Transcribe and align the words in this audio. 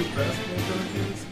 to 0.00 0.02
Duke 0.02 0.14
Basketball 0.14 0.58
Junkies. 0.58 1.24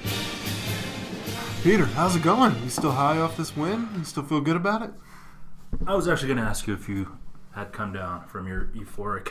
Peter, 1.62 1.87
how's 1.87 2.17
it 2.17 2.23
going? 2.23 2.55
You 2.62 2.71
still 2.71 2.93
high 2.93 3.18
off 3.18 3.37
this 3.37 3.57
win? 3.57 3.89
You 3.96 4.05
still 4.05 4.23
feel 4.23 4.41
good 4.41 4.57
about 4.57 4.82
it? 4.82 4.91
I 5.87 5.95
was 5.95 6.09
actually 6.09 6.29
going 6.29 6.39
to 6.39 6.45
ask 6.45 6.67
you 6.67 6.75
if 6.75 6.89
you 6.89 7.18
had 7.53 7.73
come 7.73 7.93
down 7.93 8.27
from 8.27 8.46
your 8.46 8.67
euphoric 8.75 9.31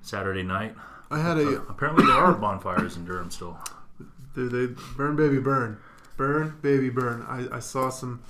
Saturday 0.00 0.42
night. 0.42 0.74
I 1.10 1.20
had 1.20 1.38
a 1.38 1.62
Apparently, 1.68 2.04
there 2.04 2.14
are 2.14 2.34
bonfires 2.34 2.96
in 2.96 3.04
Durham 3.04 3.30
still. 3.30 3.58
dude, 4.34 4.52
they 4.52 4.66
burn, 4.96 5.16
baby, 5.16 5.38
burn, 5.38 5.78
burn, 6.16 6.58
baby, 6.62 6.90
burn. 6.90 7.24
I, 7.28 7.56
I 7.56 7.58
saw 7.60 7.90
some 7.90 8.22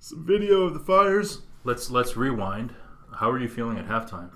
some 0.00 0.26
video 0.26 0.62
of 0.64 0.74
the 0.74 0.80
fires. 0.80 1.40
Let's 1.64 1.90
let's 1.90 2.16
rewind. 2.16 2.74
How 3.14 3.30
are 3.30 3.38
you 3.38 3.48
feeling 3.48 3.78
at 3.78 3.88
halftime? 3.88 4.30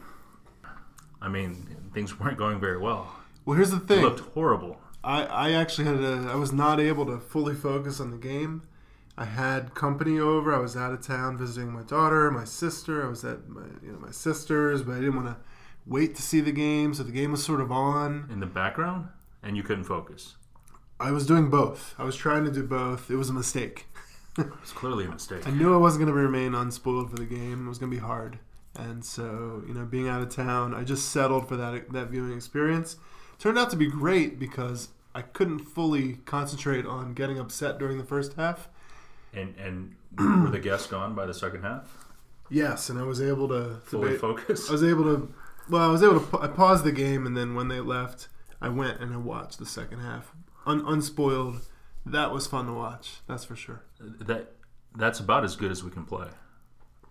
I 1.20 1.28
mean, 1.28 1.66
things 1.92 2.18
weren't 2.18 2.38
going 2.38 2.60
very 2.60 2.78
well. 2.78 3.14
Well, 3.48 3.56
here's 3.56 3.70
the 3.70 3.80
thing. 3.80 4.00
It 4.00 4.02
looked 4.02 4.34
horrible. 4.34 4.78
I, 5.02 5.24
I 5.24 5.52
actually 5.52 5.86
had 5.86 6.04
a 6.04 6.28
I 6.30 6.34
was 6.34 6.52
not 6.52 6.78
able 6.78 7.06
to 7.06 7.18
fully 7.18 7.54
focus 7.54 7.98
on 7.98 8.10
the 8.10 8.18
game. 8.18 8.68
I 9.16 9.24
had 9.24 9.74
company 9.74 10.20
over. 10.20 10.54
I 10.54 10.58
was 10.58 10.76
out 10.76 10.92
of 10.92 11.00
town 11.00 11.38
visiting 11.38 11.72
my 11.72 11.80
daughter, 11.80 12.30
my 12.30 12.44
sister. 12.44 13.02
I 13.02 13.08
was 13.08 13.24
at 13.24 13.48
my 13.48 13.62
you 13.82 13.92
know 13.92 14.00
my 14.00 14.10
sisters, 14.10 14.82
but 14.82 14.92
I 14.92 14.96
didn't 14.96 15.16
want 15.16 15.28
to 15.28 15.36
wait 15.86 16.14
to 16.16 16.20
see 16.20 16.42
the 16.42 16.52
game. 16.52 16.92
So 16.92 17.02
the 17.02 17.10
game 17.10 17.30
was 17.30 17.42
sort 17.42 17.62
of 17.62 17.72
on. 17.72 18.28
in 18.30 18.40
the 18.40 18.44
background, 18.44 19.08
and 19.42 19.56
you 19.56 19.62
couldn't 19.62 19.84
focus. 19.84 20.36
I 21.00 21.10
was 21.10 21.24
doing 21.24 21.48
both. 21.48 21.94
I 21.96 22.04
was 22.04 22.16
trying 22.16 22.44
to 22.44 22.52
do 22.52 22.64
both. 22.64 23.10
It 23.10 23.16
was 23.16 23.30
a 23.30 23.32
mistake. 23.32 23.86
it 24.38 24.60
was 24.60 24.72
clearly 24.72 25.06
a 25.06 25.08
mistake. 25.08 25.48
I 25.48 25.52
knew 25.52 25.72
I 25.72 25.78
wasn't 25.78 26.04
going 26.04 26.14
to 26.14 26.20
remain 26.20 26.54
unspoiled 26.54 27.08
for 27.08 27.16
the 27.16 27.24
game. 27.24 27.64
It 27.64 27.68
was 27.70 27.78
going 27.78 27.90
to 27.90 27.96
be 27.96 28.02
hard, 28.02 28.40
and 28.74 29.02
so 29.02 29.62
you 29.66 29.72
know, 29.72 29.86
being 29.86 30.06
out 30.06 30.20
of 30.20 30.28
town, 30.28 30.74
I 30.74 30.84
just 30.84 31.08
settled 31.08 31.48
for 31.48 31.56
that 31.56 31.90
that 31.94 32.08
viewing 32.08 32.36
experience. 32.36 32.98
Turned 33.38 33.58
out 33.58 33.70
to 33.70 33.76
be 33.76 33.86
great 33.86 34.38
because 34.38 34.88
I 35.14 35.22
couldn't 35.22 35.60
fully 35.60 36.14
concentrate 36.24 36.86
on 36.86 37.14
getting 37.14 37.38
upset 37.38 37.78
during 37.78 37.98
the 37.98 38.04
first 38.04 38.34
half. 38.34 38.68
And 39.32 39.54
and 39.56 39.94
were 40.44 40.50
the 40.50 40.58
guests 40.58 40.86
gone 40.86 41.14
by 41.14 41.26
the 41.26 41.34
second 41.34 41.62
half? 41.62 42.06
Yes, 42.50 42.88
and 42.88 42.98
I 42.98 43.02
was 43.02 43.20
able 43.20 43.46
to, 43.48 43.76
Fully 43.84 44.12
ba- 44.12 44.18
focused. 44.18 44.70
I 44.70 44.72
was 44.72 44.82
able 44.82 45.04
to. 45.04 45.32
Well, 45.68 45.88
I 45.88 45.92
was 45.92 46.02
able 46.02 46.20
to. 46.20 46.38
I 46.40 46.46
paused 46.48 46.82
the 46.84 46.92
game, 46.92 47.26
and 47.26 47.36
then 47.36 47.54
when 47.54 47.68
they 47.68 47.80
left, 47.80 48.28
I 48.60 48.70
went 48.70 49.00
and 49.00 49.12
I 49.12 49.18
watched 49.18 49.58
the 49.58 49.66
second 49.66 50.00
half, 50.00 50.32
Un- 50.66 50.84
unspoiled. 50.86 51.60
That 52.06 52.32
was 52.32 52.46
fun 52.46 52.66
to 52.66 52.72
watch. 52.72 53.18
That's 53.26 53.44
for 53.44 53.54
sure. 53.54 53.82
that 54.00 54.52
that's 54.96 55.20
about 55.20 55.44
as 55.44 55.56
good 55.56 55.70
as 55.70 55.84
we 55.84 55.90
can 55.90 56.04
play. 56.04 56.28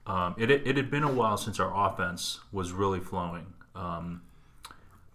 Um, 0.07 0.33
it, 0.39 0.49
it 0.49 0.75
had 0.77 0.89
been 0.89 1.03
a 1.03 1.11
while 1.11 1.37
since 1.37 1.59
our 1.59 1.71
offense 1.87 2.39
was 2.51 2.71
really 2.71 2.99
flowing. 2.99 3.53
Um, 3.75 4.23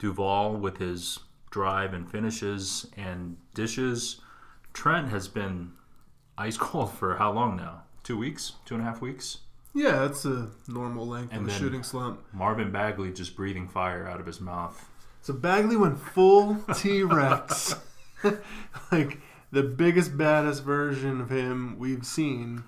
Duval 0.03 0.57
with 0.57 0.79
his 0.79 1.21
drive 1.51 1.95
and 1.95 2.11
finishes 2.11 2.89
and 2.97 3.37
dishes. 3.55 4.21
Trent 4.73 5.09
has 5.11 5.29
been 5.29 5.73
ice 6.37 6.57
cold 6.59 6.93
for 6.93 7.17
how 7.17 7.31
long 7.31 7.57
now? 7.57 7.85
Two 8.03 8.19
weeks? 8.19 8.55
Two 8.65 8.75
and 8.75 8.83
a 8.83 8.85
half 8.85 9.01
weeks? 9.01 9.39
Yeah, 9.75 10.01
that's 10.01 10.25
a 10.25 10.51
normal 10.67 11.07
length 11.07 11.33
And 11.33 11.47
of 11.47 11.55
a 11.55 11.57
shooting 11.57 11.85
slump. 11.85 12.21
Marvin 12.33 12.73
Bagley 12.73 13.13
just 13.13 13.37
breathing 13.37 13.69
fire 13.69 14.07
out 14.07 14.19
of 14.19 14.27
his 14.27 14.41
mouth. 14.41 14.89
So 15.23 15.33
Bagley 15.33 15.77
went 15.77 16.01
full 16.01 16.57
T 16.75 17.05
Rex, 17.05 17.77
like 18.93 19.21
the 19.53 19.63
biggest, 19.63 20.19
baddest 20.19 20.65
version 20.65 21.21
of 21.21 21.31
him 21.31 21.79
we've 21.79 22.05
seen. 22.05 22.65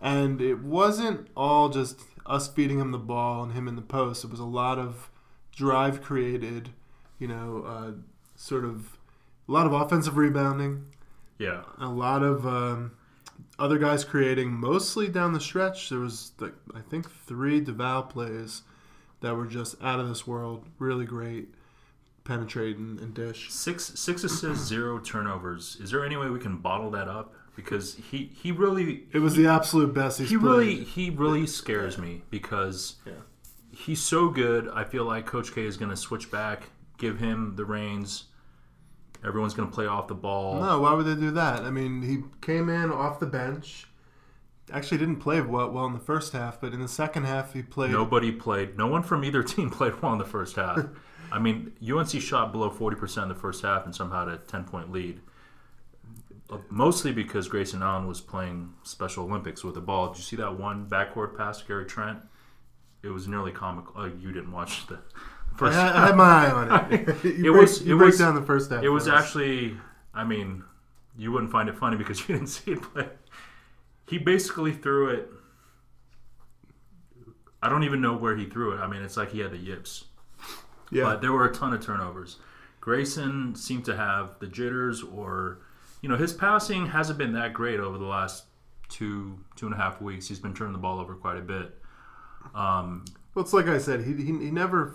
And 0.00 0.40
it 0.40 0.62
wasn't 0.62 1.28
all 1.36 1.68
just 1.68 2.00
us 2.24 2.48
feeding 2.48 2.80
him 2.80 2.92
the 2.92 2.98
ball 2.98 3.42
and 3.42 3.52
him 3.52 3.68
in 3.68 3.76
the 3.76 3.82
post. 3.82 4.24
It 4.24 4.30
was 4.30 4.40
a 4.40 4.44
lot 4.44 4.78
of 4.78 5.10
drive 5.54 6.02
created, 6.02 6.70
you 7.18 7.28
know, 7.28 7.64
uh, 7.66 7.90
sort 8.36 8.64
of 8.64 8.96
a 9.48 9.52
lot 9.52 9.66
of 9.66 9.72
offensive 9.72 10.16
rebounding, 10.16 10.86
Yeah. 11.38 11.62
a 11.78 11.88
lot 11.88 12.22
of 12.22 12.46
um, 12.46 12.92
other 13.58 13.78
guys 13.78 14.04
creating, 14.04 14.52
mostly 14.52 15.08
down 15.08 15.32
the 15.32 15.40
stretch. 15.40 15.88
There 15.88 15.98
was, 16.00 16.32
like, 16.38 16.54
I 16.74 16.80
think, 16.80 17.10
three 17.10 17.60
Duval 17.60 18.04
plays 18.04 18.62
that 19.20 19.34
were 19.36 19.46
just 19.46 19.80
out 19.82 19.98
of 20.00 20.08
this 20.08 20.26
world, 20.26 20.66
really 20.78 21.04
great, 21.06 21.48
penetrate 22.24 22.76
and, 22.76 23.00
and 23.00 23.14
dish. 23.14 23.50
Six 23.50 23.92
six 23.98 24.22
assists, 24.22 24.64
zero 24.68 24.98
turnovers. 24.98 25.76
Is 25.80 25.90
there 25.90 26.04
any 26.04 26.16
way 26.16 26.28
we 26.28 26.38
can 26.38 26.58
bottle 26.58 26.90
that 26.92 27.08
up? 27.08 27.34
Because 27.56 27.96
he, 27.96 28.30
he 28.40 28.52
really 28.52 29.04
It 29.12 29.18
was 29.18 29.34
the 29.34 29.48
absolute 29.48 29.92
best 29.92 30.20
he's 30.20 30.30
he 30.30 30.36
played. 30.38 30.48
really 30.48 30.84
he 30.84 31.10
really 31.10 31.46
scares 31.46 31.98
me 31.98 32.22
because 32.30 32.96
Yeah. 33.04 33.14
he's 33.72 34.00
so 34.00 34.28
good. 34.28 34.68
I 34.68 34.84
feel 34.84 35.04
like 35.04 35.26
Coach 35.26 35.52
K 35.52 35.64
is 35.64 35.76
going 35.76 35.90
to 35.90 35.96
switch 35.96 36.30
back, 36.30 36.70
give 36.98 37.18
him 37.18 37.54
the 37.56 37.64
reins. 37.64 38.24
Everyone's 39.24 39.54
going 39.54 39.68
to 39.68 39.74
play 39.74 39.86
off 39.86 40.06
the 40.06 40.14
ball. 40.14 40.60
No, 40.60 40.80
why 40.80 40.92
would 40.92 41.06
they 41.06 41.14
do 41.14 41.30
that? 41.32 41.62
I 41.62 41.70
mean, 41.70 42.02
he 42.02 42.22
came 42.40 42.68
in 42.68 42.92
off 42.92 43.18
the 43.18 43.26
bench. 43.26 43.86
Actually, 44.70 44.98
didn't 44.98 45.16
play 45.16 45.40
well, 45.40 45.70
well 45.70 45.86
in 45.86 45.94
the 45.94 45.98
first 45.98 46.32
half, 46.34 46.60
but 46.60 46.72
in 46.74 46.80
the 46.80 46.88
second 46.88 47.24
half, 47.24 47.54
he 47.54 47.62
played. 47.62 47.90
Nobody 47.90 48.30
played. 48.30 48.76
No 48.76 48.86
one 48.86 49.02
from 49.02 49.24
either 49.24 49.42
team 49.44 49.70
played 49.70 50.00
well 50.02 50.12
in 50.12 50.18
the 50.18 50.24
first 50.24 50.56
half. 50.56 50.84
I 51.32 51.38
mean, 51.38 51.72
UNC 51.86 52.10
shot 52.20 52.52
below 52.52 52.70
forty 52.70 52.96
percent 52.96 53.24
in 53.24 53.28
the 53.30 53.34
first 53.34 53.62
half 53.62 53.84
and 53.84 53.94
somehow 53.94 54.26
had 54.26 54.34
a 54.34 54.38
ten 54.38 54.64
point 54.64 54.92
lead. 54.92 55.20
Mostly 56.70 57.12
because 57.12 57.48
Grayson 57.48 57.82
Allen 57.82 58.06
was 58.06 58.22
playing 58.22 58.72
Special 58.82 59.24
Olympics 59.24 59.62
with 59.62 59.74
the 59.74 59.82
ball. 59.82 60.08
Did 60.08 60.18
you 60.18 60.22
see 60.22 60.36
that 60.36 60.58
one 60.58 60.86
backcourt 60.86 61.36
pass 61.36 61.60
to 61.60 61.66
Gary 61.66 61.84
Trent? 61.84 62.20
It 63.02 63.08
was 63.08 63.28
nearly 63.28 63.52
comical. 63.52 63.92
Oh, 63.96 64.06
you 64.06 64.32
didn't 64.32 64.52
watch 64.52 64.86
the 64.86 64.98
first. 65.58 65.76
had, 65.76 65.92
I 65.94 66.06
had 66.06 66.16
my 66.16 66.24
eye 66.46 66.50
on 66.50 66.92
it. 66.92 67.08
you 67.24 67.30
It 67.30 67.42
break, 67.42 67.54
was- 67.62 67.82
you 67.86 67.94
it 67.94 67.98
break 67.98 68.10
was- 68.10 68.18
down 68.18 68.34
the 68.34 68.42
first 68.42 68.70
half. 68.70 68.82
It 68.82 68.88
was 68.88 69.08
us. 69.08 69.22
actually, 69.24 69.76
I 70.14 70.24
mean, 70.24 70.64
you 71.16 71.32
wouldn't 71.32 71.50
find 71.52 71.68
it 71.68 71.76
funny 71.76 71.96
because 71.96 72.20
you 72.28 72.34
didn't 72.34 72.48
see 72.48 72.72
it, 72.72 72.80
but 72.94 73.16
he 74.06 74.18
basically 74.18 74.72
threw 74.72 75.08
it. 75.08 75.28
I 77.62 77.68
don't 77.68 77.82
even 77.84 78.00
know 78.00 78.16
where 78.16 78.36
he 78.36 78.46
threw 78.46 78.72
it. 78.72 78.78
I 78.78 78.86
mean, 78.86 79.02
it's 79.02 79.16
like 79.16 79.32
he 79.32 79.40
had 79.40 79.50
the 79.50 79.56
yips. 79.58 80.04
yeah. 80.90 81.04
But 81.04 81.20
there 81.20 81.32
were 81.32 81.44
a 81.46 81.52
ton 81.52 81.72
of 81.72 81.80
turnovers. 81.84 82.36
Grayson 82.80 83.54
seemed 83.56 83.84
to 83.86 83.96
have 83.96 84.38
the 84.38 84.46
jitters, 84.46 85.02
or, 85.02 85.58
you 86.00 86.08
know, 86.08 86.16
his 86.16 86.32
passing 86.32 86.86
hasn't 86.86 87.18
been 87.18 87.32
that 87.32 87.52
great 87.52 87.80
over 87.80 87.98
the 87.98 88.04
last 88.06 88.44
two, 88.88 89.38
two 89.56 89.66
and 89.66 89.74
a 89.74 89.78
half 89.78 90.00
weeks. 90.00 90.28
He's 90.28 90.38
been 90.38 90.54
turning 90.54 90.72
the 90.72 90.78
ball 90.78 91.00
over 91.00 91.14
quite 91.14 91.36
a 91.36 91.40
bit. 91.42 91.74
Um, 92.54 93.04
Well, 93.34 93.44
it's 93.44 93.52
like 93.52 93.66
I 93.66 93.78
said, 93.78 94.04
he, 94.04 94.14
he, 94.14 94.26
he 94.26 94.50
never 94.52 94.94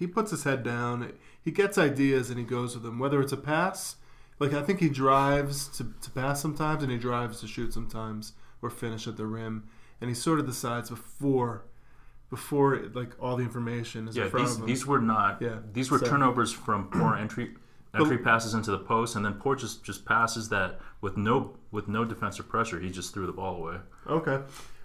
he 0.00 0.06
puts 0.06 0.30
his 0.30 0.44
head 0.44 0.62
down. 0.64 1.12
He 1.44 1.50
gets 1.50 1.76
ideas 1.78 2.30
and 2.30 2.38
he 2.38 2.44
goes 2.44 2.74
with 2.74 2.82
them. 2.82 2.98
Whether 2.98 3.20
it's 3.20 3.32
a 3.32 3.36
pass, 3.36 3.96
like 4.38 4.54
I 4.54 4.62
think 4.62 4.80
he 4.80 4.88
drives 4.88 5.68
to, 5.76 5.92
to 6.00 6.10
pass 6.10 6.40
sometimes, 6.40 6.82
and 6.82 6.90
he 6.90 6.98
drives 6.98 7.40
to 7.42 7.46
shoot 7.46 7.72
sometimes, 7.74 8.32
or 8.62 8.70
finish 8.70 9.06
at 9.06 9.18
the 9.18 9.26
rim. 9.26 9.68
And 10.00 10.08
he 10.08 10.14
sort 10.14 10.40
of 10.40 10.46
decides 10.46 10.88
before, 10.88 11.66
before 12.30 12.80
like 12.94 13.10
all 13.20 13.36
the 13.36 13.44
information 13.44 14.08
is 14.08 14.16
yeah, 14.16 14.24
in 14.24 14.30
front 14.30 14.46
these, 14.46 14.54
of 14.56 14.60
him. 14.62 14.66
these 14.66 14.86
were 14.86 15.00
not. 15.00 15.42
Yeah, 15.42 15.58
These 15.72 15.90
were 15.90 15.98
so- 15.98 16.06
turnovers 16.06 16.50
from 16.50 16.88
poor 16.88 17.14
entry 17.24 17.54
entry 17.92 18.18
passes 18.18 18.54
into 18.54 18.70
the 18.70 18.78
post, 18.78 19.16
and 19.16 19.24
then 19.24 19.34
Port 19.34 19.58
just 19.58 19.84
just 19.84 20.06
passes 20.06 20.48
that 20.48 20.80
with 21.02 21.18
no 21.18 21.56
with 21.70 21.88
no 21.88 22.06
defensive 22.06 22.48
pressure, 22.48 22.80
he 22.80 22.88
just 22.90 23.12
threw 23.12 23.26
the 23.26 23.32
ball 23.32 23.56
away. 23.56 23.76
Okay. 24.08 24.40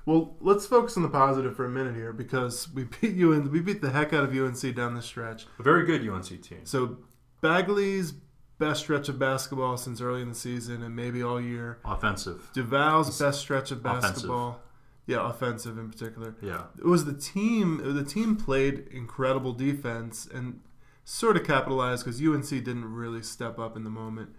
Well, 0.06 0.36
let's 0.40 0.68
focus 0.68 0.98
on 0.98 1.04
the 1.04 1.10
positive 1.10 1.56
for 1.56 1.66
a 1.66 1.70
minute 1.70 1.96
here 1.96 2.14
because 2.14 2.72
we 2.72 2.84
beat 2.84 3.16
you 3.16 3.34
and 3.34 3.52
we 3.52 3.60
beat 3.62 3.82
the 3.82 3.90
heck 3.90 4.14
out 4.14 4.24
of 4.24 4.32
UNC 4.36 4.76
down 4.76 4.94
the 4.96 5.02
stretch. 5.02 5.46
A 5.60 5.64
very 5.64 5.86
good 5.86 6.08
UNC 6.08 6.42
team. 6.42 6.60
So 6.64 6.98
Bagley's 7.42 8.14
best 8.58 8.82
stretch 8.82 9.10
of 9.10 9.20
basketball 9.20 9.78
since 9.78 10.00
early 10.00 10.22
in 10.22 10.30
the 10.30 10.36
season 10.36 10.82
and 10.84 10.96
maybe 10.96 11.22
all 11.24 11.42
year. 11.42 11.80
Offensive. 11.84 12.50
Duval's 12.54 13.20
best 13.20 13.40
stretch 13.42 13.72
of 13.72 13.80
Offensive. 13.86 14.12
basketball. 14.14 14.62
Yeah, 15.08 15.30
offensive 15.30 15.78
in 15.78 15.90
particular. 15.92 16.36
Yeah. 16.42 16.64
It 16.80 16.86
was 16.86 17.06
the 17.06 17.14
team. 17.14 17.80
The 17.84 18.04
team 18.04 18.36
played 18.36 18.88
incredible 18.92 19.54
defense 19.54 20.28
and 20.34 20.62
sort 21.04 21.38
of 21.38 21.46
capitalized 21.46 22.04
because 22.06 22.20
UNC 22.20 22.48
didn't 22.50 22.86
really 22.92 23.22
step 23.22 23.60
up 23.60 23.76
in 23.78 23.84
the 23.84 23.90
moment. 23.92 24.30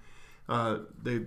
Uh, 0.49 0.79
they, 1.01 1.27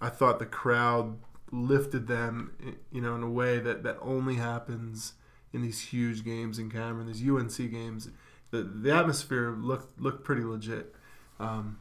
I 0.00 0.10
thought 0.10 0.38
the 0.38 0.46
crowd 0.46 1.16
lifted 1.52 2.06
them, 2.06 2.52
you 2.90 3.00
know, 3.00 3.14
in 3.14 3.22
a 3.22 3.30
way 3.30 3.58
that 3.58 3.82
that 3.84 3.98
only 4.00 4.34
happens 4.36 5.14
in 5.52 5.62
these 5.62 5.80
huge 5.80 6.24
games 6.24 6.58
in 6.58 6.70
Cameron, 6.70 7.06
these 7.06 7.22
UNC 7.26 7.56
games. 7.70 8.10
The 8.50 8.62
the 8.62 8.92
atmosphere 8.92 9.50
looked 9.58 10.00
looked 10.00 10.24
pretty 10.24 10.42
legit. 10.44 10.94
Um, 11.40 11.78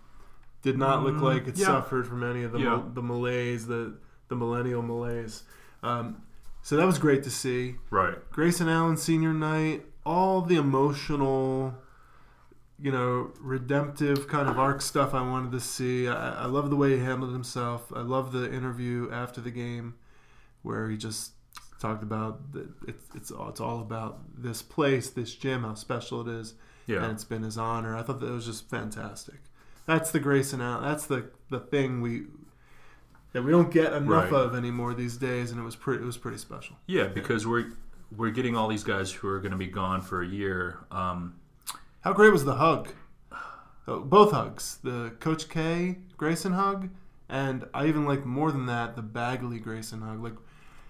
did 0.62 0.78
not 0.78 1.04
look 1.04 1.16
Mm, 1.16 1.22
like 1.22 1.48
it 1.48 1.58
yeah. 1.58 1.66
suffered 1.68 2.08
from 2.08 2.24
any 2.24 2.44
of 2.44 2.52
the 2.52 2.60
Yeah. 2.60 2.82
the 2.94 3.02
malaise, 3.02 3.68
the 3.68 3.94
the 4.28 4.36
millennial 4.36 4.82
malaise. 4.82 5.44
Um, 5.84 6.24
so 6.64 6.76
that 6.78 6.86
was 6.86 6.98
great 6.98 7.22
to 7.24 7.30
see. 7.30 7.76
Right. 7.92 8.16
Grayson 8.32 8.68
Allen 8.68 8.98
senior 8.98 9.34
night, 9.34 9.86
all 10.04 10.42
the 10.42 10.56
emotional, 10.56 11.76
you 12.80 12.92
know, 12.92 13.32
redemptive 13.40 14.28
kind 14.28 14.50
of 14.50 14.60
arc 14.60 14.82
stuff 14.82 15.14
I 15.14 15.22
wanted 15.22 15.52
to 15.54 15.60
see. 15.60 16.08
I, 16.08 16.44
I 16.44 16.46
love 16.46 16.70
the 16.70 16.76
way 16.76 16.98
he 16.98 17.04
handled 17.04 17.32
himself. 17.32 17.92
I 17.96 18.02
love 18.02 18.32
the 18.32 18.52
interview 18.54 19.10
after 19.12 19.40
the 19.42 19.52
game 19.52 19.96
where 20.62 20.90
he 20.90 20.98
just 20.98 21.32
talked 21.80 22.04
about 22.04 22.52
that 22.54 22.68
it's 22.88 23.06
it's 23.16 23.32
all, 23.32 23.50
it's 23.50 23.60
all 23.62 23.80
about 23.82 24.20
this 24.38 24.62
place, 24.62 25.10
this 25.10 25.36
gym, 25.36 25.64
how 25.64 25.74
special 25.76 26.22
it 26.22 26.28
is. 26.40 26.54
Yeah. 26.88 27.02
and 27.04 27.14
it's 27.14 27.24
been 27.24 27.42
his 27.42 27.58
honor. 27.58 27.98
I 27.98 28.04
thought 28.04 28.20
that 28.20 28.30
was 28.30 28.46
just 28.46 28.70
fantastic. 28.70 29.40
That's 29.88 30.12
the 30.12 30.20
Grayson 30.20 30.62
Allen. 30.62 30.84
That's 30.84 31.06
the 31.08 31.30
the 31.50 31.60
thing 31.60 32.02
we 32.02 32.24
that 33.34 33.44
we 33.44 33.52
don't 33.52 33.72
get 33.72 33.92
enough 33.94 34.32
Right. 34.32 34.34
of 34.34 34.56
anymore 34.56 34.94
these 34.94 35.18
days, 35.18 35.52
and 35.52 35.60
it 35.60 35.64
was 35.64 35.76
pretty 35.76 36.04
it 36.04 36.06
was 36.06 36.18
pretty 36.18 36.38
special. 36.38 36.76
Yeah, 36.88 37.08
because 37.08 37.48
we're 37.48 37.72
we're 38.16 38.32
getting 38.32 38.56
all 38.56 38.68
these 38.68 38.84
guys 38.84 39.12
who 39.12 39.28
are 39.28 39.40
going 39.40 39.52
to 39.52 39.58
be 39.58 39.68
gone 39.68 40.02
for 40.02 40.22
a 40.22 40.28
year. 40.28 40.80
Um, 40.92 41.36
How 42.06 42.14
great 42.14 42.32
was 42.32 42.46
the 42.46 42.54
hug? 42.56 42.90
Oh, 43.88 44.00
both 44.02 44.32
hugs, 44.32 44.78
the 44.84 45.12
Coach 45.20 45.50
K 45.50 45.98
Grayson 46.18 46.54
hug, 46.54 46.90
and 47.30 47.66
I 47.74 47.88
even 47.88 48.06
like 48.06 48.26
more 48.26 48.52
than 48.52 48.68
that 48.68 48.96
the 48.96 49.02
Bagley 49.02 49.58
Grayson 49.60 50.02
hug. 50.02 50.24
Like 50.24 50.36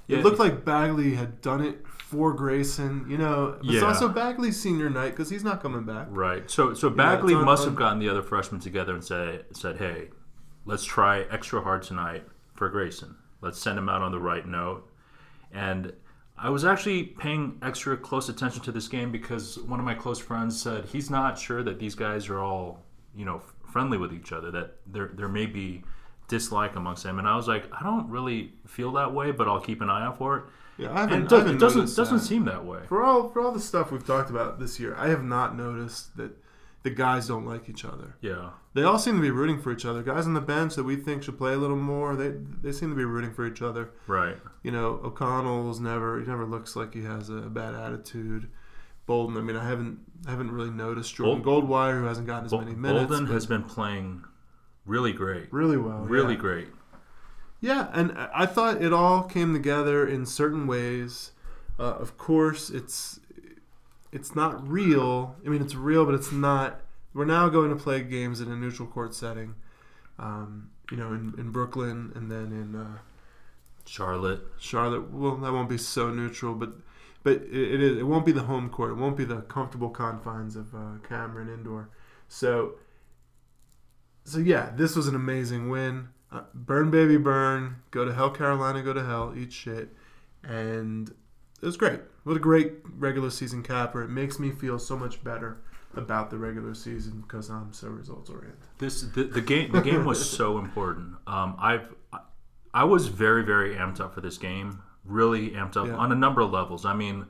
Yeah. 0.07 0.17
it 0.19 0.23
looked 0.25 0.39
like 0.39 0.65
Bagley 0.65 1.15
had 1.15 1.39
done 1.41 1.61
it 1.63 1.85
for 1.87 2.33
Grayson, 2.33 3.05
you 3.09 3.17
know. 3.17 3.55
It's 3.63 3.75
Yeah. 3.75 3.81
also 3.85 4.09
Bagley's 4.09 4.61
senior 4.61 4.89
night 4.89 5.11
because 5.11 5.29
he's 5.29 5.43
not 5.43 5.61
coming 5.61 5.83
back. 5.83 6.07
right. 6.11 6.51
So 6.51 6.73
so 6.73 6.89
Bagley 6.89 7.33
on- 7.33 7.45
must 7.45 7.63
on- 7.63 7.69
have 7.69 7.75
gotten 7.77 7.99
the 7.99 8.09
other 8.09 8.21
freshmen 8.21 8.59
together 8.59 8.93
and 8.93 9.03
say 9.03 9.43
said, 9.53 9.77
"Hey, 9.77 10.09
let's 10.65 10.83
try 10.83 11.21
extra 11.31 11.61
hard 11.61 11.81
tonight 11.83 12.27
for 12.55 12.67
Grayson. 12.69 13.15
Let's 13.41 13.57
send 13.57 13.79
him 13.79 13.87
out 13.87 14.01
on 14.01 14.11
the 14.11 14.19
right 14.19 14.45
note." 14.45 14.89
And 15.53 15.93
I 16.37 16.49
was 16.49 16.65
actually 16.65 17.03
paying 17.03 17.57
extra 17.61 17.95
close 17.97 18.27
attention 18.29 18.61
to 18.63 18.71
this 18.71 18.87
game 18.87 19.11
because 19.11 19.57
one 19.59 19.79
of 19.79 19.85
my 19.85 19.93
close 19.95 20.19
friends 20.19 20.61
said 20.61 20.85
he's 20.85 21.09
not 21.09 21.39
sure 21.39 21.63
that 21.63 21.79
these 21.79 21.95
guys 21.95 22.27
are 22.29 22.39
all, 22.39 22.83
you 23.15 23.23
know, 23.25 23.41
friendly 23.71 23.97
with 23.97 24.13
each 24.13 24.31
other. 24.33 24.51
That 24.51 24.75
there 24.85 25.11
there 25.13 25.29
may 25.29 25.45
be 25.45 25.83
dislike 26.27 26.75
amongst 26.75 27.03
them. 27.03 27.19
And 27.19 27.27
I 27.27 27.35
was 27.35 27.47
like, 27.47 27.65
I 27.71 27.83
don't 27.83 28.09
really 28.09 28.53
feel 28.67 28.91
that 28.93 29.13
way, 29.13 29.31
but 29.31 29.47
I'll 29.47 29.61
keep 29.61 29.81
an 29.81 29.89
eye 29.89 30.05
out 30.05 30.17
for 30.17 30.37
it. 30.37 30.43
Yeah, 30.77 30.91
I 30.91 31.03
And 31.09 31.11
haven't. 31.11 31.23
it, 31.23 31.31
I 31.33 31.37
does, 31.37 31.39
haven't 31.39 31.55
it 31.55 31.59
doesn't 31.59 31.77
noticed 31.79 31.95
doesn't 31.95 32.17
that. 32.17 32.23
seem 32.25 32.45
that 32.45 32.65
way. 32.65 32.81
for 32.87 33.03
all 33.03 33.29
for 33.29 33.41
all 33.41 33.51
the 33.51 33.59
stuff 33.59 33.91
we've 33.91 34.05
talked 34.05 34.29
about 34.29 34.59
this 34.59 34.79
year. 34.79 34.95
I 34.97 35.07
have 35.09 35.23
not 35.23 35.55
noticed 35.55 36.17
that 36.17 36.31
the 36.85 36.91
guys 36.91 37.27
don't 37.27 37.45
like 37.45 37.67
each 37.67 37.83
other. 37.83 38.15
Yeah. 38.21 38.51
They 38.75 38.83
all 38.83 38.97
seem 38.99 39.15
to 39.15 39.21
be 39.21 39.31
rooting 39.31 39.59
for 39.59 39.71
each 39.71 39.85
other. 39.85 40.03
Guys 40.03 40.25
on 40.27 40.33
the 40.35 40.39
bench 40.41 40.75
that 40.75 40.83
we 40.83 40.95
think 40.95 41.23
should 41.23 41.37
play 41.37 41.53
a 41.53 41.57
little 41.57 41.75
more, 41.75 42.15
they 42.15 42.31
they 42.61 42.71
seem 42.71 42.89
to 42.91 42.95
be 42.95 43.03
rooting 43.05 43.33
for 43.33 43.45
each 43.45 43.61
other. 43.61 43.89
Right. 44.07 44.37
You 44.63 44.71
know, 44.71 45.01
O'Connell's 45.03 45.79
never 45.79 46.19
he 46.21 46.25
never 46.27 46.45
looks 46.45 46.75
like 46.75 46.93
he 46.93 47.03
has 47.03 47.29
a 47.29 47.41
bad 47.49 47.73
attitude. 47.73 48.47
Bolden, 49.07 49.37
I 49.37 49.41
mean, 49.41 49.55
I 49.55 49.67
haven't 49.67 49.99
I 50.27 50.31
haven't 50.31 50.51
really 50.51 50.69
noticed 50.71 51.13
Jordan 51.15 51.43
Goldwire, 51.43 51.99
who 51.99 52.05
hasn't 52.05 52.27
gotten 52.27 52.45
as 52.45 52.51
Bol- 52.51 52.61
many 52.61 52.75
minutes, 52.75 53.07
Bolden 53.09 53.27
has 53.27 53.45
been 53.45 53.63
playing 53.63 54.23
really 54.85 55.11
great. 55.13 55.51
really 55.51 55.77
well, 55.77 55.99
Really 56.05 56.33
yeah. 56.35 56.39
great. 56.39 56.67
Yeah, 57.61 57.89
and 57.93 58.11
I 58.11 58.29
I 58.33 58.45
thought 58.45 58.81
it 58.81 58.93
all 58.93 59.23
came 59.23 59.53
together 59.53 60.07
in 60.07 60.25
certain 60.25 60.67
ways. 60.67 61.31
Uh, 61.79 61.83
of 61.83 62.17
course, 62.17 62.69
it's 62.69 63.19
it's 64.15 64.33
not 64.33 64.65
real. 64.67 65.35
I 65.45 65.49
mean, 65.49 65.61
it's 65.61 65.75
real, 65.75 66.05
but 66.05 66.15
it's 66.15 66.31
not. 66.31 66.81
We're 67.13 67.25
now 67.25 67.49
going 67.49 67.69
to 67.69 67.75
play 67.75 68.01
games 68.01 68.39
in 68.39 68.49
a 68.49 68.55
neutral 68.55 68.87
court 68.87 69.13
setting. 69.13 69.55
Um, 70.17 70.69
you 70.89 70.97
know, 70.97 71.09
in, 71.09 71.33
in 71.37 71.51
Brooklyn 71.51 72.13
and 72.15 72.31
then 72.31 72.51
in 72.53 72.75
uh, 72.75 72.97
Charlotte. 73.85 74.41
Charlotte. 74.57 75.11
Well, 75.11 75.35
that 75.35 75.51
won't 75.51 75.69
be 75.69 75.77
so 75.77 76.09
neutral, 76.09 76.55
but 76.55 76.71
but 77.23 77.33
it, 77.33 77.73
it 77.73 77.81
is. 77.81 77.97
It 77.97 78.03
won't 78.03 78.25
be 78.25 78.31
the 78.31 78.43
home 78.43 78.69
court. 78.69 78.91
It 78.91 78.97
won't 78.97 79.17
be 79.17 79.25
the 79.25 79.41
comfortable 79.41 79.89
confines 79.89 80.55
of 80.55 80.73
uh, 80.73 80.99
Cameron 81.07 81.49
Indoor. 81.49 81.89
So 82.29 82.75
so 84.23 84.39
yeah, 84.39 84.71
this 84.75 84.95
was 84.95 85.07
an 85.07 85.15
amazing 85.15 85.69
win. 85.69 86.09
Uh, 86.31 86.43
burn 86.53 86.89
baby 86.89 87.17
burn. 87.17 87.77
Go 87.91 88.05
to 88.05 88.13
hell, 88.13 88.31
Carolina. 88.31 88.81
Go 88.81 88.93
to 88.93 89.03
hell. 89.03 89.33
Eat 89.37 89.51
shit. 89.51 89.89
And 90.43 91.13
it 91.65 91.69
was 91.69 91.77
great. 91.77 91.99
What 92.23 92.37
a 92.37 92.39
great 92.39 92.73
regular 92.97 93.31
season 93.31 93.63
capper. 93.63 94.03
It 94.03 94.09
makes 94.09 94.37
me 94.37 94.51
feel 94.51 94.77
so 94.77 94.95
much 94.95 95.23
better 95.23 95.57
about 95.95 96.29
the 96.29 96.37
regular 96.37 96.75
season 96.75 97.21
because 97.21 97.49
I'm 97.49 97.73
so 97.73 97.87
results 97.87 98.29
oriented. 98.29 98.59
This 98.77 99.01
the, 99.01 99.23
the 99.23 99.41
game 99.41 99.71
the 99.71 99.81
game 99.81 100.05
was 100.05 100.29
so 100.29 100.57
important. 100.65 101.15
Um, 101.25 101.55
I've 101.59 101.93
I, 102.73 102.83
was 102.83 103.07
very 103.07 103.43
very 103.43 103.75
amped 103.75 103.99
up 103.99 104.13
for 104.13 104.21
this 104.21 104.37
game. 104.37 104.83
Really 105.05 105.51
amped 105.51 105.75
up 105.75 105.87
Yeah. 105.87 105.95
on 105.95 106.11
a 106.11 106.15
number 106.15 106.41
of 106.41 106.51
levels. 106.51 106.85
I 106.85 106.93
mean, 106.93 107.25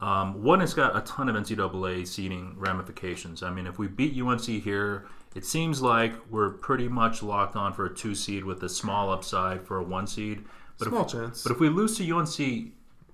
um, 0.00 0.42
one, 0.42 0.60
it's 0.60 0.74
got 0.74 0.96
a 0.96 1.00
ton 1.02 1.28
of 1.28 1.36
NCAA 1.36 2.06
seeding 2.06 2.56
ramifications. 2.58 3.42
I 3.42 3.50
mean, 3.50 3.66
if 3.66 3.78
we 3.78 3.86
beat 3.88 4.20
UNC 4.20 4.42
here, 4.42 5.06
it 5.34 5.46
seems 5.46 5.80
like 5.80 6.12
we're 6.30 6.50
pretty 6.50 6.88
much 6.88 7.22
locked 7.22 7.56
on 7.56 7.72
for 7.72 7.86
a 7.86 7.94
two 7.94 8.14
seed 8.14 8.44
with 8.44 8.62
a 8.64 8.68
small 8.68 9.10
upside 9.10 9.66
for 9.66 9.78
a 9.78 9.82
one 9.82 10.06
seed. 10.06 10.44
But 10.78 10.88
Small 10.88 11.04
if, 11.04 11.12
chance. 11.12 11.42
But 11.42 11.52
if 11.52 11.60
we 11.60 11.68
lose 11.68 11.96
to 11.98 12.10
UNC 12.10 12.72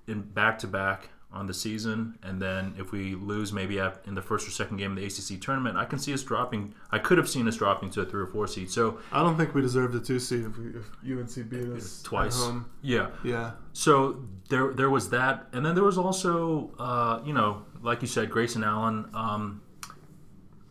in 0.09 0.21
back 0.21 0.59
to 0.59 0.67
back 0.67 1.09
on 1.31 1.45
the 1.45 1.53
season, 1.53 2.17
and 2.23 2.41
then 2.41 2.73
if 2.77 2.91
we 2.91 3.13
lose 3.13 3.53
maybe 3.53 3.79
at, 3.79 4.01
in 4.07 4.15
the 4.15 4.21
first 4.21 4.47
or 4.47 4.51
second 4.51 4.77
game 4.77 4.91
of 4.91 4.97
the 4.97 5.05
ACC 5.05 5.39
tournament, 5.39 5.77
I 5.77 5.85
can 5.85 5.99
see 5.99 6.11
us 6.11 6.23
dropping. 6.23 6.73
I 6.89 6.97
could 6.97 7.19
have 7.19 7.29
seen 7.29 7.47
us 7.47 7.55
dropping 7.55 7.91
to 7.91 8.01
a 8.01 8.05
three 8.05 8.21
or 8.21 8.27
four 8.27 8.47
seed. 8.47 8.71
So 8.71 8.99
I 9.11 9.21
don't 9.21 9.37
think 9.37 9.53
we 9.53 9.61
deserve 9.61 9.93
the 9.93 9.99
two 9.99 10.19
seed 10.19 10.45
if, 10.45 10.57
we, 10.57 10.69
if 10.69 11.37
UNC 11.37 11.49
beat 11.49 11.67
us 11.69 12.01
twice, 12.01 12.49
yeah. 12.81 13.09
Yeah. 13.23 13.51
So 13.73 14.25
there, 14.49 14.73
there 14.73 14.89
was 14.89 15.11
that, 15.11 15.47
and 15.53 15.63
then 15.63 15.75
there 15.75 15.83
was 15.83 15.99
also, 15.99 16.71
uh, 16.79 17.21
you 17.23 17.33
know, 17.33 17.63
like 17.83 18.01
you 18.01 18.07
said, 18.07 18.31
Grayson 18.31 18.63
Allen. 18.63 19.05
Um, 19.13 19.61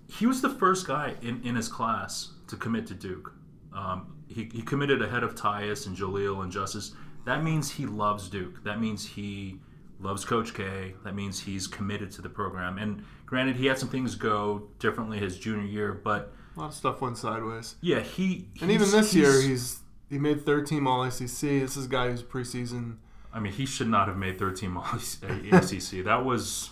he 0.08 0.26
was 0.26 0.40
the 0.40 0.50
first 0.50 0.86
guy 0.88 1.14
in, 1.22 1.40
in 1.44 1.54
his 1.54 1.68
class 1.68 2.32
to 2.48 2.56
commit 2.56 2.86
to 2.88 2.94
Duke. 2.94 3.32
Um, 3.72 4.16
he, 4.26 4.50
he 4.52 4.62
committed 4.62 5.02
ahead 5.02 5.22
of 5.22 5.34
Tyus 5.34 5.86
and 5.86 5.96
Jahlil 5.96 6.42
and 6.42 6.50
Justice. 6.50 6.94
That 7.28 7.44
means 7.44 7.70
he 7.72 7.84
loves 7.86 8.28
Duke. 8.28 8.64
That 8.64 8.80
means 8.80 9.04
he 9.06 9.58
loves 10.00 10.24
Coach 10.24 10.54
K. 10.54 10.94
That 11.04 11.14
means 11.14 11.40
he's 11.40 11.66
committed 11.66 12.10
to 12.12 12.22
the 12.22 12.28
program. 12.28 12.78
And 12.78 13.04
granted, 13.26 13.56
he 13.56 13.66
had 13.66 13.78
some 13.78 13.88
things 13.88 14.14
go 14.14 14.68
differently 14.78 15.18
his 15.18 15.38
junior 15.38 15.66
year, 15.66 15.92
but 15.92 16.32
A 16.56 16.60
lot 16.60 16.66
of 16.68 16.74
stuff 16.74 17.00
went 17.00 17.18
sideways. 17.18 17.76
yeah, 17.80 18.00
he. 18.00 18.48
And 18.60 18.70
even 18.70 18.90
this 18.90 19.14
year, 19.14 19.40
he's- 19.40 19.80
he 20.08 20.18
made 20.18 20.46
third 20.46 20.66
team 20.66 20.86
All 20.86 21.02
ACC. 21.02 21.60
This 21.60 21.76
is 21.76 21.84
a 21.84 21.88
guy 21.88 22.10
who's 22.10 22.22
preseason. 22.22 22.96
I 23.32 23.40
mean, 23.40 23.52
he 23.52 23.66
should 23.66 23.88
not 23.88 24.08
have 24.08 24.16
made 24.16 24.38
13 24.38 24.74
All 24.76 24.86
ACC. 24.94 26.02
That 26.04 26.24
was. 26.24 26.70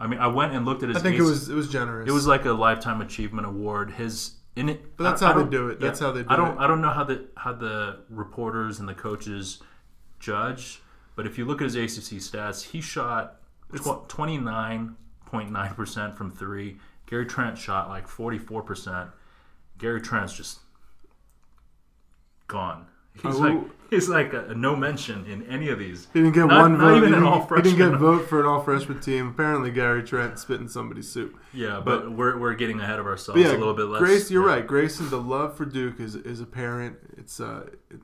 I 0.00 0.08
mean, 0.08 0.18
I 0.18 0.26
went 0.26 0.52
and 0.54 0.64
looked 0.66 0.82
at 0.82 0.88
his. 0.88 0.98
I 0.98 1.00
think 1.00 1.16
it 1.18 1.22
was 1.22 1.48
it 1.48 1.54
was 1.54 1.68
generous. 1.70 2.08
It 2.08 2.12
was 2.12 2.26
like 2.26 2.44
a 2.44 2.52
lifetime 2.52 3.00
achievement 3.00 3.46
award. 3.46 3.92
His 3.92 4.32
in 4.56 4.68
it, 4.68 4.96
But 4.96 5.04
that's 5.04 5.22
I- 5.22 5.30
I 5.30 5.32
how 5.32 5.42
they 5.44 5.50
don't- 5.56 5.70
it. 5.70 5.80
That's 5.80 6.00
how 6.00 6.12
they 6.12 6.22
do 6.22 6.28
I 6.30 6.36
don't. 6.36 6.56
it. 6.56 6.60
I 6.60 6.66
don't 6.66 6.80
know 6.80 6.90
how 6.90 7.04
the 7.04 7.24
how 7.36 7.52
the 7.52 8.00
reporters 8.10 8.80
and 8.80 8.88
the 8.88 8.94
coaches 8.94 9.62
judge, 10.20 10.80
but 11.16 11.26
if 11.26 11.38
you 11.38 11.44
look 11.44 11.60
at 11.62 11.64
his 11.72 11.76
ACC 11.76 12.18
stats, 12.18 12.62
he 12.70 12.80
shot 12.80 13.40
twenty 14.08 14.38
nine 14.38 14.96
point 15.26 15.50
nine 15.50 15.74
percent 15.74 16.16
from 16.16 16.30
three. 16.30 16.78
Gary 17.06 17.26
Trent 17.26 17.56
shot 17.58 17.88
like 17.88 18.06
forty 18.08 18.38
four 18.38 18.62
percent. 18.62 19.10
Gary 19.78 20.00
Trent's 20.00 20.34
just 20.34 20.60
gone. 22.46 22.86
He's 23.14 23.24
Oh, 23.36 23.38
like 23.38 23.58
he's 23.90 24.08
like 24.08 24.32
a, 24.32 24.46
a 24.46 24.54
no 24.54 24.74
mention 24.74 25.26
in 25.26 25.42
any 25.46 25.68
of 25.68 25.78
these. 25.78 26.08
He 26.12 26.20
didn't 26.20 26.34
get 26.34 26.46
Not- 26.46 26.60
one 26.62 26.72
not 26.78 26.80
vote. 26.80 26.96
even 26.96 27.08
he, 27.10 27.14
an 27.14 27.20
didn't, 27.22 27.26
all 27.26 27.46
he 27.56 27.62
didn't 27.62 27.78
get 27.78 27.92
a 27.92 27.98
vote 27.98 28.28
for 28.28 28.40
an 28.40 28.46
all 28.46 28.62
freshman 28.62 29.00
team. 29.00 29.28
Apparently, 29.28 29.70
Gary 29.70 30.02
Trent 30.02 30.38
spit 30.38 30.60
in 30.60 30.68
somebody's 30.68 31.10
soup. 31.10 31.38
Yeah, 31.52 31.80
but, 31.84 32.10
we're, 32.12 32.38
we're 32.38 32.54
getting 32.54 32.80
ahead 32.80 32.98
of 32.98 33.06
ourselves 33.06 33.40
yeah, 33.40 33.48
a 33.48 33.58
little 33.58 33.74
bit 33.74 33.84
less. 33.84 34.00
Grace, 34.00 34.30
you're 34.30 34.48
yeah. 34.48 34.54
right. 34.54 34.66
Grayson, 34.66 35.10
the 35.10 35.20
love 35.20 35.56
for 35.56 35.66
Duke 35.66 36.00
is 36.00 36.14
is 36.14 36.40
apparent. 36.40 36.96
It's 37.18 37.38
uh, 37.38 37.68
it, 37.90 38.00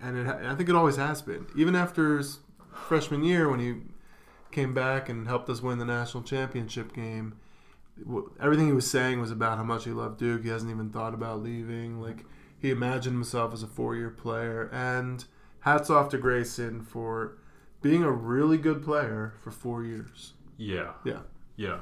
and 0.00 0.16
it, 0.16 0.26
I 0.26 0.54
think 0.54 0.68
it 0.68 0.74
always 0.74 0.96
has 0.96 1.20
been. 1.22 1.46
Even 1.56 1.76
after 1.76 2.16
his 2.18 2.38
freshman 2.72 3.22
year, 3.22 3.48
when 3.50 3.60
he 3.60 3.74
came 4.50 4.72
back 4.74 5.08
and 5.08 5.26
helped 5.28 5.48
us 5.50 5.60
win 5.62 5.78
the 5.78 5.84
national 5.84 6.22
championship 6.22 6.92
game, 6.94 7.34
everything 8.40 8.66
he 8.66 8.72
was 8.72 8.90
saying 8.90 9.20
was 9.20 9.30
about 9.30 9.58
how 9.58 9.64
much 9.64 9.84
he 9.84 9.90
loved 9.90 10.18
Duke. 10.18 10.42
He 10.42 10.48
hasn't 10.48 10.70
even 10.70 10.88
thought 10.90 11.12
about 11.14 11.42
leaving. 11.42 12.00
Like 12.00 12.24
he 12.62 12.70
imagined 12.70 13.16
himself 13.16 13.52
as 13.52 13.62
a 13.64 13.66
four 13.66 13.96
year 13.96 14.08
player. 14.08 14.70
And 14.72 15.24
hats 15.60 15.90
off 15.90 16.08
to 16.10 16.18
Grayson 16.18 16.80
for 16.82 17.36
being 17.82 18.04
a 18.04 18.10
really 18.10 18.56
good 18.56 18.82
player 18.82 19.34
for 19.42 19.50
four 19.50 19.82
years. 19.84 20.32
Yeah, 20.56 20.92
Yeah. 21.04 21.20
yeah. 21.56 21.80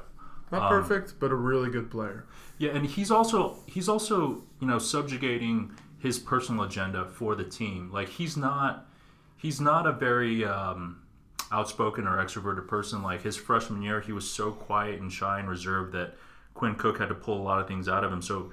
Not 0.51 0.63
Um, 0.63 0.69
perfect, 0.69 1.13
but 1.19 1.31
a 1.31 1.35
really 1.35 1.69
good 1.69 1.89
player. 1.89 2.25
Yeah, 2.57 2.71
and 2.71 2.85
he's 2.85 3.09
also 3.11 3.59
he's 3.67 3.87
also 3.87 4.43
you 4.59 4.67
know 4.67 4.79
subjugating 4.79 5.71
his 5.99 6.19
personal 6.19 6.63
agenda 6.63 7.05
for 7.05 7.35
the 7.35 7.43
team. 7.45 7.89
Like 7.91 8.09
he's 8.09 8.35
not 8.35 8.87
he's 9.37 9.61
not 9.61 9.85
a 9.87 9.91
very 9.93 10.43
um, 10.43 10.97
outspoken 11.51 12.07
or 12.07 12.17
extroverted 12.17 12.67
person. 12.67 13.01
Like 13.03 13.21
his 13.21 13.37
freshman 13.37 13.81
year, 13.81 14.01
he 14.01 14.11
was 14.11 14.29
so 14.29 14.51
quiet 14.51 14.99
and 14.99 15.11
shy 15.11 15.39
and 15.39 15.47
reserved 15.49 15.93
that 15.93 16.15
Quinn 16.53 16.75
Cook 16.75 16.97
had 16.99 17.07
to 17.09 17.15
pull 17.15 17.39
a 17.39 17.43
lot 17.43 17.61
of 17.61 17.67
things 17.67 17.87
out 17.87 18.03
of 18.03 18.11
him. 18.11 18.21
So 18.21 18.51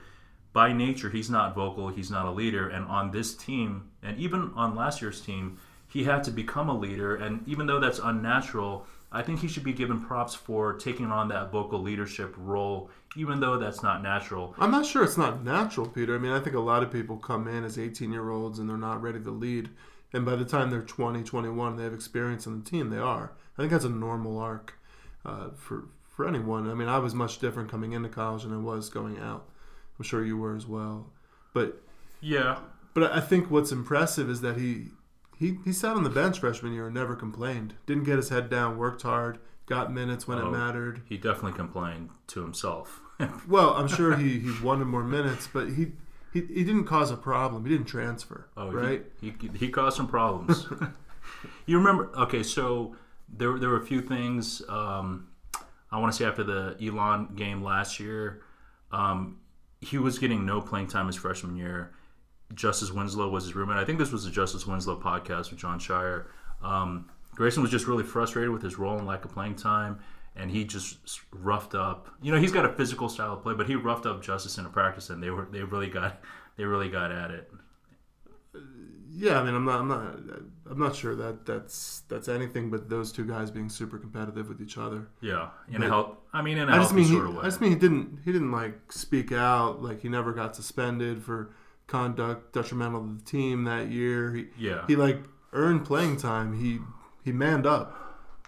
by 0.52 0.72
nature, 0.72 1.10
he's 1.10 1.30
not 1.30 1.54
vocal. 1.54 1.88
He's 1.88 2.10
not 2.10 2.26
a 2.26 2.30
leader. 2.30 2.68
And 2.68 2.86
on 2.86 3.10
this 3.10 3.34
team, 3.34 3.90
and 4.02 4.18
even 4.18 4.52
on 4.54 4.74
last 4.74 5.02
year's 5.02 5.20
team, 5.20 5.58
he 5.88 6.04
had 6.04 6.24
to 6.24 6.30
become 6.30 6.68
a 6.68 6.76
leader. 6.76 7.16
And 7.16 7.46
even 7.46 7.66
though 7.66 7.80
that's 7.80 7.98
unnatural, 7.98 8.86
I 9.10 9.22
think 9.22 9.40
he 9.40 9.48
should 9.48 9.64
be 9.64 9.72
given 9.72 10.00
props 10.00 10.34
for 10.34 10.74
taking 10.74 11.06
on 11.06 11.28
that 11.28 11.50
vocal 11.50 11.80
leadership 11.80 12.34
role, 12.36 12.90
even 13.16 13.40
though 13.40 13.58
that's 13.58 13.82
not 13.82 14.02
natural. 14.02 14.54
I'm 14.58 14.70
not 14.70 14.84
sure 14.84 15.02
it's 15.02 15.16
not 15.16 15.44
natural, 15.44 15.88
Peter. 15.88 16.14
I 16.14 16.18
mean, 16.18 16.32
I 16.32 16.40
think 16.40 16.56
a 16.56 16.60
lot 16.60 16.82
of 16.82 16.92
people 16.92 17.16
come 17.16 17.48
in 17.48 17.64
as 17.64 17.78
18 17.78 18.12
year 18.12 18.30
olds 18.30 18.58
and 18.58 18.68
they're 18.68 18.76
not 18.76 19.02
ready 19.02 19.20
to 19.20 19.30
lead. 19.30 19.70
And 20.12 20.24
by 20.24 20.36
the 20.36 20.44
time 20.44 20.70
they're 20.70 20.82
20, 20.82 21.22
21, 21.22 21.76
they 21.76 21.84
have 21.84 21.94
experience 21.94 22.46
on 22.46 22.62
the 22.62 22.68
team, 22.68 22.90
they 22.90 22.98
are. 22.98 23.32
I 23.56 23.62
think 23.62 23.72
that's 23.72 23.84
a 23.84 23.90
normal 23.90 24.38
arc 24.38 24.74
uh, 25.24 25.50
for 25.56 25.84
for 26.06 26.26
anyone. 26.26 26.68
I 26.68 26.74
mean, 26.74 26.88
I 26.88 26.98
was 26.98 27.14
much 27.14 27.38
different 27.38 27.70
coming 27.70 27.92
into 27.92 28.08
college 28.08 28.42
than 28.42 28.52
I 28.52 28.58
was 28.58 28.88
going 28.88 29.18
out. 29.18 29.48
I'm 29.98 30.04
sure 30.04 30.24
you 30.24 30.36
were 30.36 30.54
as 30.56 30.66
well. 30.66 31.10
But 31.54 31.82
Yeah, 32.20 32.58
but 32.94 33.12
I 33.12 33.20
think 33.20 33.50
what's 33.50 33.72
impressive 33.72 34.28
is 34.30 34.40
that 34.42 34.56
he 34.56 34.88
he 35.38 35.58
he 35.64 35.72
sat 35.72 35.96
on 35.96 36.02
the 36.04 36.10
bench 36.10 36.40
freshman 36.40 36.72
year 36.72 36.86
and 36.86 36.94
never 36.94 37.14
complained. 37.16 37.74
Didn't 37.86 38.04
get 38.04 38.16
his 38.16 38.28
head 38.28 38.48
down. 38.50 38.76
Worked 38.78 39.02
hard. 39.02 39.38
Got 39.66 39.92
minutes 39.92 40.26
when 40.26 40.38
Oh. 40.38 40.48
it 40.48 40.50
mattered. 40.52 41.02
he 41.08 41.16
definitely 41.16 41.52
complained 41.52 42.10
to 42.28 42.42
himself. 42.42 43.00
Well, 43.48 43.70
I'm 43.70 43.88
sure 43.88 44.16
he, 44.16 44.38
he 44.38 44.52
wanted 44.62 44.84
more 44.84 45.02
minutes, 45.02 45.48
but 45.52 45.68
he, 45.70 45.86
he 46.32 46.40
he 46.42 46.62
didn't 46.62 46.84
cause 46.84 47.10
a 47.10 47.16
problem. 47.16 47.64
He 47.64 47.70
didn't 47.72 47.86
transfer, 47.88 48.46
Oh, 48.56 48.70
right? 48.70 49.04
He, 49.20 49.34
he, 49.40 49.48
he 49.58 49.68
caused 49.70 49.96
some 49.96 50.06
problems. 50.06 50.68
you 51.66 51.78
remember? 51.78 52.10
Okay, 52.16 52.44
so 52.44 52.94
there 53.28 53.58
there 53.58 53.70
were 53.70 53.78
a 53.80 53.84
few 53.86 54.00
things. 54.00 54.62
Um, 54.68 55.28
I 55.90 55.98
want 55.98 56.12
to 56.12 56.16
say 56.18 56.24
after 56.26 56.44
the 56.44 56.76
Elon 56.80 57.34
game 57.34 57.60
last 57.62 57.98
year, 57.98 58.42
um, 58.92 59.37
he 59.80 59.98
was 59.98 60.18
getting 60.18 60.44
no 60.44 60.60
playing 60.60 60.88
time 60.88 61.06
his 61.06 61.16
freshman 61.16 61.56
year. 61.56 61.92
Justice 62.54 62.90
Winslow 62.90 63.28
was 63.28 63.44
his 63.44 63.54
roommate. 63.54 63.76
I 63.76 63.84
think 63.84 63.98
this 63.98 64.10
was 64.10 64.24
the 64.24 64.30
Justice 64.30 64.66
Winslow 64.66 65.00
podcast 65.00 65.50
with 65.50 65.58
Jon 65.58 65.78
Scheyer. 65.78 66.26
Um, 66.62 67.10
Grayson 67.34 67.62
was 67.62 67.70
just 67.70 67.86
really 67.86 68.04
frustrated 68.04 68.50
with 68.50 68.62
his 68.62 68.78
role 68.78 68.98
and 68.98 69.06
lack 69.06 69.24
of 69.24 69.32
playing 69.32 69.56
time, 69.56 70.00
and 70.34 70.50
he 70.50 70.64
just 70.64 71.20
roughed 71.32 71.74
up. 71.74 72.08
You 72.22 72.32
know, 72.32 72.40
he's 72.40 72.52
got 72.52 72.64
a 72.64 72.72
physical 72.72 73.08
style 73.08 73.34
of 73.34 73.42
play, 73.42 73.54
but 73.54 73.68
he 73.68 73.76
roughed 73.76 74.06
up 74.06 74.22
Justice 74.22 74.58
in 74.58 74.66
a 74.66 74.70
practice, 74.70 75.10
and 75.10 75.22
they 75.22 75.30
were 75.30 75.46
they 75.50 75.62
really 75.62 75.88
got 75.88 76.20
they 76.56 76.64
really 76.64 76.88
got 76.88 77.12
at 77.12 77.30
it. 77.30 77.50
Yeah, 79.20 79.40
I 79.40 79.44
mean, 79.44 79.54
I'm 79.54 79.64
not, 79.64 79.80
I'm 79.80 79.88
not, 79.88 80.18
I'm 80.70 80.78
not 80.78 80.94
sure 80.94 81.14
that 81.16 81.44
that's 81.44 82.02
that's 82.08 82.28
anything 82.28 82.70
but 82.70 82.88
those 82.88 83.10
two 83.10 83.26
guys 83.26 83.50
being 83.50 83.68
super 83.68 83.98
competitive 83.98 84.48
with 84.48 84.60
each 84.60 84.78
other. 84.78 85.08
Yeah, 85.20 85.48
in 85.68 85.80
But- 85.80 85.86
a 85.86 85.88
help. 85.88 86.24
I 86.32 86.42
mean, 86.42 86.56
in 86.58 86.68
a 86.68 86.72
I 86.72 86.76
just 86.78 86.94
mean, 86.94 87.06
he, 87.06 87.16
of 87.18 87.34
way. 87.34 87.40
I 87.40 87.44
just 87.44 87.60
mean 87.60 87.70
he 87.70 87.76
didn't, 87.76 88.20
he 88.24 88.30
didn't 88.32 88.52
like 88.52 88.92
speak 88.92 89.32
out. 89.32 89.82
Like 89.82 90.02
he 90.02 90.08
never 90.08 90.32
got 90.32 90.54
suspended 90.54 91.22
for 91.22 91.50
conduct 91.86 92.52
detrimental 92.52 93.00
to 93.06 93.14
the 93.14 93.24
team 93.24 93.64
that 93.64 93.88
year. 93.90 94.32
He, 94.34 94.46
yeah, 94.58 94.84
he 94.86 94.94
like 94.94 95.18
earned 95.52 95.84
playing 95.84 96.18
time. 96.18 96.52
He 96.60 96.78
he 97.24 97.32
manned 97.32 97.66
up 97.66 97.96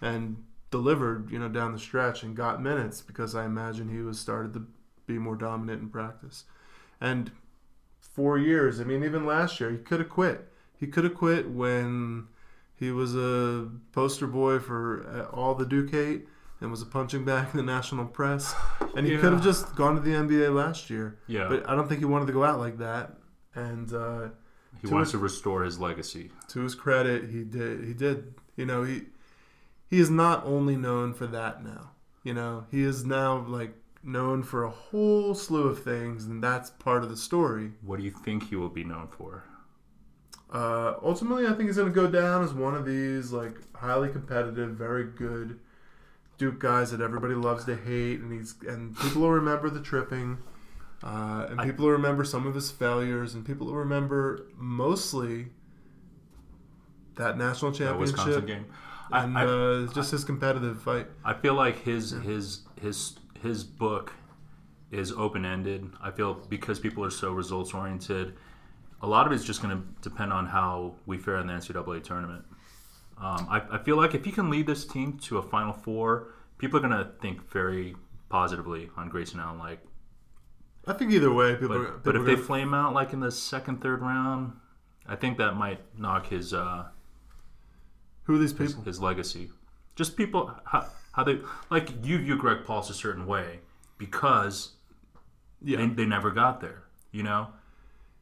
and 0.00 0.36
delivered, 0.70 1.30
you 1.30 1.38
know, 1.38 1.48
down 1.48 1.72
the 1.72 1.78
stretch 1.78 2.22
and 2.22 2.36
got 2.36 2.62
minutes 2.62 3.00
because 3.02 3.34
I 3.34 3.44
imagine 3.44 3.88
he 3.88 4.02
was 4.02 4.20
started 4.20 4.52
to 4.54 4.66
be 5.06 5.18
more 5.18 5.34
dominant 5.36 5.82
in 5.82 5.88
practice. 5.88 6.44
And 7.00 7.32
four 7.98 8.38
years, 8.38 8.80
I 8.80 8.84
mean, 8.84 9.02
even 9.02 9.26
last 9.26 9.58
year, 9.58 9.70
he 9.70 9.78
could 9.78 10.00
have 10.00 10.08
quit. 10.08 10.46
He 10.80 10.86
could 10.86 11.04
have 11.04 11.14
quit 11.14 11.48
when 11.50 12.26
he 12.74 12.90
was 12.90 13.14
a 13.14 13.68
poster 13.92 14.26
boy 14.26 14.58
for 14.58 15.06
uh, 15.06 15.36
all 15.36 15.54
the 15.54 15.66
Duke 15.66 15.90
hate 15.90 16.26
and 16.60 16.70
was 16.70 16.80
a 16.82 16.86
punching 16.86 17.24
bag 17.24 17.48
in 17.52 17.58
the 17.58 17.62
national 17.62 18.06
press. 18.06 18.54
And 18.96 19.06
he 19.06 19.12
Yeah. 19.12 19.20
could 19.20 19.32
have 19.32 19.42
just 19.44 19.76
gone 19.76 19.94
to 19.94 20.00
the 20.00 20.10
NBA 20.10 20.52
last 20.52 20.90
year. 20.90 21.18
yeah. 21.28 21.46
But 21.48 21.68
I 21.68 21.76
don't 21.76 21.86
think 21.86 22.00
he 22.00 22.06
wanted 22.06 22.26
to 22.26 22.32
go 22.32 22.42
out 22.42 22.58
like 22.58 22.78
that. 22.78 23.18
And 23.54 23.92
uh, 23.94 24.28
he 24.80 24.88
to 24.88 24.94
wants 24.94 25.12
his- 25.12 25.20
to 25.20 25.22
restore 25.22 25.62
his 25.62 25.78
legacy. 25.78 26.32
to 26.48 26.60
his 26.60 26.74
credit, 26.74 27.30
he 27.30 27.44
did. 27.44 27.84
He 27.84 27.92
did. 27.94 28.34
You 28.56 28.66
know, 28.66 28.82
he 28.82 29.02
he 29.88 30.00
is 30.00 30.10
not 30.10 30.44
only 30.44 30.76
known 30.76 31.14
for 31.14 31.26
that 31.28 31.62
now. 31.62 31.92
You 32.24 32.34
know, 32.34 32.66
he 32.70 32.82
is 32.82 33.04
now 33.04 33.44
like 33.46 33.74
known 34.02 34.42
for 34.42 34.64
a 34.64 34.70
whole 34.70 35.34
slew 35.34 35.68
of 35.68 35.82
things, 35.84 36.24
and 36.26 36.42
that's 36.42 36.70
part 36.70 37.02
of 37.04 37.10
the 37.10 37.16
story. 37.16 37.72
What 37.82 37.98
do 37.98 38.04
you 38.04 38.10
think 38.10 38.48
he 38.48 38.56
will 38.56 38.68
be 38.70 38.82
known 38.84 39.06
for? 39.08 39.44
Uh, 40.52 40.94
ultimately, 41.02 41.46
I 41.46 41.50
think 41.52 41.68
he's 41.68 41.76
going 41.76 41.88
to 41.88 41.94
go 41.94 42.08
down 42.08 42.42
as 42.42 42.52
one 42.52 42.74
of 42.74 42.84
these 42.84 43.32
like 43.32 43.54
highly 43.76 44.08
competitive, 44.08 44.70
very 44.70 45.04
good 45.04 45.60
Duke 46.38 46.58
guys 46.58 46.90
that 46.90 47.00
everybody 47.00 47.34
loves 47.34 47.64
to 47.66 47.76
hate, 47.76 48.20
and 48.20 48.32
he's 48.32 48.56
and 48.66 48.96
people 48.98 49.22
will 49.22 49.30
remember 49.32 49.70
the 49.70 49.80
tripping, 49.80 50.38
uh, 51.04 51.46
and 51.50 51.60
I- 51.60 51.64
people 51.66 51.84
will 51.84 51.92
remember 51.92 52.24
some 52.24 52.46
of 52.46 52.54
his 52.54 52.70
failures, 52.70 53.34
and 53.34 53.44
people 53.44 53.66
will 53.68 53.76
remember 53.76 54.46
mostly 54.56 55.48
that 57.16 57.36
national 57.36 57.72
That 57.72 57.78
championship. 57.78 58.16
Wisconsin 58.16 58.46
game. 58.46 58.66
I, 59.12 59.24
and 59.24 59.38
I, 59.38 59.44
uh, 59.44 59.86
just 59.92 60.12
his 60.12 60.24
competitive 60.24 60.80
fight. 60.82 61.08
I 61.24 61.34
feel 61.34 61.54
like 61.54 61.82
his 61.82 62.10
his 62.12 62.62
his 62.80 63.16
his 63.42 63.64
book 63.64 64.12
is 64.90 65.12
open 65.12 65.44
ended. 65.44 65.90
I 66.00 66.10
feel 66.10 66.34
because 66.34 66.78
people 66.80 67.04
are 67.04 67.10
so 67.10 67.32
results 67.32 67.74
oriented, 67.74 68.34
a 69.02 69.06
lot 69.06 69.26
of 69.26 69.32
it's 69.32 69.44
just 69.44 69.62
going 69.62 69.76
to 69.76 70.08
depend 70.08 70.32
on 70.32 70.46
how 70.46 70.94
we 71.06 71.16
fare 71.18 71.36
in 71.38 71.46
the 71.46 71.52
NCAA 71.54 72.02
tournament. 72.04 72.44
Um, 73.18 73.46
I, 73.50 73.62
I 73.72 73.78
feel 73.78 73.96
like 73.96 74.14
if 74.14 74.24
he 74.24 74.32
can 74.32 74.50
lead 74.50 74.66
this 74.66 74.84
team 74.84 75.18
to 75.24 75.38
a 75.38 75.42
Final 75.42 75.72
Four, 75.72 76.28
people 76.58 76.78
are 76.78 76.88
going 76.88 77.04
to 77.04 77.10
think 77.20 77.50
very 77.50 77.94
positively 78.28 78.90
on 78.96 79.08
Grayson 79.08 79.40
Allen. 79.40 79.58
Like, 79.58 79.80
I 80.86 80.92
think 80.94 81.12
either 81.12 81.32
way, 81.32 81.54
people. 81.56 81.76
are, 81.76 81.84
but, 81.84 82.04
but 82.04 82.12
people 82.12 82.20
if 82.22 82.26
they 82.26 82.34
gonna- 82.34 82.46
flame 82.46 82.74
out 82.74 82.94
like 82.94 83.12
in 83.12 83.20
the 83.20 83.30
second, 83.30 83.82
third 83.82 84.00
round, 84.00 84.52
I 85.06 85.16
think 85.16 85.38
that 85.38 85.54
might 85.56 85.80
knock 85.98 86.28
his 86.28 86.54
uh, 86.54 86.86
who 88.24 88.34
are 88.36 88.38
these 88.38 88.56
his, 88.56 88.70
people? 88.72 88.84
his 88.84 89.00
legacy. 89.00 89.50
Just 89.96 90.16
people 90.16 90.54
how, 90.64 90.86
how 91.12 91.24
they 91.24 91.40
like 91.70 91.90
you 92.04 92.18
view 92.18 92.36
Greg 92.36 92.64
Paulus 92.64 92.88
a 92.90 92.94
certain 92.94 93.26
way 93.26 93.58
because 93.98 94.70
Yeah, 95.62 95.78
they, 95.78 95.86
they 95.88 96.06
never 96.06 96.30
got 96.30 96.60
there. 96.60 96.84
You 97.12 97.24
know, 97.24 97.48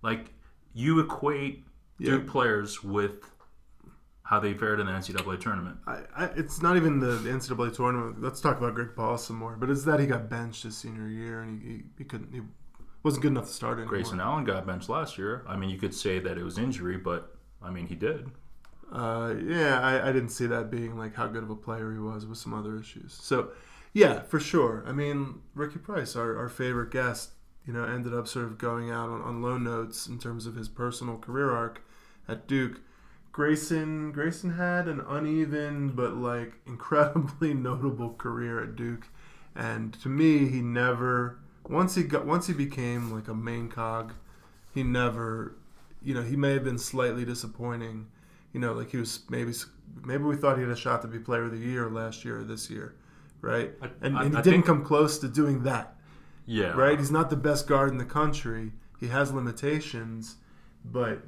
like 0.03 0.31
you 0.79 1.01
equate 1.01 1.65
Yeah. 1.99 2.13
Duke 2.13 2.29
players 2.29 2.85
with 2.85 3.25
how 4.23 4.39
they 4.39 4.55
fared 4.55 4.79
in 4.79 4.87
the 4.87 4.93
NCAA 4.93 5.41
tournament. 5.41 5.79
I, 5.87 6.01
I, 6.17 6.25
it's 6.37 6.63
not 6.63 6.77
even 6.77 7.01
the, 7.01 7.13
the 7.13 7.31
NCAA 7.31 7.75
tournament. 7.75 8.23
Let's 8.23 8.41
talk 8.41 8.59
about 8.59 8.75
Greg 8.75 8.91
Paul 8.95 9.19
some 9.19 9.37
more. 9.37 9.57
But 9.57 9.71
it's 9.71 9.85
that 9.85 9.99
he 9.99 10.07
got 10.07 10.29
benched 10.29 10.63
his 10.63 10.77
senior 10.77 11.09
year, 11.09 11.41
and 11.43 11.61
he, 11.63 11.69
he, 11.69 11.83
he 11.99 12.05
couldn't. 12.05 12.33
He 12.33 12.43
wasn't 13.03 13.23
good 13.23 13.33
enough 13.33 13.47
to 13.47 13.53
start 13.53 13.79
anymore. 13.79 13.89
Grayson 13.91 14.21
Allen 14.21 14.45
got 14.45 14.67
benched 14.67 14.89
last 14.89 15.19
year. 15.19 15.45
I 15.49 15.57
mean, 15.57 15.71
you 15.71 15.79
could 15.79 15.95
say 15.95 16.19
that 16.21 16.37
it 16.39 16.45
was 16.45 16.59
injury, 16.59 16.97
but 16.97 17.35
I 17.63 17.71
mean, 17.71 17.87
he 17.87 17.95
did. 17.95 18.31
Uh, 18.93 19.35
yeah, 19.45 19.81
I, 19.81 20.09
I 20.09 20.13
didn't 20.13 20.31
see 20.31 20.47
that 20.47 20.71
being 20.71 20.97
like 20.97 21.15
how 21.15 21.27
good 21.27 21.43
of 21.43 21.51
a 21.51 21.57
player 21.57 21.93
he 21.93 21.99
was 21.99 22.25
with 22.27 22.39
some 22.39 22.55
other 22.55 22.79
issues. 22.79 23.19
So, 23.21 23.51
yeah, 23.95 24.21
for 24.23 24.39
sure. 24.39 24.85
I 24.87 24.93
mean, 24.93 25.41
Ricky 25.55 25.79
Price, 25.79 26.17
our, 26.17 26.37
our 26.39 26.49
favorite 26.49 26.91
guest, 26.91 27.33
you 27.69 27.75
know, 27.75 27.85
ended 27.85 28.15
up 28.15 28.27
sort 28.27 28.47
of 28.47 28.57
going 28.57 28.91
out 28.91 29.11
on, 29.11 29.21
on 29.21 29.43
low 29.43 29.59
notes 29.59 30.07
in 30.07 30.19
terms 30.19 30.47
of 30.47 30.57
his 30.57 30.69
personal 30.69 31.19
career 31.19 31.51
arc 31.53 31.83
at 32.27 32.49
Duke. 32.49 32.81
Grayson 33.33 34.11
Grayson 34.11 34.55
had 34.55 34.89
an 34.89 35.01
uneven 35.07 35.91
but 35.91 36.17
like 36.17 36.55
incredibly 36.67 37.53
notable 37.55 38.15
career 38.15 38.61
at 38.63 38.75
Duke, 38.75 39.07
and 39.55 39.93
to 40.03 40.09
me, 40.09 40.49
he 40.49 40.61
never 40.63 41.39
once 41.69 41.95
he 41.95 42.03
got 42.03 42.27
once 42.27 42.47
he 42.47 42.55
became 42.55 43.13
like 43.13 43.29
a 43.29 43.35
main 43.35 43.69
cog, 43.69 44.15
he 44.75 44.83
never, 44.83 45.55
you 46.03 46.15
know, 46.15 46.23
he 46.23 46.35
may 46.37 46.55
have 46.55 46.65
been 46.65 46.79
slightly 46.79 47.25
disappointing 47.25 48.07
you 48.55 48.61
know, 48.61 48.73
like 48.73 48.91
he 48.91 48.97
was 48.97 49.21
maybe 49.29 49.53
maybe 50.05 50.25
we 50.25 50.35
thought 50.35 50.57
he 50.57 50.63
had 50.63 50.73
a 50.73 50.77
shot 50.77 51.03
to 51.03 51.07
be 51.09 51.19
player 51.19 51.43
of 51.45 51.51
the 51.53 51.59
year 51.59 51.91
last 51.91 52.25
year 52.25 52.41
or 52.41 52.45
this 52.45 52.71
year, 52.71 52.95
right? 53.43 53.73
I- 53.83 53.91
And, 54.01 54.17
I- 54.17 54.25
and 54.25 54.33
he 54.33 54.39
I 54.39 54.43
didn't 54.43 54.45
think- 54.63 54.65
come 54.67 54.83
close 54.83 55.19
to 55.19 55.29
doing 55.29 55.63
that, 55.65 55.98
Yeah. 56.49 56.71
right? 56.71 56.99
He's 56.99 57.11
not 57.11 57.29
the 57.29 57.37
best 57.37 57.67
guard 57.67 57.91
in 57.91 57.99
the 57.99 58.07
country. 58.07 58.73
He 58.99 59.09
has 59.09 59.33
limitations, 59.33 60.37
but 60.85 61.23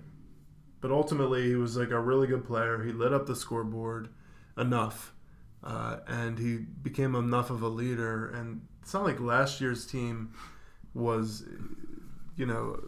but 0.81 0.91
ultimately 0.91 1.47
he 1.47 1.57
was 1.57 1.77
like 1.77 1.91
a 1.91 2.01
really 2.01 2.27
good 2.27 2.45
player. 2.45 2.83
He 2.83 2.91
lit 2.91 3.13
up 3.13 3.27
the 3.27 3.37
scoreboard 3.37 4.09
enough, 4.57 5.13
uh, 5.63 5.99
and 6.07 6.39
he 6.39 6.57
became 6.57 7.15
enough 7.15 7.51
of 7.51 7.63
a 7.63 7.69
leader. 7.69 8.31
And 8.31 8.63
it's 8.83 8.95
not 8.95 9.05
like 9.05 9.21
last 9.21 9.61
year's 9.61 9.87
team 9.87 10.33
was, 10.95 11.45
you 12.35 12.47
know, 12.47 12.81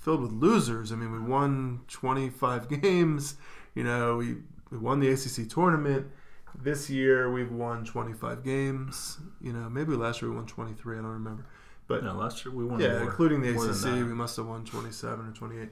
filled 0.00 0.22
with 0.22 0.32
losers. 0.32 0.92
I 0.92 0.96
mean, 0.96 1.12
we 1.12 1.20
won 1.20 1.82
25 1.88 2.68
games. 2.82 3.34
You 3.74 3.84
know, 3.84 4.16
we, 4.16 4.36
we 4.70 4.78
won 4.78 5.00
the 5.00 5.10
ACC 5.10 5.48
tournament. 5.48 6.06
This 6.54 6.90
year 6.90 7.30
we've 7.30 7.52
won 7.52 7.84
25 7.84 8.44
games. 8.44 9.18
You 9.40 9.52
know, 9.52 9.68
maybe 9.70 9.92
last 9.94 10.20
year 10.22 10.30
we 10.30 10.36
won 10.36 10.46
23. 10.46 10.98
I 10.98 11.02
don't 11.02 11.10
remember. 11.10 11.46
But 11.86 12.04
No, 12.04 12.14
last 12.14 12.44
year 12.44 12.54
we 12.54 12.64
won. 12.64 12.80
yeah, 12.80 12.98
more, 12.98 13.02
including 13.02 13.40
the 13.42 13.50
ACC, 13.50 13.84
we 14.06 14.14
must 14.14 14.36
have 14.36 14.46
won 14.46 14.64
27 14.64 15.26
or 15.26 15.32
28. 15.32 15.68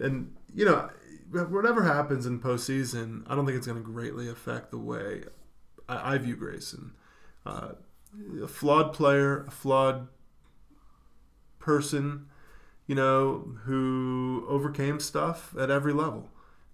And, 0.00 0.34
you 0.54 0.64
know, 0.64 0.90
whatever 1.30 1.82
happens 1.82 2.26
in 2.26 2.40
postseason, 2.40 3.24
I 3.28 3.34
don't 3.34 3.46
think 3.46 3.56
it's 3.58 3.66
going 3.66 3.78
to 3.82 3.84
greatly 3.84 4.28
affect 4.28 4.70
the 4.70 4.78
way 4.78 5.24
I, 5.88 6.14
I 6.14 6.18
view 6.18 6.34
Grayson. 6.36 6.92
Uh, 7.46 7.72
a 8.42 8.48
flawed 8.48 8.92
player, 8.92 9.44
a 9.46 9.50
flawed 9.50 10.08
person, 11.58 12.26
you 12.86 12.94
know, 12.94 13.54
who 13.64 14.44
overcame 14.48 14.98
stuff 15.00 15.54
at 15.58 15.70
every 15.70 15.92
level 15.92 16.28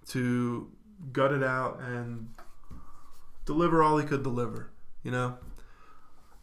to 0.08 0.70
gut 1.12 1.32
it 1.32 1.42
out 1.42 1.80
and 1.80 2.28
deliver 3.48 3.82
all 3.82 3.96
he 3.98 4.06
could 4.06 4.22
deliver, 4.22 4.70
you 5.02 5.10
know? 5.10 5.38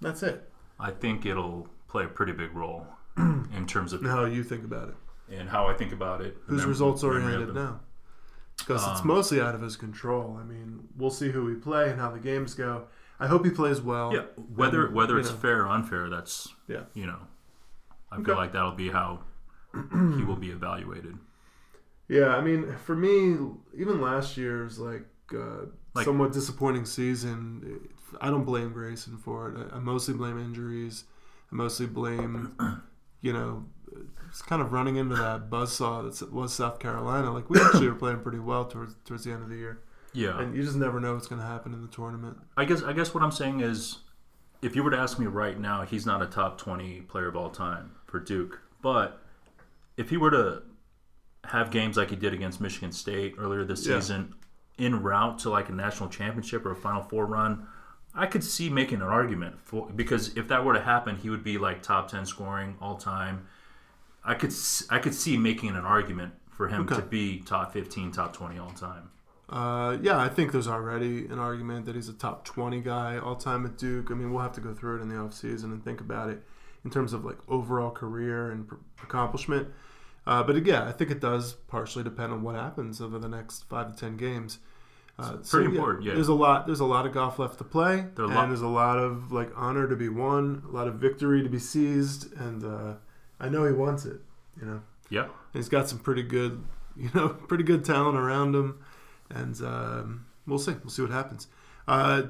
That's 0.02 0.24
it. 0.24 0.52
I 0.80 0.90
think 0.92 1.26
it'll 1.26 1.70
play 1.88 2.04
a 2.04 2.08
pretty 2.08 2.32
big 2.34 2.54
role 2.54 2.88
in 3.18 3.66
terms 3.68 3.94
of 3.94 4.02
How 4.04 4.26
you 4.26 4.44
think 4.44 4.66
about 4.66 4.90
it. 4.90 4.96
and 5.40 5.48
how 5.48 5.68
I 5.68 5.74
think 5.76 5.94
about 5.94 6.22
it. 6.22 6.36
who's 6.48 6.62
Mem- 6.62 6.70
results 6.70 7.04
oriented 7.04 7.54
now 7.54 7.80
because 8.58 8.86
it's 8.88 9.02
Um, 9.02 9.08
mostly 9.08 9.40
out 9.40 9.54
of 9.56 9.62
his 9.62 9.78
control. 9.78 10.38
I 10.42 10.44
mean, 10.44 10.88
we'll 10.98 11.10
see 11.12 11.30
who 11.32 11.46
we 11.46 11.54
play 11.56 11.90
and 11.92 12.00
how 12.00 12.10
the 12.12 12.20
games 12.20 12.56
go. 12.56 12.88
I 13.20 13.28
hope 13.28 13.46
he 13.46 13.52
plays 13.52 13.80
well. 13.82 14.12
Yeah, 14.14 14.24
whether 14.56 14.88
And, 14.88 14.96
whether 14.96 15.18
it's 15.20 15.30
know. 15.32 15.38
fair 15.38 15.62
or 15.64 15.68
unfair, 15.68 16.10
that's 16.10 16.54
Yeah. 16.68 16.84
you 16.96 17.06
know, 17.06 17.20
I 18.12 18.16
Okay. 18.16 18.26
feel 18.26 18.36
like 18.36 18.52
that'll 18.52 18.72
be 18.72 18.90
how 18.90 19.22
he 20.18 20.24
will 20.24 20.36
be 20.38 20.50
evaluated. 20.52 21.18
Yeah, 22.08 22.36
I 22.36 22.42
mean, 22.42 22.76
for 22.78 22.96
me, 22.96 23.38
even 23.76 24.02
last 24.02 24.36
year's 24.38 24.78
like, 24.80 25.08
uh, 25.34 25.66
Like- 25.96 26.06
somewhat 26.06 26.34
disappointing 26.34 26.86
season. 26.86 27.90
I 28.22 28.30
don't 28.30 28.44
blame 28.46 28.72
Grayson 28.74 29.18
for 29.18 29.50
it. 29.50 29.68
I, 29.72 29.78
I 29.78 29.80
mostly 29.80 30.14
blame 30.14 30.38
injuries. 30.40 31.06
I 31.52 31.56
mostly 31.56 31.86
blame, 31.86 32.56
you 33.22 33.34
know, 33.34 33.66
it's 34.30 34.42
kind 34.42 34.62
of 34.62 34.72
running 34.74 34.98
into 34.98 35.16
that 35.16 35.50
buzzsaw 35.50 36.18
that 36.20 36.32
was 36.34 36.54
South 36.54 36.80
Carolina. 36.80 37.32
Like 37.34 37.50
we 37.50 37.60
actually 37.62 37.88
were 37.88 37.96
playing 37.96 38.20
pretty 38.20 38.40
well 38.40 38.66
towards 38.66 38.96
towards 39.06 39.24
the 39.24 39.32
end 39.32 39.44
of 39.44 39.50
the 39.50 39.56
year, 39.56 39.82
Yeah, 40.14 40.40
and 40.40 40.54
you 40.56 40.64
just 40.64 40.76
never 40.76 41.00
know 41.00 41.14
what's 41.14 41.28
going 41.28 41.40
to 41.42 41.48
happen 41.48 41.74
in 41.74 41.82
the 41.82 41.88
tournament. 41.88 42.38
I 42.58 42.66
guess 42.66 42.84
I 42.84 42.92
guess 42.94 43.14
what 43.14 43.24
I'm 43.24 43.32
saying 43.32 43.62
is, 43.62 44.00
if 44.62 44.76
you 44.76 44.84
were 44.84 44.92
to 44.92 44.98
ask 44.98 45.18
me 45.20 45.28
right 45.28 45.58
now, 45.60 45.84
he's 45.84 46.06
not 46.06 46.22
a 46.22 46.26
top 46.26 46.58
20 46.58 47.02
player 47.02 47.28
of 47.28 47.36
all 47.38 47.50
time 47.50 47.92
for 48.06 48.20
Duke. 48.20 48.60
But 48.82 49.22
if 49.98 50.10
he 50.10 50.18
were 50.18 50.32
to 50.32 50.64
have 51.46 51.70
games 51.72 51.96
like 51.96 52.10
he 52.10 52.16
did 52.16 52.34
against 52.34 52.60
Michigan 52.60 52.92
State 52.92 53.36
earlier 53.38 53.64
this 53.64 53.86
Yeah. 53.88 54.00
season, 54.00 54.34
en 54.80 55.02
route 55.02 55.40
to 55.40 55.50
like 55.50 55.70
a 55.70 55.74
national 55.74 56.10
championship 56.10 56.66
or 56.66 56.72
a 56.72 56.76
Final 56.76 57.02
Four 57.02 57.26
run, 57.26 57.68
I 58.14 58.26
could 58.26 58.44
see 58.44 58.70
making 58.70 58.98
an 59.02 59.08
argument 59.08 59.58
for 59.64 59.90
because 59.90 60.36
if 60.38 60.48
that 60.48 60.64
were 60.66 60.74
to 60.74 60.82
happen, 60.82 61.18
he 61.18 61.30
would 61.30 61.44
be 61.44 61.58
like 61.58 61.82
top 61.82 62.10
10 62.10 62.26
scoring 62.26 62.76
all 62.82 62.96
time. 62.96 63.48
I 64.24 64.34
could 64.34 64.54
I 64.90 65.00
could 65.00 65.14
see 65.14 65.38
making 65.38 65.70
an 65.70 65.86
argument 65.86 66.34
for 66.50 66.68
him 66.68 66.82
Okay. 66.84 66.96
to 66.96 67.02
be 67.02 67.40
top 67.42 67.74
15, 67.74 68.12
top 68.14 68.34
20 68.34 68.58
all 68.60 68.72
time. 68.72 69.10
Uh, 69.48 69.98
yeah, 70.02 70.18
I 70.18 70.28
think 70.30 70.52
there's 70.52 70.68
already 70.68 71.28
an 71.28 71.38
argument 71.38 71.86
that 71.86 71.94
he's 71.96 72.10
a 72.10 72.14
top 72.14 72.46
20 72.46 72.82
guy 72.82 73.20
all 73.20 73.36
time 73.36 73.64
at 73.66 73.78
Duke. 73.78 74.10
I 74.10 74.16
mean, 74.16 74.34
we'll 74.34 74.42
have 74.42 74.54
to 74.54 74.62
go 74.62 74.74
through 74.74 74.98
it 75.00 75.02
in 75.04 75.10
the 75.10 75.16
offseason 75.16 75.66
and 75.66 75.84
think 75.84 76.02
about 76.02 76.30
it 76.30 76.42
in 76.84 76.90
terms 76.90 77.14
of 77.14 77.24
like 77.26 77.38
overall 77.48 77.92
career 77.92 78.50
and 78.52 78.68
pr- 78.68 78.76
accomplishment. 79.04 79.68
Uh, 80.28 80.42
but 80.44 80.56
again, 80.56 80.82
I 80.84 80.92
think 80.92 81.12
it 81.12 81.20
does 81.20 81.54
partially 81.54 82.04
depend 82.04 82.34
on 82.34 82.42
what 82.42 82.56
happens 82.56 83.00
over 83.02 83.20
the 83.20 83.28
next 83.30 83.64
five 83.70 83.94
to 83.94 84.00
10 84.00 84.18
games. 84.18 84.60
Uh, 85.20 85.36
It's 85.40 85.50
pretty 85.52 85.68
important, 85.68 86.04
yeah. 86.04 86.14
There's 86.16 86.28
a 86.28 86.34
lot. 86.34 86.66
There's 86.66 86.82
a 86.82 86.86
lot 86.86 87.06
of 87.06 87.14
golf 87.14 87.40
left 87.40 87.58
to 87.60 87.64
play, 87.64 88.08
There 88.16 88.26
and 88.26 88.34
lot- 88.36 88.48
there's 88.48 88.62
a 88.62 88.68
lot 88.68 88.98
of 88.98 89.32
like 89.32 89.50
honor 89.56 89.88
to 89.88 89.96
be 89.96 90.10
won, 90.10 90.64
a 90.68 90.72
lot 90.72 90.88
of 90.90 90.96
victory 90.96 91.42
to 91.42 91.48
be 91.50 91.60
seized, 91.60 92.34
and 92.38 92.64
uh, 92.66 92.94
I 93.40 93.48
know 93.50 93.66
he 93.66 93.72
wants 93.72 94.06
it. 94.06 94.20
You 94.60 94.66
know, 94.68 94.82
Yeah. 95.10 95.24
and 95.24 95.32
he's 95.54 95.70
got 95.70 95.88
some 95.88 96.00
pretty 96.00 96.24
good, 96.24 96.64
you 96.98 97.10
know, 97.14 97.30
pretty 97.30 97.64
good 97.64 97.86
talent 97.86 98.18
around 98.18 98.56
him, 98.56 98.80
and 99.30 99.62
um, 99.62 100.26
we'll 100.46 100.60
see. 100.60 100.74
We'll 100.84 100.90
see 100.90 101.02
what 101.04 101.12
happens. 101.12 101.48
Uh, 101.88 102.24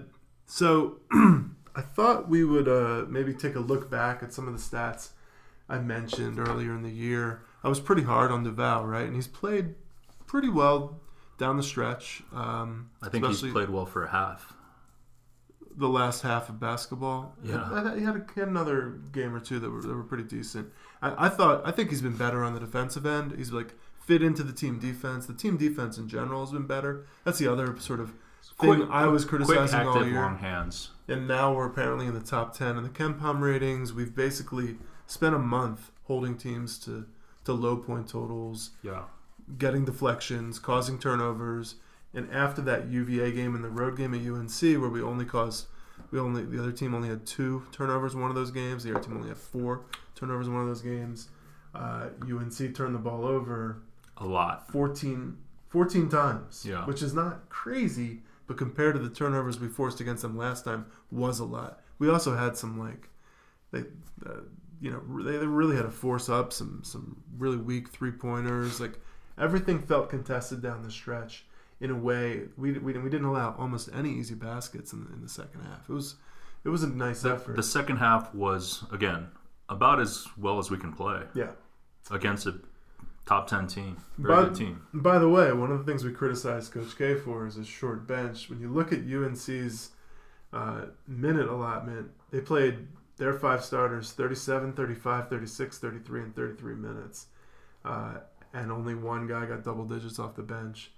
so 0.46 0.98
I 1.12 1.82
thought 1.82 2.30
we 2.30 2.44
would 2.44 2.68
uh, 2.68 3.06
maybe 3.10 3.34
take 3.34 3.56
a 3.56 3.60
look 3.62 3.90
back 3.90 4.22
at 4.22 4.32
some 4.32 4.48
of 4.48 4.54
the 4.54 4.60
stats 4.60 5.10
I 5.68 5.80
mentioned 5.80 6.38
earlier 6.40 6.74
in 6.76 6.84
the 6.84 6.92
year. 6.92 7.42
I 7.66 7.68
was 7.68 7.80
pretty 7.80 8.04
hard 8.04 8.32
on 8.32 8.44
Duval, 8.44 8.86
right? 8.86 9.06
And 9.06 9.16
he's 9.16 9.28
played 9.28 9.74
pretty 10.28 10.50
well 10.50 11.02
down 11.40 11.58
the 11.58 11.64
stretch. 11.64 12.22
Um, 12.32 12.92
I 13.02 13.10
think 13.10 13.26
he's 13.26 13.42
played 13.42 13.70
well 13.70 13.86
for 13.88 14.04
a 14.04 14.10
half. 14.10 14.54
the 15.76 15.90
last 15.90 16.22
half 16.22 16.48
of 16.48 16.60
basketball. 16.60 17.36
Yeah. 17.44 17.68
He 17.70 17.76
had, 17.76 17.86
a, 17.88 17.96
he 18.00 18.04
had 18.40 18.48
another 18.48 19.00
game 19.12 19.34
or 19.34 19.40
two 19.40 19.60
that 19.60 19.70
were, 19.70 19.82
that 19.82 19.94
were 19.94 20.04
pretty 20.04 20.24
decent. 20.24 20.70
I, 21.02 21.26
I 21.26 21.30
thought 21.30 21.64
I 21.66 21.72
think 21.72 21.90
he's 21.90 22.02
been 22.02 22.16
better 22.16 22.44
on 22.44 22.54
the 22.54 22.60
defensive 22.60 23.06
end. 23.06 23.34
He's 23.36 23.52
like 23.52 23.74
fit 24.06 24.22
into 24.22 24.44
the 24.44 24.54
team 24.54 24.80
defense. 24.80 25.26
The 25.26 25.34
team 25.34 25.58
defense 25.58 25.98
in 25.98 26.08
general 26.08 26.42
has 26.42 26.52
been 26.52 26.68
better. 26.68 27.08
That's 27.24 27.40
the 27.40 27.52
other 27.52 27.78
sort 27.80 28.00
of 28.00 28.14
thing 28.62 28.88
I 28.92 29.08
was 29.08 29.26
quick, 29.26 29.42
criticizing 29.42 29.80
all 29.88 29.96
active, 29.96 30.08
year. 30.12 30.22
long 30.22 30.38
hands. 30.38 30.92
And 31.08 31.28
now 31.28 31.54
we're 31.54 31.66
apparently 31.68 32.06
in 32.06 32.14
the 32.14 32.22
top 32.22 32.56
10 32.56 32.78
in 32.78 32.84
the 32.84 32.90
KenPom 32.90 33.42
ratings. 33.42 33.92
We've 33.92 34.16
basically 34.16 34.78
spent 35.08 35.36
a 35.36 35.40
month 35.40 35.92
holding 36.04 36.38
teams 36.38 36.78
to, 36.86 37.06
to 37.46 37.54
low 37.54 37.78
point 37.78 38.08
totals, 38.10 38.72
Yeah. 38.82 39.04
getting 39.58 39.86
deflections, 39.86 40.60
causing 40.60 41.00
turnovers. 41.00 41.76
And 42.14 42.30
after 42.32 42.62
that 42.64 42.88
UVA 42.88 43.32
game 43.32 43.56
and 43.56 43.64
the 43.64 43.70
road 43.70 43.98
game 43.98 44.14
at 44.14 44.22
UNC, 44.22 44.78
where 44.78 44.90
we 44.90 45.02
only 45.02 45.26
caused, 45.26 45.68
we 46.12 46.20
only 46.20 46.44
the 46.46 46.60
other 46.60 46.72
team 46.72 46.94
only 46.94 47.10
had 47.10 47.26
two 47.26 47.64
turnovers 47.72 48.14
in 48.14 48.22
one 48.22 48.30
of 48.30 48.36
those 48.36 48.52
games. 48.52 48.84
The 48.84 48.92
other 48.92 49.04
team 49.04 49.18
only 49.18 49.30
had 49.30 49.38
four 49.38 49.82
turnovers 50.16 50.48
in 50.48 50.54
one 50.54 50.62
of 50.64 50.68
those 50.70 50.82
games. 50.82 51.30
Uh, 51.74 52.08
UNC 52.26 52.74
turned 52.74 52.96
the 52.96 53.00
ball 53.00 53.26
over 53.26 53.82
A 54.18 54.26
lot. 54.26 54.72
14, 54.72 55.38
14 55.68 56.08
times, 56.10 56.66
Yeah. 56.66 56.86
which 56.86 57.02
is 57.04 57.14
not 57.14 57.50
crazy, 57.50 58.24
but 58.48 58.56
compared 58.58 58.96
to 58.96 59.02
the 59.02 59.10
turnovers 59.10 59.60
we 59.60 59.68
forced 59.68 60.00
against 60.00 60.22
them 60.22 60.38
last 60.38 60.64
time, 60.64 60.86
was 61.12 61.40
a 61.40 61.46
lot. 61.46 61.82
We 62.00 62.10
also 62.10 62.36
had 62.38 62.56
some 62.56 62.80
like, 62.80 63.10
they, 63.72 63.82
uh, 64.26 64.42
you 64.82 64.92
know, 64.92 65.24
they, 65.24 65.38
they 65.38 65.46
really 65.46 65.76
had 65.76 65.84
to 65.84 65.92
force 65.92 66.30
up 66.30 66.54
some 66.54 66.82
some 66.84 67.22
really 67.38 67.58
weak 67.58 67.90
three 67.90 68.12
pointers. 68.12 68.80
Like 68.80 69.00
everything 69.38 69.82
felt 69.82 70.10
contested 70.10 70.62
down 70.62 70.84
the 70.84 70.92
stretch 70.92 71.46
in 71.82 71.92
a 71.92 71.96
way 71.96 72.44
we, 72.58 72.74
we, 72.74 72.94
we 72.94 73.10
didn't 73.10 73.26
allow 73.26 73.56
almost 73.58 73.90
any 73.94 74.12
easy 74.12 74.36
baskets 74.36 74.94
in, 74.94 75.08
in 75.14 75.22
the 75.22 75.30
second 75.30 75.62
half. 75.62 75.90
It 75.90 75.94
was 75.94 76.16
it 76.64 76.70
was 76.70 76.84
a 76.84 76.88
nice 76.88 77.26
effort. 77.26 77.56
The 77.56 77.64
second 77.64 77.98
half 77.98 78.34
was 78.34 78.84
again 78.92 79.28
about 79.70 80.00
as 80.00 80.28
well 80.38 80.60
as 80.60 80.72
we 80.72 80.78
can 80.78 80.94
play 80.94 81.22
yeah. 81.34 81.52
against 82.12 82.48
a 82.48 82.60
top 83.26 83.48
ten 83.48 83.68
team, 83.68 83.98
very 84.18 84.36
But- 84.36 84.50
good 84.50 84.56
team. 84.56 84.82
By 84.94 85.20
the 85.20 85.30
way, 85.30 85.52
one 85.54 85.72
of 85.72 85.80
the 85.80 85.86
things 85.86 86.04
we 86.04 86.12
criticized 86.12 86.72
Coach 86.72 86.98
K 86.98 87.16
for 87.16 87.46
is 87.46 87.56
his 87.56 87.68
short 87.68 88.08
bench. 88.08 88.50
When 88.50 88.60
you 88.60 88.70
look 88.70 88.92
at 88.92 89.00
UNC's 89.00 89.92
uh, 90.54 90.86
minute 91.08 91.48
allotment, 91.48 92.12
they 92.32 92.40
played 92.40 92.88
their 93.18 93.34
five 93.34 93.64
starters 93.64 94.12
37, 94.12 94.74
35, 94.74 95.30
36, 95.30 95.78
33, 95.78 96.22
and 96.22 96.36
33 96.36 96.76
minutes. 96.76 97.28
Uh, 97.84 98.16
and 98.54 98.72
only 98.72 98.96
one 98.96 99.28
guy 99.28 99.46
got 99.46 99.64
double 99.64 99.86
digits 99.86 100.18
off 100.20 100.36
the 100.36 100.42
bench. 100.44 100.92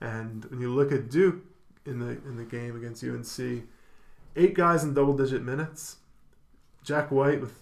And 0.00 0.44
when 0.46 0.60
you 0.60 0.72
look 0.72 0.92
at 0.92 1.10
Duke 1.10 1.42
in 1.86 1.98
the 1.98 2.10
in 2.28 2.36
the 2.36 2.44
game 2.44 2.76
against 2.76 3.02
UNC, 3.04 3.64
eight 4.36 4.54
guys 4.54 4.84
in 4.84 4.94
double 4.94 5.16
digit 5.16 5.42
minutes. 5.42 5.96
Jack 6.82 7.10
White 7.10 7.40
with 7.40 7.54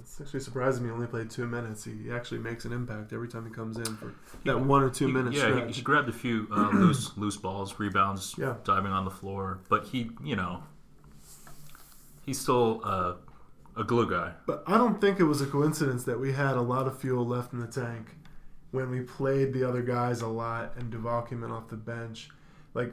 it's 0.00 0.20
actually 0.20 0.40
surprising 0.40 0.84
me 0.84 0.90
only 0.90 1.06
played 1.06 1.30
two 1.30 1.46
minutes. 1.46 1.84
He 1.84 2.10
actually 2.10 2.40
makes 2.40 2.64
an 2.64 2.72
impact 2.72 3.12
every 3.12 3.28
time 3.28 3.46
he 3.46 3.52
comes 3.52 3.76
in 3.76 3.84
for 3.96 4.12
that 4.44 4.58
one 4.60 4.82
or 4.82 4.90
two 4.90 5.06
He- 5.06 5.12
minute 5.12 5.34
yeah, 5.34 5.46
he, 5.46 5.52
stretch. 5.52 5.76
he 5.76 5.82
grabbed 5.82 6.08
a 6.08 6.12
few 6.12 6.48
uh, 6.50 6.70
loose 6.74 7.16
loose 7.16 7.36
balls, 7.36 7.78
rebounds, 7.78 8.34
Yeah. 8.38 8.54
diving 8.64 8.90
on 8.92 9.04
the 9.04 9.10
floor, 9.10 9.60
but 9.68 9.84
he, 9.86 10.10
you 10.22 10.34
know, 10.36 10.62
he's 12.22 12.40
still 12.40 12.80
uh, 12.84 13.14
a 13.76 13.84
glue 13.84 14.08
guy. 14.08 14.32
But 14.46 14.62
I 14.66 14.78
don't 14.78 15.00
think 15.00 15.20
it 15.20 15.24
was 15.24 15.40
a 15.40 15.46
coincidence 15.46 16.04
that 16.04 16.20
we 16.20 16.32
had 16.32 16.56
a 16.56 16.60
lot 16.60 16.86
of 16.86 16.98
fuel 16.98 17.26
left 17.26 17.52
in 17.52 17.60
the 17.60 17.66
tank 17.66 18.16
when 18.70 18.90
we 18.90 19.00
played 19.00 19.52
the 19.52 19.66
other 19.68 19.82
guys 19.82 20.20
a 20.20 20.26
lot 20.26 20.72
and 20.76 20.90
Duval 20.90 21.22
came 21.22 21.42
in 21.44 21.50
off 21.50 21.68
the 21.68 21.76
bench. 21.76 22.30
Like, 22.74 22.92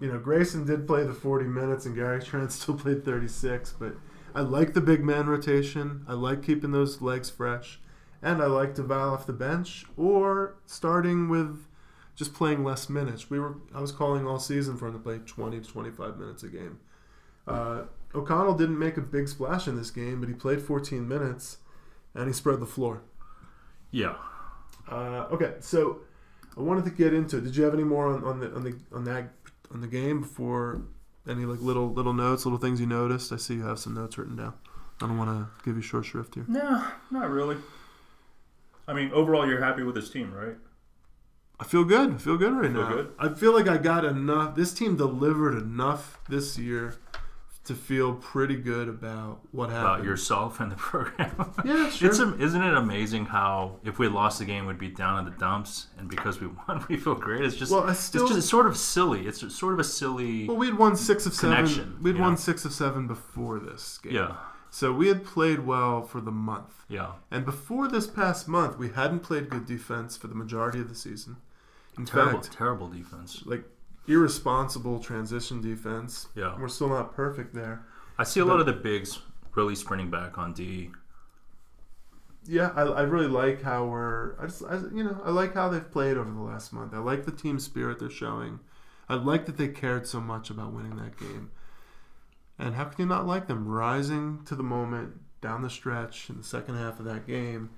you 0.00 0.12
know, 0.12 0.18
Grayson 0.18 0.66
did 0.66 0.86
play 0.86 1.04
the 1.04 1.14
40 1.14 1.46
minutes 1.46 1.86
and 1.86 1.94
Gary 1.94 2.20
Trent 2.22 2.52
still 2.52 2.74
played 2.76 3.04
36, 3.04 3.74
but 3.78 3.94
I 4.34 4.40
like 4.40 4.74
the 4.74 4.80
big 4.80 5.04
man 5.04 5.26
rotation. 5.26 6.04
I 6.08 6.14
like 6.14 6.42
keeping 6.42 6.72
those 6.72 7.00
legs 7.00 7.30
fresh. 7.30 7.80
And 8.22 8.42
I 8.42 8.46
like 8.46 8.74
Duval 8.74 9.14
off 9.14 9.26
the 9.26 9.32
bench 9.32 9.86
or 9.96 10.56
starting 10.66 11.28
with 11.28 11.64
just 12.14 12.34
playing 12.34 12.64
less 12.64 12.88
minutes. 12.90 13.30
We 13.30 13.40
were 13.40 13.54
I 13.74 13.80
was 13.80 13.92
calling 13.92 14.26
all 14.26 14.38
season 14.38 14.76
for 14.76 14.88
him 14.88 14.92
to 14.92 14.98
play 14.98 15.18
20 15.18 15.60
to 15.60 15.66
25 15.66 16.18
minutes 16.18 16.42
a 16.42 16.48
game. 16.48 16.78
Uh, 17.46 17.82
O'Connell 18.14 18.54
didn't 18.54 18.78
make 18.78 18.96
a 18.96 19.00
big 19.00 19.28
splash 19.28 19.68
in 19.68 19.76
this 19.76 19.90
game, 19.90 20.20
but 20.20 20.28
he 20.28 20.34
played 20.34 20.60
14 20.60 21.06
minutes 21.06 21.58
and 22.14 22.26
he 22.26 22.32
spread 22.32 22.60
the 22.60 22.66
floor. 22.66 23.02
Yeah, 23.92 24.14
Uh, 24.88 25.26
okay, 25.32 25.54
so 25.60 26.00
I 26.56 26.60
wanted 26.60 26.84
to 26.84 26.90
get 26.90 27.12
into. 27.14 27.40
Did 27.40 27.54
you 27.56 27.64
have 27.64 27.74
any 27.74 27.84
more 27.84 28.08
on, 28.08 28.24
on 28.24 28.40
the 28.40 28.52
on 28.54 28.62
the 28.64 28.76
on 28.92 29.04
that 29.04 29.30
on 29.72 29.80
the 29.80 29.86
game 29.86 30.20
before 30.20 30.82
any 31.28 31.44
like 31.44 31.60
little 31.60 31.92
little 31.92 32.12
notes, 32.12 32.44
little 32.44 32.58
things 32.58 32.80
you 32.80 32.86
noticed? 32.86 33.32
I 33.32 33.36
see 33.36 33.54
you 33.54 33.62
have 33.64 33.78
some 33.78 33.94
notes 33.94 34.18
written 34.18 34.36
down. 34.36 34.54
I 35.00 35.06
don't 35.06 35.16
want 35.18 35.30
to 35.30 35.64
give 35.64 35.76
you 35.76 35.82
short 35.82 36.04
shrift 36.04 36.34
here. 36.34 36.44
no, 36.48 36.84
not 37.10 37.30
really. 37.30 37.56
I 38.88 38.92
mean, 38.92 39.10
overall, 39.12 39.46
you're 39.48 39.62
happy 39.62 39.82
with 39.82 39.94
this 39.94 40.10
team, 40.10 40.32
right? 40.34 40.56
I 41.60 41.64
feel 41.64 41.84
good. 41.84 42.14
I 42.14 42.16
feel 42.18 42.36
good 42.36 42.52
right 42.52 42.70
Feel 42.72 42.82
now. 42.82 42.88
good? 42.92 43.12
I 43.18 43.28
feel 43.34 43.52
like 43.54 43.68
I 43.68 43.76
got 43.78 44.04
enough. 44.04 44.54
This 44.56 44.72
team 44.74 44.96
delivered 44.96 45.56
enough 45.56 46.18
this 46.28 46.58
year 46.58 46.94
to 47.70 47.76
feel 47.76 48.14
pretty 48.14 48.56
good 48.56 48.88
about 48.88 49.40
what 49.52 49.70
happened. 49.70 49.86
About 49.86 50.04
yourself 50.04 50.60
and 50.60 50.70
the 50.70 50.76
program. 50.76 51.52
yeah, 51.64 51.88
sure. 51.90 52.08
It's 52.10 52.18
isn't 52.18 52.62
it 52.62 52.74
amazing 52.74 53.26
how 53.26 53.76
if 53.84 53.98
we 53.98 54.08
lost 54.08 54.38
the 54.38 54.44
game, 54.44 54.66
we'd 54.66 54.78
be 54.78 54.88
down 54.88 55.18
in 55.18 55.24
the 55.24 55.38
dumps, 55.38 55.86
and 55.98 56.08
because 56.08 56.40
we 56.40 56.46
won, 56.68 56.84
we 56.88 56.96
feel 56.96 57.14
great. 57.14 57.44
It's 57.44 57.56
just, 57.56 57.72
well, 57.72 57.84
I 57.84 57.92
it's 57.92 58.10
just 58.10 58.48
sort 58.48 58.66
of 58.66 58.76
silly. 58.76 59.26
It's 59.26 59.40
sort 59.54 59.72
of 59.72 59.78
a 59.80 59.84
silly. 59.84 60.46
well, 60.46 60.56
we'd 60.56 60.76
won 60.78 60.96
six 60.96 61.26
of 61.26 61.34
seven. 61.34 61.98
We'd 62.02 62.18
won 62.18 62.32
know? 62.32 62.36
six 62.36 62.64
of 62.64 62.72
seven 62.72 63.06
before 63.06 63.58
this 63.58 63.98
game. 63.98 64.14
yeah, 64.14 64.36
So 64.70 64.92
we 64.92 65.08
had 65.08 65.24
played 65.24 65.60
well 65.60 66.02
for 66.02 66.20
the 66.20 66.30
month. 66.32 66.84
yeah. 66.88 67.12
And 67.30 67.44
before 67.44 67.88
this 67.88 68.06
past 68.06 68.46
month, 68.48 68.78
we 68.78 68.90
hadn't 68.90 69.20
played 69.20 69.48
good 69.48 69.66
defense 69.66 70.16
for 70.16 70.26
the 70.28 70.34
majority 70.34 70.80
of 70.80 70.88
the 70.88 70.94
season. 70.94 71.36
In 71.98 72.04
Terrible, 72.06 72.40
fact, 72.40 72.52
terrible 72.56 72.88
defense. 72.88 73.42
like 73.46 73.64
irresponsible 74.06 74.98
transition 75.00 75.60
defense. 75.60 76.28
Yeah. 76.34 76.58
We're 76.58 76.68
still 76.68 76.88
not 76.88 77.14
perfect 77.14 77.54
there. 77.54 77.84
I 78.18 78.24
see 78.24 78.40
a 78.40 78.44
lot 78.44 78.60
of 78.60 78.66
the 78.66 78.72
bigs 78.72 79.18
really 79.54 79.74
sprinting 79.74 80.10
back 80.10 80.38
on 80.38 80.52
D. 80.52 80.90
Yeah, 82.46 82.72
I, 82.74 82.82
I 82.82 83.02
really 83.02 83.28
like 83.28 83.62
how 83.62 83.84
we're. 83.84 84.38
I 84.40 84.46
just, 84.46 84.62
I, 84.64 84.76
you 84.94 85.04
know, 85.04 85.20
I 85.24 85.30
like 85.30 85.54
how 85.54 85.68
they've 85.68 85.90
played 85.90 86.16
over 86.16 86.30
the 86.30 86.40
last 86.40 86.72
month. 86.72 86.94
I 86.94 86.98
like 86.98 87.24
the 87.24 87.32
team 87.32 87.58
spirit 87.58 87.98
they're 87.98 88.10
showing. 88.10 88.60
I 89.08 89.14
like 89.14 89.46
that 89.46 89.56
they 89.56 89.68
cared 89.68 90.06
so 90.06 90.20
much 90.20 90.50
about 90.50 90.72
winning 90.72 90.96
that 90.96 91.18
game. 91.18 91.50
And 92.58 92.74
how 92.74 92.84
can 92.84 93.02
you 93.02 93.06
not 93.06 93.26
like 93.26 93.46
them 93.46 93.66
rising 93.66 94.40
to 94.46 94.54
the 94.54 94.62
moment 94.62 95.14
down 95.40 95.62
the 95.62 95.70
stretch 95.70 96.28
in 96.28 96.36
the 96.36 96.44
second 96.44 96.76
half 96.76 96.98
of 96.98 97.06
that 97.06 97.26
game, 97.26 97.70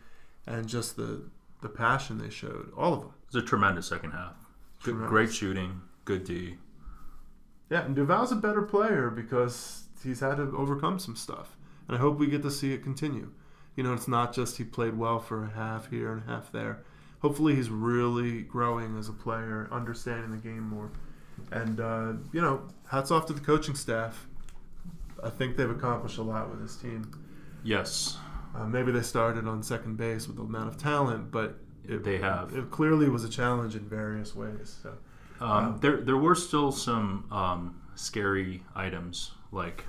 and 0.46 0.66
just 0.66 0.96
the 0.96 1.22
the 1.60 1.68
passion 1.68 2.18
they 2.18 2.30
showed, 2.30 2.72
all 2.76 2.92
of 2.92 3.00
them. 3.00 3.14
It 3.28 3.34
was 3.34 3.44
a 3.44 3.46
tremendous 3.46 3.86
second 3.86 4.10
half. 4.10 4.34
Tremendous. 4.80 5.08
great 5.08 5.32
shooting, 5.32 5.80
good 6.04 6.24
D. 6.24 6.56
Yeah, 7.70 7.84
and 7.84 7.96
Duval's 7.96 8.32
a 8.32 8.36
better 8.36 8.62
player 8.62 9.08
because 9.10 9.84
he's 10.02 10.20
had 10.20 10.36
to 10.36 10.54
overcome 10.56 10.98
some 10.98 11.16
stuff, 11.16 11.56
and 11.88 11.96
I 11.96 12.00
hope 12.00 12.18
we 12.18 12.26
get 12.26 12.42
to 12.42 12.50
see 12.50 12.72
it 12.72 12.82
continue. 12.82 13.30
You 13.76 13.84
know, 13.84 13.94
it's 13.94 14.08
not 14.08 14.34
just 14.34 14.58
he 14.58 14.64
played 14.64 14.98
well 14.98 15.18
for 15.18 15.44
a 15.44 15.50
half 15.50 15.88
here 15.88 16.12
and 16.12 16.22
a 16.22 16.26
half 16.26 16.52
there. 16.52 16.80
Hopefully, 17.20 17.54
he's 17.54 17.70
really 17.70 18.42
growing 18.42 18.98
as 18.98 19.08
a 19.08 19.12
player, 19.12 19.68
understanding 19.72 20.30
the 20.32 20.36
game 20.36 20.68
more. 20.68 20.90
And 21.50 21.80
uh, 21.80 22.12
you 22.32 22.40
know, 22.42 22.68
hats 22.88 23.10
off 23.10 23.26
to 23.26 23.32
the 23.32 23.40
coaching 23.40 23.74
staff. 23.74 24.26
I 25.22 25.30
think 25.30 25.56
they've 25.56 25.70
accomplished 25.70 26.18
a 26.18 26.22
lot 26.22 26.50
with 26.50 26.60
this 26.60 26.76
team. 26.76 27.10
Yes, 27.64 28.18
Uh, 28.54 28.66
maybe 28.66 28.90
they 28.92 29.02
started 29.02 29.46
on 29.46 29.62
second 29.62 29.96
base 29.96 30.26
with 30.26 30.36
the 30.36 30.42
amount 30.42 30.68
of 30.68 30.76
talent, 30.76 31.30
but 31.30 31.58
it, 31.88 32.04
they 32.04 32.18
have. 32.18 32.52
it 32.54 32.70
clearly 32.70 33.08
was 33.08 33.24
a 33.24 33.28
challenge 33.28 33.76
in 33.76 33.88
various 33.88 34.34
ways. 34.34 34.76
So. 34.82 34.94
Um, 35.42 35.78
there, 35.80 35.96
there 35.98 36.16
were 36.16 36.34
still 36.34 36.72
some 36.72 37.26
um, 37.30 37.80
scary 37.94 38.62
items, 38.74 39.32
like 39.50 39.84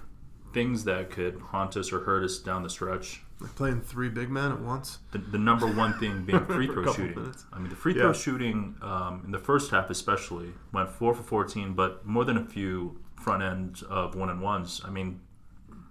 things 0.54 0.84
that 0.86 1.10
could 1.10 1.40
haunt 1.40 1.76
us 1.78 1.92
or 1.92 2.00
hurt 2.02 2.24
us 2.24 2.38
down 2.38 2.64
the 2.64 2.70
stretch. 2.70 3.22
Like 3.40 3.56
playing 3.56 3.82
three 3.82 4.10
big 4.10 4.30
men 4.30 4.52
at 4.52 4.62
once. 4.62 5.00
The, 5.12 5.18
the 5.18 5.38
number 5.38 5.68
one 5.68 5.94
thing 6.00 6.24
being 6.26 6.46
free 6.46 6.68
throw 6.68 6.94
shooting. 6.94 7.16
minutes. 7.20 7.46
I 7.52 7.60
mean, 7.60 7.70
the 7.70 7.76
free 7.76 7.94
Yeah. 7.94 8.02
throw 8.04 8.14
shooting 8.14 8.76
um, 8.82 9.24
in 9.26 9.32
the 9.32 9.40
first 9.40 9.72
half, 9.72 9.90
especially, 9.90 10.54
went 10.72 10.90
four 10.90 11.14
for 11.14 11.24
14, 11.24 11.74
but 11.74 12.06
more 12.06 12.24
than 12.26 12.38
a 12.38 12.46
few 12.46 13.00
front 13.16 13.44
end 13.44 13.82
of 13.90 14.16
one 14.16 14.30
and 14.30 14.42
ones. 14.42 14.82
I 14.86 14.90
mean, 14.90 15.20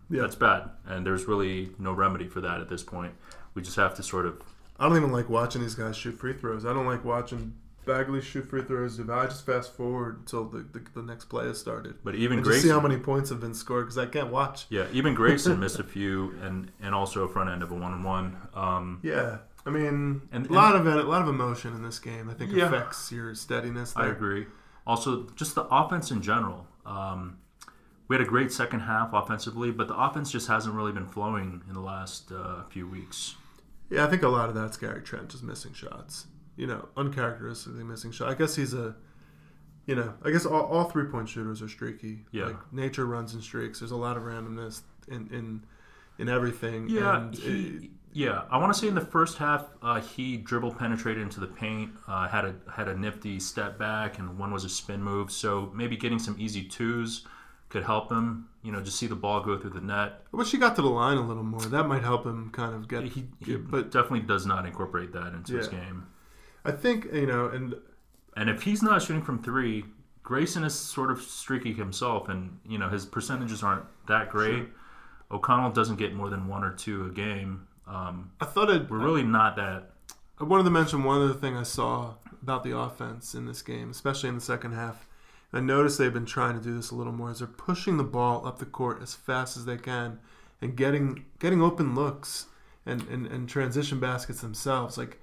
Yeah. 0.09 0.22
that's 0.22 0.37
bad, 0.37 0.70
and 0.87 1.05
there's 1.07 1.27
really 1.27 1.72
no 1.79 1.92
remedy 1.92 2.27
for 2.29 2.40
that 2.40 2.61
at 2.61 2.68
this 2.68 2.83
point. 2.83 3.14
We 3.55 3.62
just 3.62 3.77
have 3.77 3.94
to 3.96 4.03
sort 4.03 4.27
of 4.27 4.40
I 4.79 4.88
don't 4.88 4.96
even 4.96 5.12
like 5.12 5.29
watching 5.29 5.61
these 5.62 5.75
guys 5.75 5.96
shoot 5.96 6.18
free 6.18 6.33
throws. 6.33 6.64
I 6.64 6.72
don't 6.72 6.87
like 6.87 7.05
watching 7.05 7.55
Bagley 7.85 8.21
shoot 8.21 8.49
free 8.49 8.62
throws. 8.62 8.99
If 8.99 9.11
I 9.11 9.25
just 9.27 9.45
fast 9.45 9.75
forward 9.75 10.18
until 10.21 10.45
the, 10.45 10.59
the, 10.73 10.83
the 10.95 11.03
next 11.03 11.25
play 11.27 11.47
has 11.47 11.59
started, 11.59 11.97
But 12.05 12.14
even 12.14 12.38
and 12.38 12.45
just 12.45 12.59
see 12.62 12.68
Grayson, 12.68 12.81
how 12.81 12.87
many 12.88 13.01
points 13.01 13.31
have 13.31 13.40
been 13.40 13.55
scored 13.55 13.87
because 13.87 13.99
I 13.99 14.07
can't 14.07 14.31
watch. 14.31 14.66
yeah, 14.71 14.87
even 14.92 15.14
Grayson 15.14 15.59
missed 15.64 15.79
a 15.79 15.85
few, 15.85 16.35
and 16.42 16.71
and 16.81 16.95
also 16.95 17.25
a 17.25 17.29
front 17.29 17.51
end 17.51 17.62
of 17.62 17.71
a 17.73 17.75
one 17.75 17.92
and 17.92 18.05
one. 18.05 18.37
Um, 18.55 19.01
Yeah, 19.03 19.38
I 19.66 19.71
mean, 19.71 20.23
And- 20.33 20.47
a 20.49 20.53
lot 20.53 20.77
of 20.77 20.87
it, 20.87 20.97
a 20.97 21.03
lot 21.03 21.23
of 21.23 21.29
emotion 21.29 21.75
in 21.75 21.83
this 21.83 21.99
game. 21.99 22.29
I 22.31 22.35
think 22.35 22.53
Yeah. 22.53 22.66
affects 22.66 23.11
your 23.12 23.35
steadiness. 23.35 23.92
I 23.97 24.07
agree. 24.07 24.47
Also, 24.87 25.29
just 25.37 25.55
the 25.55 25.62
offense 25.64 26.11
in 26.11 26.23
general. 26.23 26.66
Um, 26.85 27.38
we 28.09 28.16
had 28.16 28.21
a 28.27 28.29
great 28.29 28.53
second 28.53 28.81
half 28.81 29.11
offensively, 29.12 29.71
but 29.71 29.88
the 29.88 29.95
offense 29.97 30.31
just 30.33 30.49
hasn't 30.49 30.75
really 30.75 30.92
been 30.92 31.07
flowing 31.07 31.62
in 31.68 31.75
the 31.75 31.81
last 31.81 32.31
uh, 32.33 32.64
few 32.64 32.87
weeks. 32.88 33.37
Yeah, 33.90 34.05
I 34.05 34.09
think 34.11 34.23
a 34.23 34.29
lot 34.29 34.49
of 34.49 34.55
that's 34.55 34.77
Gary 34.77 35.01
Trent 35.03 35.29
just 35.29 35.42
missing 35.45 35.73
shots. 35.73 36.27
You 36.57 36.67
know, 36.67 36.88
uncharacteristically 36.97 37.83
missing 37.85 38.12
shot. 38.12 38.29
I 38.29 38.35
guess 38.35 38.55
he's 38.55 38.75
a, 38.75 38.95
you 39.87 39.95
know, 39.95 40.12
I 40.25 40.31
guess 40.31 40.45
all, 40.47 40.62
all 40.67 40.85
three 40.91 41.05
point 41.07 41.29
shooters 41.29 41.62
are 41.62 41.69
streaky. 41.69 42.25
Yeah. 42.31 42.45
like 42.47 42.73
nature 42.73 43.07
runs 43.07 43.35
in 43.35 43.41
streaks. 43.41 43.79
There's 43.81 43.91
a 43.91 43.97
lot 43.97 44.17
of 44.17 44.23
randomness 44.25 44.83
in 45.09 45.29
in 45.33 45.65
in 46.19 46.29
everything. 46.29 46.88
Yeah, 46.88 47.17
and 47.17 47.35
he, 47.35 47.51
it- 47.87 47.91
yeah. 48.15 48.43
I 48.51 48.59
want 48.59 48.73
to 48.75 48.79
say 48.79 48.88
in 48.88 48.95
the 48.95 49.01
first 49.01 49.38
half, 49.38 49.65
uh, 49.81 49.99
he 50.03 50.37
dribble 50.37 50.75
penetrated 50.75 51.23
into 51.23 51.41
the 51.41 51.47
paint, 51.47 51.91
uh, 52.07 52.29
had 52.29 52.45
a 52.45 52.55
had 52.71 52.87
a 52.88 52.95
nifty 52.97 53.41
step 53.41 53.79
back, 53.79 54.19
and 54.19 54.38
one 54.38 54.53
was 54.53 54.65
a 54.65 54.69
spin 54.69 55.03
move. 55.03 55.33
So 55.33 55.73
maybe 55.75 55.97
getting 55.97 56.19
some 56.19 56.37
easy 56.38 56.65
twos 56.65 57.27
could 57.71 57.83
help 57.83 58.12
him. 58.12 58.49
You 58.62 58.71
know, 58.71 58.83
just 58.83 58.99
see 58.99 59.07
the 59.07 59.17
ball 59.17 59.41
go 59.41 59.59
through 59.59 59.71
the 59.71 59.81
net. 59.81 60.21
I 60.33 60.37
wish 60.37 60.51
he 60.53 60.59
got 60.59 60.77
to 60.77 60.83
the 60.83 60.91
line 60.91 61.17
a 61.17 61.27
little 61.27 61.43
more. 61.43 61.62
That 61.62 61.88
might 61.88 62.03
help 62.03 62.27
him 62.27 62.51
kind 62.53 62.75
of 62.75 62.87
get. 62.87 63.05
He, 63.05 63.27
he 63.41 63.45
get- 63.53 63.71
but 63.71 63.91
definitely 63.91 64.21
does 64.21 64.45
not 64.45 64.67
incorporate 64.67 65.12
that 65.15 65.33
into 65.33 65.57
his 65.57 65.69
game. 65.69 66.07
I 66.64 66.72
think 66.72 67.07
you 67.12 67.27
know, 67.27 67.46
and 67.48 67.75
And 68.37 68.48
if 68.48 68.62
he's 68.62 68.83
not 68.83 69.03
shooting 69.03 69.22
from 69.22 69.42
three, 69.42 69.85
Grayson 70.22 70.64
is 70.64 70.75
sort 70.75 71.11
of 71.11 71.20
streaky 71.20 71.72
himself, 71.72 72.29
and 72.29 72.59
you 72.66 72.79
know 72.79 72.88
his 72.88 73.05
percentages 73.05 73.62
aren't 73.62 73.85
that 74.07 74.31
great. 74.31 74.68
O'Connell 75.31 75.70
doesn't 75.70 75.96
get 75.96 76.14
more 76.14 76.31
than 76.31 76.46
one 76.46 76.62
or 76.62 76.72
two 76.72 77.07
a 77.07 77.11
game. 77.11 77.66
Um, 77.87 78.33
I 78.40 78.44
thought 78.44 78.70
it. 78.70 78.90
we're 78.90 78.98
really 78.98 79.22
not 79.22 79.57
that. 79.57 79.90
I 80.38 80.44
wanted 80.44 80.64
to 80.64 80.70
mention 80.70 81.05
one 81.05 81.22
other 81.22 81.35
thing 81.35 81.57
I 81.57 81.62
saw 81.62 82.14
about 82.42 82.64
the 82.64 82.77
offense 82.77 83.35
in 83.35 83.46
this 83.46 83.62
game, 83.62 83.90
especially 83.90 84.29
in 84.29 84.35
the 84.35 84.40
second 84.40 84.72
half. 84.72 85.07
I 85.53 85.61
noticed 85.61 85.98
they've 85.98 86.12
been 86.12 86.27
trying 86.27 86.59
to 86.59 86.64
do 86.64 86.75
this 86.75 86.90
a 86.90 86.94
little 86.94 87.12
more. 87.12 87.31
Is 87.31 87.40
they're 87.40 87.48
pushing 87.48 87.96
the 87.96 88.05
ball 88.05 88.46
up 88.46 88.59
the 88.59 88.66
court 88.66 89.03
as 89.03 89.14
fast 89.14 89.57
as 89.57 89.64
they 89.64 89.77
can 89.77 90.18
and 90.61 90.77
getting 90.77 91.25
getting 91.38 91.61
open 91.62 91.94
looks 91.94 92.46
and, 92.87 93.03
and, 93.09 93.27
and 93.27 93.48
transition 93.48 94.01
baskets 94.01 94.40
themselves. 94.40 94.96
Like 94.96 95.20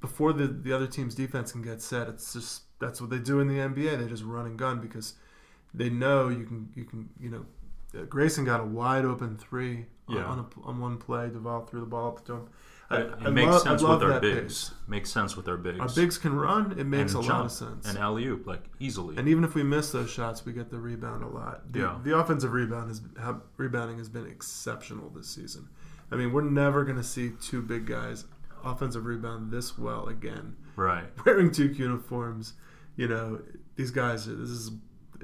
before 0.00 0.32
the, 0.32 0.46
the 0.46 0.72
other 0.72 0.86
team's 0.86 1.14
defense 1.14 1.52
can 1.52 1.62
get 1.62 1.80
set, 1.82 2.08
it's 2.08 2.32
just 2.32 2.62
that's 2.80 3.00
what 3.00 3.10
they 3.10 3.18
do 3.18 3.40
in 3.40 3.48
the 3.48 3.54
NBA. 3.58 3.98
They 4.00 4.06
just 4.08 4.24
run 4.24 4.46
and 4.46 4.58
gun 4.58 4.80
because 4.80 5.14
they 5.74 5.88
know 5.90 6.28
you 6.28 6.44
can 6.44 6.68
you 6.74 6.84
can 6.84 7.08
you 7.20 7.30
know. 7.30 7.46
uh, 7.98 8.04
Grayson 8.04 8.44
got 8.44 8.60
a 8.60 8.64
wide 8.64 9.04
open 9.04 9.36
three 9.36 9.86
on- 10.08 10.16
Yeah. 10.16 10.24
on, 10.24 10.38
a, 10.40 10.66
on 10.66 10.80
one 10.80 10.98
play. 10.98 11.28
Duval 11.28 11.66
threw 11.66 11.80
the 11.80 11.86
ball 11.86 12.08
up 12.08 12.24
to 12.26 12.32
him. 12.34 12.48
It, 12.92 13.08
I 13.24 13.30
makes 13.30 13.54
I 13.54 13.58
sense 13.58 13.82
with 13.82 14.02
our 14.02 14.18
bigs. 14.18 14.72
Makes 14.88 15.12
sense 15.12 15.36
with 15.36 15.46
our 15.46 15.56
bigs. 15.56 15.78
Our 15.78 15.88
bigs 15.88 16.18
can 16.18 16.34
run. 16.34 16.76
It 16.76 16.86
makes 16.88 17.14
And 17.14 17.24
a 17.24 17.28
lot 17.28 17.44
of 17.44 17.52
sense. 17.52 17.88
and 17.88 17.96
alley 17.96 18.26
oop 18.26 18.48
like 18.48 18.64
easily. 18.80 19.16
And 19.16 19.28
even 19.28 19.44
if 19.44 19.54
we 19.54 19.62
miss 19.62 19.92
those 19.92 20.10
shots, 20.10 20.44
we 20.44 20.52
get 20.52 20.70
the 20.70 20.78
rebound 20.80 21.22
a 21.22 21.28
lot. 21.28 21.72
The, 21.72 21.78
Yeah. 21.78 21.98
the 22.02 22.18
offensive 22.18 22.52
rebound 22.52 22.88
has 22.88 23.00
rebounding 23.56 23.98
has 23.98 24.08
been 24.08 24.26
exceptional 24.26 25.08
this 25.10 25.28
season. 25.28 25.68
I 26.10 26.16
mean, 26.16 26.32
we're 26.32 26.42
never 26.42 26.82
going 26.84 26.96
to 26.96 27.04
see 27.04 27.30
two 27.40 27.62
big 27.62 27.86
guys 27.86 28.24
offensive 28.64 29.04
rebound 29.06 29.50
this 29.50 29.78
well 29.78 30.06
again. 30.06 30.56
right. 30.76 31.04
Wearing 31.26 31.50
two 31.50 31.68
uniforms, 31.68 32.54
you 32.96 33.08
know, 33.08 33.40
these 33.76 33.90
guys. 33.90 34.26
This 34.26 34.50
is 34.50 34.70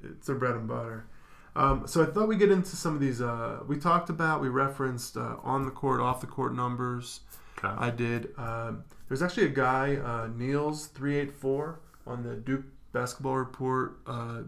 it's 0.03 0.27
their 0.27 0.37
bread 0.37 0.55
and 0.55 0.69
butter. 0.69 1.07
Um, 1.55 1.87
so 1.87 2.03
I 2.03 2.07
thought 2.07 2.29
we 2.29 2.37
get 2.37 2.51
into 2.51 2.77
some 2.77 2.95
of 2.95 3.01
these. 3.01 3.23
Uh, 3.23 3.61
we 3.67 3.79
talked 3.79 4.11
about, 4.11 4.43
we 4.43 4.49
referenced 4.49 5.17
uh, 5.17 5.37
on 5.43 5.65
the 5.65 5.71
court, 5.71 6.01
off 6.01 6.21
the 6.21 6.27
court 6.27 6.55
numbers. 6.55 7.21
Okay. 7.59 7.69
I 7.69 7.89
did. 7.91 8.29
Um, 8.37 8.85
there's 9.09 9.23
actually 9.23 9.47
a 9.47 9.51
guy, 9.51 9.97
uh, 9.97 10.29
Niels 10.37 10.87
three 10.89 11.17
eight 11.17 11.33
four, 11.33 11.81
on 12.07 12.23
the 12.23 12.35
Duke 12.37 12.65
Basketball 12.93 13.37
Report 13.37 13.99
uh, 14.07 14.43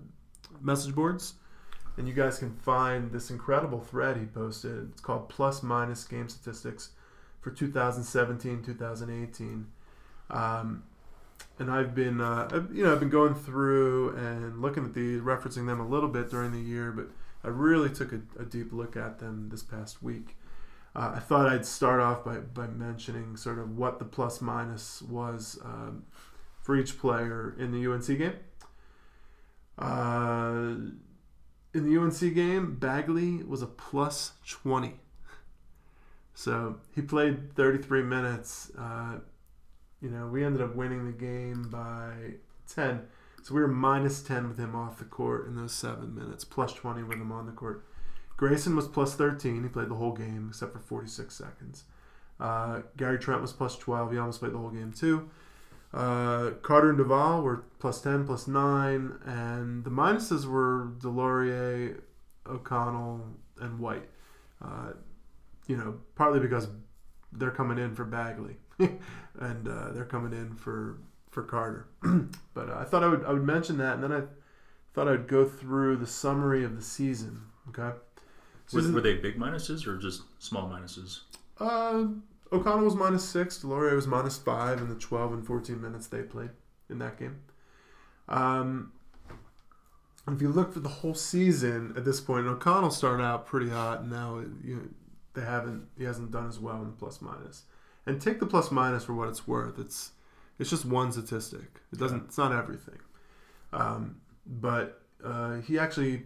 message 0.61 0.95
boards, 0.95 1.35
and 1.97 2.07
you 2.07 2.13
guys 2.13 2.39
can 2.39 2.55
find 2.57 3.11
this 3.11 3.31
incredible 3.31 3.81
thread 3.81 4.19
he 4.19 4.27
posted. 4.27 4.91
It's 4.93 5.01
called 5.01 5.31
Plus 5.31 5.63
Minus 5.63 6.05
Game 6.05 6.29
Statistics 6.29 6.91
for 7.41 7.51
2017 7.51 8.63
2018. 8.63 9.67
Um, 10.31 10.83
and 11.59 11.71
I've 11.71 11.95
been, 11.95 12.21
uh, 12.21 12.67
you 12.73 12.85
know, 12.85 12.93
I've 12.93 13.01
been 13.01 13.11
going 13.11 13.35
through 13.35 14.17
and 14.17 14.61
looking 14.61 14.85
at 14.85 14.95
these, 14.95 15.21
referencing 15.21 15.67
them 15.67 15.81
a 15.81 15.87
little 15.87 16.09
bit 16.09 16.31
during 16.31 16.53
the 16.53 16.61
year, 16.61 16.93
but 16.93 17.09
I 17.43 17.49
really 17.49 17.91
took 17.91 18.13
a, 18.13 18.21
a 18.39 18.45
deep 18.45 18.73
look 18.73 18.97
at 18.97 19.19
them 19.19 19.49
this 19.51 19.63
past 19.63 20.03
week. 20.03 20.37
Uh, 20.95 21.13
I 21.17 21.19
thought 21.21 21.49
I'd 21.49 21.67
start 21.67 22.01
off 22.01 22.25
by, 22.25 22.39
by 22.39 22.67
mentioning 22.67 23.37
sort 23.37 23.59
of 23.59 23.77
what 23.77 23.99
the 23.99 24.05
plus 24.05 24.41
minus 24.41 25.03
was 25.03 25.59
um, 25.65 26.05
for 26.63 26.77
each 26.77 26.99
player 26.99 27.55
in 27.59 27.73
the 27.73 27.91
UNC 27.91 28.07
game. 28.07 28.35
Uh, 29.79 30.75
in 31.75 31.85
the 31.85 32.01
UNC 32.01 32.35
game, 32.35 32.77
Bagley 32.77 33.43
was 33.45 33.63
a 33.63 33.67
plus 33.67 34.33
20. 34.49 34.95
So 36.39 36.77
he 36.95 37.03
played 37.03 37.57
33 37.57 38.05
minutes. 38.05 38.71
Uh, 38.79 39.17
you 40.01 40.09
know, 40.09 40.29
we 40.29 40.45
ended 40.45 40.63
up 40.63 40.77
winning 40.77 41.05
the 41.05 41.11
game 41.11 41.65
by 41.69 42.35
10. 42.73 43.09
So 43.43 43.57
we 43.57 43.61
were 43.61 43.67
minus 43.67 44.23
10 44.23 44.47
with 44.47 44.57
him 44.57 44.77
off 44.77 45.01
the 45.01 45.05
court 45.05 45.49
in 45.49 45.57
those 45.57 45.73
seven 45.73 46.15
minutes, 46.15 46.45
plus 46.45 46.73
20 46.75 47.03
with 47.03 47.19
him 47.19 47.33
on 47.33 47.47
the 47.47 47.53
court. 47.53 47.85
Grayson 48.37 48.77
was 48.77 48.87
plus 48.87 49.17
13. 49.17 49.65
He 49.65 49.69
played 49.69 49.89
the 49.89 49.97
whole 49.97 50.13
game 50.13 50.47
except 50.51 50.75
for 50.75 50.79
46 50.79 51.35
seconds. 51.35 51.83
Uh, 52.39 52.83
Gary 52.97 53.19
Trent 53.19 53.43
was 53.43 53.53
plus 53.53 53.77
12. 53.77 54.13
He 54.13 54.19
almost 54.19 54.39
played 54.39 54.53
the 54.53 54.59
whole 54.59 54.71
game 54.71 54.93
too. 54.93 55.29
Uh, 55.93 56.51
Carter 56.63 56.91
and 56.91 56.99
Duval 56.99 57.43
were 57.43 57.65
plus 57.81 58.01
10, 58.01 58.27
plus 58.27 58.47
9. 58.47 59.13
And 59.27 59.83
the 59.83 59.91
minuses 59.91 60.45
were 60.45 60.93
DeLaurier, 61.01 62.01
O'Connell, 62.47 63.27
and 63.61 63.81
White. 63.81 64.09
Uh, 64.65 64.93
you 65.69 65.77
know, 65.77 65.95
partly 66.17 66.41
because 66.41 66.67
they're 67.33 67.53
coming 67.53 67.79
in 67.79 67.95
for 67.95 68.05
Bagley. 68.05 68.57
and 68.79 69.69
uh, 69.69 69.93
they're 69.93 70.05
coming 70.05 70.33
in 70.33 70.57
for, 70.57 70.99
for 71.31 71.45
Carter. 71.45 71.87
but 72.55 72.69
uh, 72.69 72.79
I 72.79 72.85
thought 72.85 73.05
I 73.05 73.09
would, 73.09 73.25
I 73.25 73.33
would 73.33 73.45
mention 73.45 73.79
that. 73.79 73.95
And 73.95 74.03
then 74.03 74.13
I 74.13 74.23
thought 74.95 75.07
I'd 75.07 75.29
go 75.29 75.45
through 75.45 75.97
the 75.97 76.07
summary 76.07 76.65
of 76.65 76.75
the 76.75 76.83
season. 76.83 77.43
Okay. 77.69 77.97
Were, 78.73 78.93
were 78.93 79.01
they 79.01 79.15
big 79.15 79.39
minuses 79.39 79.87
or 79.87 79.97
just 79.97 80.23
small 80.39 80.69
minuses? 80.69 81.21
Uh, 81.61 82.07
O'Connell 82.53 82.85
was 82.85 82.95
minus 82.95 83.29
six. 83.29 83.59
DeLaurier 83.59 83.95
was 83.95 84.07
minus 84.07 84.39
five 84.39 84.81
in 84.81 84.89
the 84.89 84.95
12 84.95 85.33
and 85.33 85.47
14 85.47 85.81
minutes 85.81 86.07
they 86.07 86.23
played 86.23 86.51
in 86.91 86.99
that 86.99 87.19
game. 87.19 87.41
Um, 88.29 88.93
if 90.27 90.43
you 90.43 90.49
look 90.49 90.73
for 90.73 90.81
the 90.81 90.89
whole 90.89 91.15
season 91.15 91.95
at 91.97 92.05
this 92.05 92.21
point, 92.21 92.47
O'Connell 92.47 92.91
started 92.91 93.23
out 93.23 93.47
pretty 93.47 93.71
hot, 93.71 94.01
and 94.01 94.11
now 94.11 94.43
you 94.63 94.77
know, 94.77 94.83
they 95.39 95.45
haven't. 95.45 95.87
He 95.97 96.05
hasn't 96.05 96.31
done 96.31 96.49
as 96.49 96.59
well 96.59 96.77
in 96.77 96.87
the 96.87 96.97
plus 96.97 97.21
minus. 97.21 97.65
And 98.07 98.21
take 98.21 98.41
the 98.41 98.47
plus 98.47 98.71
minus 98.71 99.05
for 99.05 99.15
what 99.15 99.29
it's 99.29 99.47
worth. 99.47 99.79
It's 99.79 100.13
it's 100.59 100.71
just 100.71 100.85
one 100.85 101.13
statistic. 101.13 101.81
It 101.93 101.99
doesn't. 101.99 102.25
It's 102.27 102.39
not 102.39 102.53
everything. 102.53 102.99
Um, 103.73 104.21
but 104.47 105.03
uh, 105.23 105.61
he 105.61 105.79
actually 105.79 106.25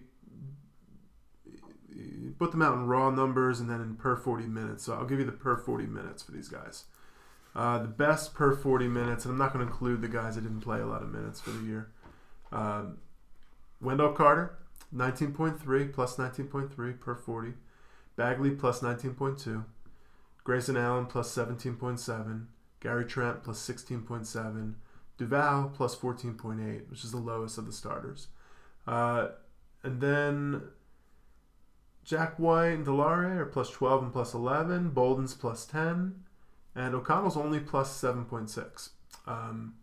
put 2.38 2.50
them 2.50 2.62
out 2.62 2.74
in 2.74 2.86
raw 2.86 3.10
numbers 3.10 3.60
and 3.60 3.68
then 3.68 3.80
in 3.80 3.96
per 3.96 4.16
40 4.16 4.44
minutes. 4.44 4.84
So 4.84 4.94
I'll 4.94 5.04
give 5.04 5.18
you 5.18 5.24
the 5.24 5.32
per 5.32 5.56
40 5.56 5.86
minutes 5.86 6.22
for 6.22 6.32
these 6.32 6.48
guys. 6.48 6.84
Uh, 7.54 7.78
the 7.78 7.88
best 7.88 8.32
per 8.32 8.54
40 8.54 8.88
minutes, 8.88 9.24
and 9.24 9.32
I'm 9.32 9.38
not 9.38 9.52
going 9.52 9.64
to 9.64 9.70
include 9.70 10.00
the 10.00 10.08
guys 10.08 10.36
that 10.36 10.40
didn't 10.42 10.60
play 10.60 10.80
a 10.80 10.86
lot 10.86 11.02
of 11.02 11.10
minutes 11.10 11.38
for 11.40 11.50
the 11.50 11.66
year. 11.66 11.90
Um, 12.50 12.98
Wendell 13.80 14.12
Carter, 14.12 14.56
19.3 14.94 15.92
plus 15.92 16.16
19.3 16.16 17.00
per 17.00 17.14
40. 17.14 17.52
Bagley 18.16 18.50
plus 18.50 18.80
19.2. 18.80 19.64
Grayson 20.44 20.76
Allen 20.76 21.06
plus 21.06 21.34
17.7. 21.34 22.46
Gary 22.80 23.04
Trent 23.04 23.42
plus 23.42 23.66
16.7. 23.66 24.74
Duval 25.18 25.72
plus 25.74 25.94
14.8, 25.94 26.90
which 26.90 27.04
is 27.04 27.12
the 27.12 27.18
lowest 27.18 27.58
of 27.58 27.66
the 27.66 27.72
starters. 27.72 28.28
Uh, 28.86 29.28
and 29.82 30.00
then 30.00 30.62
Jack 32.04 32.38
White 32.38 32.72
and 32.72 32.86
DeLaurier 32.86 33.38
are 33.38 33.46
plus 33.46 33.70
12 33.70 34.04
and 34.04 34.12
plus 34.12 34.34
11. 34.34 34.90
Bolden's 34.90 35.34
plus 35.34 35.64
10. 35.66 36.24
And 36.74 36.94
O'Connell's 36.94 37.36
only 37.36 37.60
plus 37.60 38.00
7.6. 38.00 38.90
Um, 39.26 39.74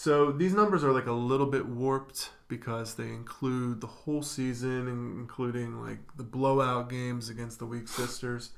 so 0.00 0.32
these 0.32 0.54
numbers 0.54 0.82
are 0.82 0.92
like 0.92 1.04
a 1.04 1.12
little 1.12 1.44
bit 1.44 1.66
warped 1.66 2.30
because 2.48 2.94
they 2.94 3.08
include 3.08 3.82
the 3.82 3.86
whole 3.86 4.22
season, 4.22 4.88
including 4.88 5.78
like 5.78 5.98
the 6.16 6.22
blowout 6.22 6.88
games 6.88 7.28
against 7.28 7.58
the 7.58 7.66
weak 7.66 7.86
sisters. 7.86 8.52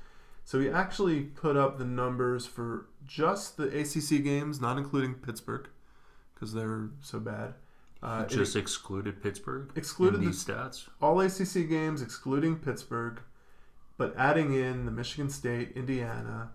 So 0.44 0.60
we 0.60 0.70
actually 0.70 1.22
put 1.22 1.56
up 1.56 1.78
the 1.78 1.84
numbers 1.84 2.46
for 2.46 2.86
just 3.04 3.56
the 3.56 3.64
ACC 3.64 4.22
games, 4.22 4.60
not 4.60 4.78
including 4.78 5.14
Pittsburgh, 5.14 5.66
because 6.32 6.54
they're 6.54 6.90
so 7.00 7.18
bad. 7.18 7.54
Uh, 8.00 8.24
just 8.26 8.54
excluded 8.54 9.20
Pittsburgh 9.20 9.72
excluded 9.74 10.20
the 10.20 10.26
these 10.26 10.44
stats. 10.44 10.88
all 11.00 11.20
ACC 11.20 11.68
games 11.68 12.02
excluding 12.02 12.54
Pittsburgh, 12.54 13.20
but 13.96 14.14
adding 14.16 14.54
in 14.54 14.84
the 14.84 14.92
Michigan 14.92 15.28
State, 15.28 15.72
Indiana 15.74 16.50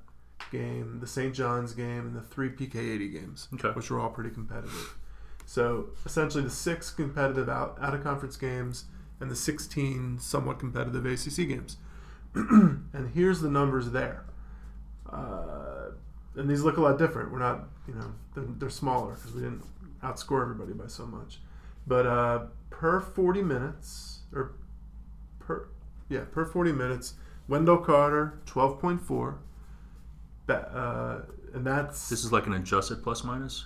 game, 0.51 0.99
the 0.99 1.07
St. 1.07 1.33
John's 1.33 1.73
game, 1.73 2.07
and 2.07 2.15
the 2.15 2.21
three 2.21 2.49
PK80 2.49 3.11
games, 3.11 3.47
Okay. 3.53 3.69
which 3.69 3.89
were 3.89 3.99
all 3.99 4.09
pretty 4.09 4.29
competitive. 4.29 4.97
So 5.45 5.87
essentially, 6.05 6.43
the 6.43 6.49
six 6.49 6.89
competitive 6.91 7.47
out 7.49 7.77
out 7.81 7.93
of 7.93 8.03
conference 8.03 8.35
games 8.37 8.85
and 9.19 9.31
the 9.31 9.35
16 9.35 10.19
somewhat 10.19 10.59
competitive 10.59 11.05
ACC 11.05 11.47
games. 11.47 11.77
and 12.35 13.11
here's 13.13 13.41
the 13.41 13.49
numbers 13.49 13.91
there. 13.91 14.25
Uh, 15.11 15.91
and 16.35 16.49
these 16.49 16.61
look 16.61 16.77
a 16.77 16.81
lot 16.81 16.97
different. 16.99 17.31
We're 17.31 17.39
not, 17.39 17.69
you 17.87 17.95
know, 17.95 18.13
they're, 18.35 18.43
they're 18.59 18.69
smaller 18.69 19.15
because 19.15 19.33
we 19.33 19.41
didn't 19.41 19.63
outscore 20.03 20.41
everybody 20.41 20.73
by 20.73 20.87
so 20.87 21.05
much. 21.05 21.39
But 21.87 22.05
uh, 22.05 22.39
per 22.69 22.99
40 22.99 23.41
minutes, 23.41 24.19
or 24.33 24.51
per, 25.39 25.69
yeah, 26.09 26.25
per 26.31 26.45
40 26.45 26.73
minutes, 26.73 27.13
Wendell 27.47 27.77
Carter, 27.77 28.39
12.4. 28.45 29.37
Uh, 30.55 31.19
and 31.53 31.65
that's, 31.65 32.09
This 32.09 32.23
is 32.23 32.31
like 32.31 32.45
an 32.47 32.53
adjusted 32.53 33.03
plus 33.03 33.23
minus. 33.23 33.65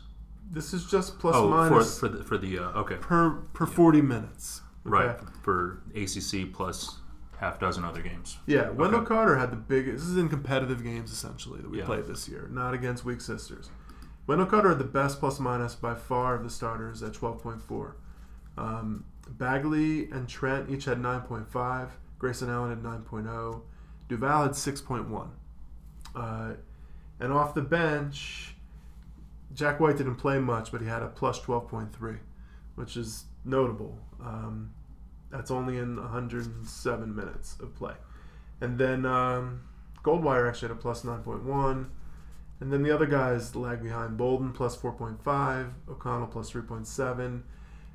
this 0.52 0.74
is 0.74 0.86
just 0.90 1.20
plus 1.20 1.36
oh, 1.36 1.48
minus 1.50 2.00
for 2.00 2.08
for 2.08 2.18
the, 2.18 2.24
for 2.24 2.38
the 2.38 2.60
uh, 2.60 2.80
okay, 2.82 2.96
per, 2.96 3.32
per 3.54 3.66
40 3.66 4.02
minutes. 4.02 4.62
okay? 4.86 4.92
right 4.92 5.20
for 5.44 5.82
ACC 5.96 6.52
plus 6.54 6.98
half 7.40 7.60
dozen 7.60 7.84
other 7.84 8.02
games. 8.02 8.38
Yeah, 8.46 8.70
Wendell 8.70 9.00
Okay. 9.02 9.08
Carter 9.08 9.38
had 9.38 9.52
the 9.52 9.56
biggest. 9.56 10.00
This 10.00 10.10
is 10.10 10.18
in 10.18 10.30
competitive 10.30 10.84
games 10.84 11.12
essentially 11.12 11.60
that 11.62 11.70
we 11.72 11.80
Yeah. 11.80 11.86
played 11.86 12.06
this 12.06 12.28
year, 12.30 12.48
not 12.52 12.74
against 12.74 13.04
weak 13.06 13.22
sisters. 13.22 13.70
Wendell 14.28 14.46
Carter 14.48 14.70
had 14.70 14.80
the 14.80 14.84
best 14.84 15.20
plus 15.20 15.40
minus 15.40 15.74
by 15.76 15.96
far 15.96 16.36
of 16.36 16.44
the 16.44 16.50
starters 16.50 17.02
at 17.02 17.14
twelve 17.14 17.42
point 17.42 17.62
four. 17.62 17.96
Um, 18.58 19.06
Bagley 19.30 20.10
and 20.12 20.28
Trent 20.28 20.70
each 20.70 20.86
had 20.86 21.00
nine 21.00 21.22
point 21.22 21.48
five. 21.48 21.98
Grayson 22.20 22.50
Allen 22.50 22.70
had 22.70 22.84
nine 22.84 23.04
oh. 23.28 23.64
Duval 24.08 24.44
had 24.44 24.56
six 24.56 24.82
point 24.82 25.10
one. 25.10 25.32
Uh, 26.16 26.54
and 27.22 27.32
off 27.32 27.54
the 27.54 27.62
bench, 27.62 28.56
Jack 29.54 29.80
White 29.80 29.98
didn't 29.98 30.16
play 30.16 30.40
much, 30.40 30.72
but 30.72 30.82
he 30.82 30.88
had 30.88 31.02
a 31.02 31.08
plus 31.08 31.40
twelve 31.40 31.70
point 31.70 31.96
three, 31.96 32.18
which 32.76 32.98
is 32.98 33.26
notable. 33.46 33.98
Um, 34.20 34.74
that's 35.32 35.50
only 35.50 35.78
in 35.78 35.96
107 35.96 37.16
minutes 37.16 37.56
of 37.60 37.74
play. 37.76 37.94
And 38.60 38.78
then 38.78 39.06
um, 39.06 39.62
Goldwire 40.04 40.48
actually 40.48 40.70
had 40.70 40.78
a 40.78 40.82
plus 40.82 41.04
9.1. 41.04 41.88
And 42.60 42.72
then 42.72 42.84
the 42.84 42.94
other 42.94 43.08
guys 43.08 43.56
lag 43.56 43.82
behind. 43.82 44.18
Bolden 44.18 44.52
plus 44.52 44.78
4.5. 44.78 45.72
O'Connell 45.90 46.28
plus 46.28 46.52
3.7. 46.52 47.42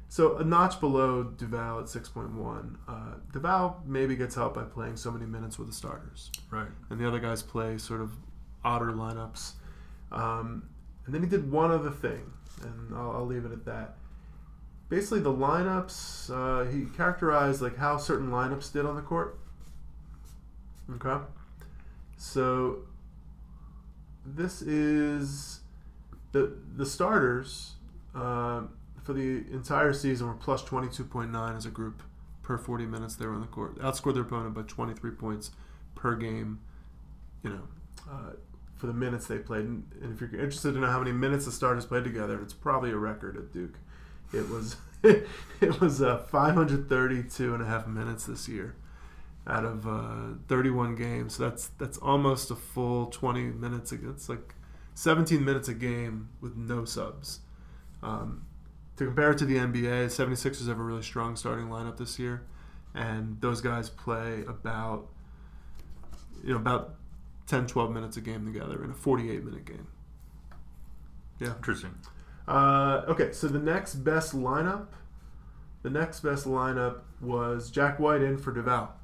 So 0.09 0.37
a 0.39 0.45
notch 0.45 0.81
below 0.81 1.25
Duval 1.25 1.81
at 1.81 1.87
6.1. 1.87 2.77
Uh, 2.89 3.19
Duval 3.33 3.83
maybe 3.85 4.17
gets 4.17 4.35
help 4.35 4.55
by 4.55 4.65
playing 4.65 4.97
so 4.97 5.11
many 5.11 5.27
minutes 5.27 5.59
with 5.59 5.69
the 5.69 5.75
starters. 5.75 6.31
Right. 6.51 6.69
And 6.91 6.99
the 6.99 7.07
other 7.07 7.21
guys 7.21 7.43
play 7.43 7.79
sort 7.79 8.01
of 8.01 8.17
odder 8.65 8.93
lineups. 8.93 9.53
Um, 10.13 10.69
and 11.05 11.15
then 11.15 11.23
he 11.23 11.29
did 11.29 11.51
one 11.51 11.71
other 11.71 11.91
thing, 11.91 12.33
and 12.63 12.95
I'll, 12.95 13.13
I'll 13.13 13.27
leave 13.27 13.45
it 13.45 13.53
at 13.53 13.65
that. 13.65 13.97
Basically 14.89 15.21
the 15.21 15.33
lineups 15.33 16.31
uh, 16.31 16.71
he 16.71 16.85
characterized 16.97 17.61
like 17.61 17.77
how 17.77 17.97
certain 17.97 18.31
lineups 18.31 18.73
did 18.73 18.87
on 18.87 18.95
the 18.95 19.03
court. 19.03 19.39
Okay? 20.95 21.25
So 22.17 22.79
this 24.25 24.63
is 24.63 25.61
the 26.33 26.57
the 26.77 26.87
starters 26.87 27.75
uh, 28.15 28.63
for 29.03 29.13
the 29.13 29.45
entire 29.53 29.93
season 29.93 30.29
were 30.29 30.35
plus 30.35 30.63
22.9 30.63 31.57
as 31.57 31.67
a 31.67 31.71
group 31.71 32.03
per 32.43 32.57
40 32.57 32.87
minutes 32.87 33.17
they 33.17 33.27
were 33.27 33.35
on 33.35 33.41
the 33.41 33.47
court. 33.49 33.79
Outscored 33.81 34.15
their 34.15 34.23
opponent 34.23 34.55
by 34.55 34.63
23 34.63 35.11
points 35.13 35.51
per 35.97 36.15
game 36.15 36.61
you 37.43 37.51
know. 37.51 37.63
Uh, 38.11 38.33
for 38.77 38.87
the 38.87 38.93
minutes 38.93 39.27
they 39.27 39.39
played 39.39 39.65
and, 39.65 39.85
if 40.13 40.21
you're 40.21 40.31
interested 40.41 40.73
to 40.73 40.79
know 40.79 40.87
how 40.87 40.99
many 40.99 41.13
minutes 41.13 41.45
the 41.45 41.53
starters 41.53 41.87
played 41.87 42.05
together 42.05 42.41
it's 42.41 42.53
probably 42.53 42.91
a 42.91 42.97
record 42.97 43.37
at 43.37 43.53
duke 43.53 43.79
it 44.33 44.49
was 44.49 44.77
it 45.03 45.81
was 45.81 46.03
uh, 46.03 46.19
532 46.19 47.55
and 47.55 47.63
a 47.63 47.67
half 47.67 47.87
minutes 47.87 48.27
this 48.27 48.49
year 48.49 48.75
out 49.47 49.65
of 49.65 49.87
uh, 49.87 50.35
31 50.49 50.97
games. 50.97 51.37
So 51.37 51.49
that's 51.49 51.69
that's 51.79 51.99
almost 51.99 52.51
a 52.51 52.57
full 52.57 53.07
20 53.07 53.43
minutes. 53.43 53.93
It's 53.93 54.29
like 54.29 54.55
17 54.95 55.45
minutes 55.45 55.69
a 55.69 55.75
game 55.75 56.31
with 56.41 56.57
no 56.57 56.85
subs. 56.85 57.41
Um, 58.03 58.47
to 58.97 59.05
compare 59.05 59.31
it 59.31 59.39
to 59.39 59.45
the 59.45 59.57
NBA, 59.57 60.07
76ers 60.07 60.69
have 60.69 60.79
a 60.79 60.83
really 60.83 61.03
strong 61.03 61.37
starting 61.37 61.67
lineup 61.67 61.99
this 61.99 62.19
year, 62.19 62.47
and 62.95 63.41
those 63.41 63.61
guys 63.61 63.91
play 63.91 64.43
about 64.49 65.07
you 66.43 66.53
know 66.53 66.57
about 66.57 66.96
10 67.47 67.67
12 67.67 67.91
minutes 67.93 68.17
a 68.17 68.21
game 68.21 68.45
together 68.45 68.83
in 68.85 68.91
a 68.91 68.95
48 68.95 69.45
minute 69.45 69.65
game. 69.65 69.87
Yeah. 71.39 71.55
Interesting. 71.57 71.95
Uh, 72.49 73.03
okay, 73.09 73.33
so 73.33 73.49
the 73.49 73.59
next 73.59 73.97
best 73.97 74.35
lineup, 74.35 74.87
the 75.83 75.91
next 75.91 76.21
best 76.21 76.47
lineup 76.47 77.01
was 77.21 77.71
Jack 77.71 77.99
White 77.99 78.23
in 78.23 78.39
for 78.39 78.53
Duval. 78.53 78.95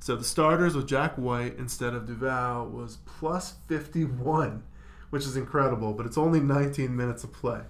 So 0.00 0.16
the 0.16 0.24
starters 0.24 0.74
with 0.74 0.88
Jack 0.88 1.16
White 1.16 1.56
instead 1.58 1.94
of 1.94 2.06
Duval 2.06 2.66
was 2.66 2.98
plus 3.06 3.54
51, 3.68 4.64
which 5.10 5.24
is 5.24 5.36
incredible, 5.36 5.92
but 5.92 6.06
it's 6.06 6.18
only 6.18 6.40
19 6.40 6.96
minutes 6.96 7.22
of 7.22 7.32
play. 7.32 7.60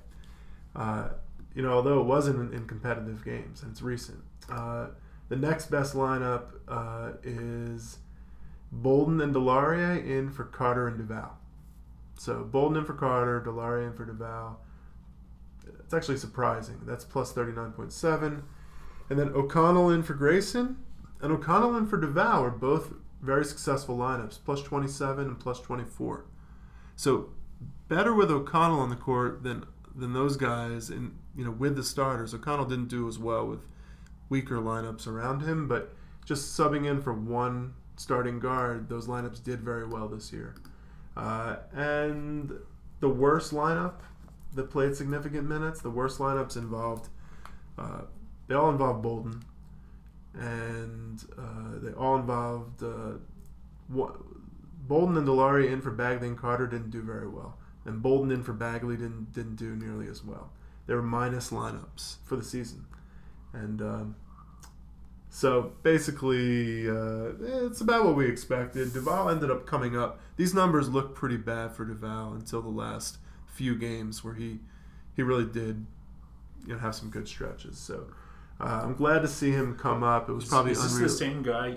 Uh, 0.74 1.10
you 1.54 1.62
know, 1.62 1.72
although 1.72 2.00
it 2.00 2.06
wasn't 2.06 2.38
in, 2.38 2.56
in 2.56 2.66
competitive 2.66 3.24
games 3.24 3.62
and 3.62 3.72
it's 3.72 3.82
recent. 3.82 4.22
Uh, 4.50 4.86
the 5.28 5.36
next 5.36 5.70
best 5.70 5.94
lineup 5.94 6.44
uh, 6.68 7.12
is 7.22 7.98
Bolden 8.72 9.20
and 9.20 9.34
DeLaurier 9.34 10.04
in 10.04 10.30
for 10.30 10.44
Carter 10.44 10.88
and 10.88 10.96
Duval. 10.96 11.36
So 12.18 12.42
Bolden 12.44 12.78
in 12.78 12.84
for 12.84 12.94
Carter, 12.94 13.42
DeLaurier 13.46 13.88
in 13.88 13.92
for 13.92 14.06
Duval. 14.06 14.60
It's 15.80 15.94
actually 15.94 16.16
surprising. 16.16 16.80
That's 16.84 17.04
plus 17.04 17.32
39.7. 17.32 18.42
And 19.10 19.18
then 19.18 19.28
O'Connell 19.28 19.90
in 19.90 20.02
for 20.02 20.14
Grayson 20.14 20.78
and 21.20 21.32
O'Connell 21.32 21.76
in 21.76 21.86
for 21.86 21.98
Duval 21.98 22.42
are 22.42 22.50
both 22.50 22.94
very 23.20 23.44
successful 23.44 23.96
lineups, 23.96 24.38
plus 24.44 24.62
27 24.62 25.26
and 25.26 25.38
plus 25.38 25.60
24. 25.60 26.24
So 26.96 27.30
better 27.88 28.14
with 28.14 28.30
O'Connell 28.30 28.80
on 28.80 28.90
the 28.90 28.96
court 28.96 29.42
than 29.42 29.64
than 29.94 30.14
those 30.14 30.36
guys 30.36 30.88
and 30.88 31.18
you 31.36 31.44
know, 31.44 31.50
with 31.50 31.76
the 31.76 31.82
starters. 31.82 32.34
O'Connell 32.34 32.64
didn't 32.64 32.88
do 32.88 33.08
as 33.08 33.18
well 33.18 33.46
with 33.46 33.60
weaker 34.28 34.56
lineups 34.56 35.06
around 35.06 35.40
him, 35.40 35.68
but 35.68 35.94
just 36.24 36.58
subbing 36.58 36.86
in 36.86 37.02
for 37.02 37.12
one 37.12 37.74
starting 38.02 38.40
guard, 38.40 38.88
those 38.88 39.06
lineups 39.06 39.42
did 39.42 39.60
very 39.60 39.86
well 39.86 40.08
this 40.08 40.32
year. 40.32 40.54
Uh, 41.16 41.56
and 41.72 42.52
the 43.00 43.08
worst 43.08 43.52
lineup 43.52 44.00
that 44.54 44.70
played 44.70 44.94
significant 44.96 45.48
minutes, 45.48 45.80
the 45.80 45.90
worst 45.90 46.18
lineups 46.18 46.56
involved, 46.56 47.08
uh, 47.78 48.02
they 48.48 48.54
all 48.54 48.70
involved 48.70 49.02
Bolden, 49.02 49.42
and 50.34 51.24
uh, 51.38 51.78
they 51.80 51.92
all 51.92 52.16
involved 52.16 52.82
uh, 52.82 53.12
Bolden 53.88 55.16
and 55.16 55.26
DeLaurier 55.26 55.70
in 55.70 55.80
for 55.80 55.90
Bagley 55.90 56.28
and 56.28 56.38
Carter 56.38 56.66
didn't 56.66 56.90
do 56.90 57.02
very 57.02 57.28
well, 57.28 57.56
and 57.84 58.02
Bolden 58.02 58.30
in 58.30 58.42
for 58.42 58.52
Bagley 58.52 58.96
didn't 58.96 59.32
didn't 59.32 59.56
do 59.56 59.76
nearly 59.76 60.08
as 60.08 60.24
well. 60.24 60.50
They 60.86 60.94
were 60.94 61.02
minus 61.02 61.50
lineups 61.50 62.16
for 62.24 62.36
the 62.36 62.42
season, 62.42 62.86
and 63.52 63.80
um, 63.80 64.16
so 65.34 65.72
basically, 65.82 66.86
uh, 66.90 67.32
it's 67.64 67.80
about 67.80 68.04
what 68.04 68.16
we 68.16 68.28
expected. 68.28 68.92
Duval 68.92 69.30
ended 69.30 69.50
up 69.50 69.66
coming 69.66 69.96
up. 69.96 70.20
These 70.36 70.52
numbers 70.52 70.90
look 70.90 71.14
pretty 71.14 71.38
bad 71.38 71.72
for 71.72 71.86
Duval 71.86 72.34
until 72.34 72.60
the 72.60 72.68
last 72.68 73.16
few 73.46 73.74
games 73.74 74.22
where 74.22 74.34
he 74.34 74.60
he 75.16 75.22
really 75.22 75.46
did 75.46 75.86
you 76.66 76.74
know 76.74 76.78
have 76.78 76.94
some 76.94 77.08
good 77.08 77.26
stretches. 77.26 77.78
So 77.78 78.08
uh, 78.60 78.82
I'm 78.84 78.94
glad 78.94 79.22
to 79.22 79.28
see 79.28 79.50
him 79.50 79.74
come 79.74 80.02
up. 80.02 80.28
It 80.28 80.34
was 80.34 80.44
probably 80.44 80.72
is 80.72 80.82
this 80.82 80.98
the 80.98 81.08
same 81.08 81.42
guy 81.42 81.76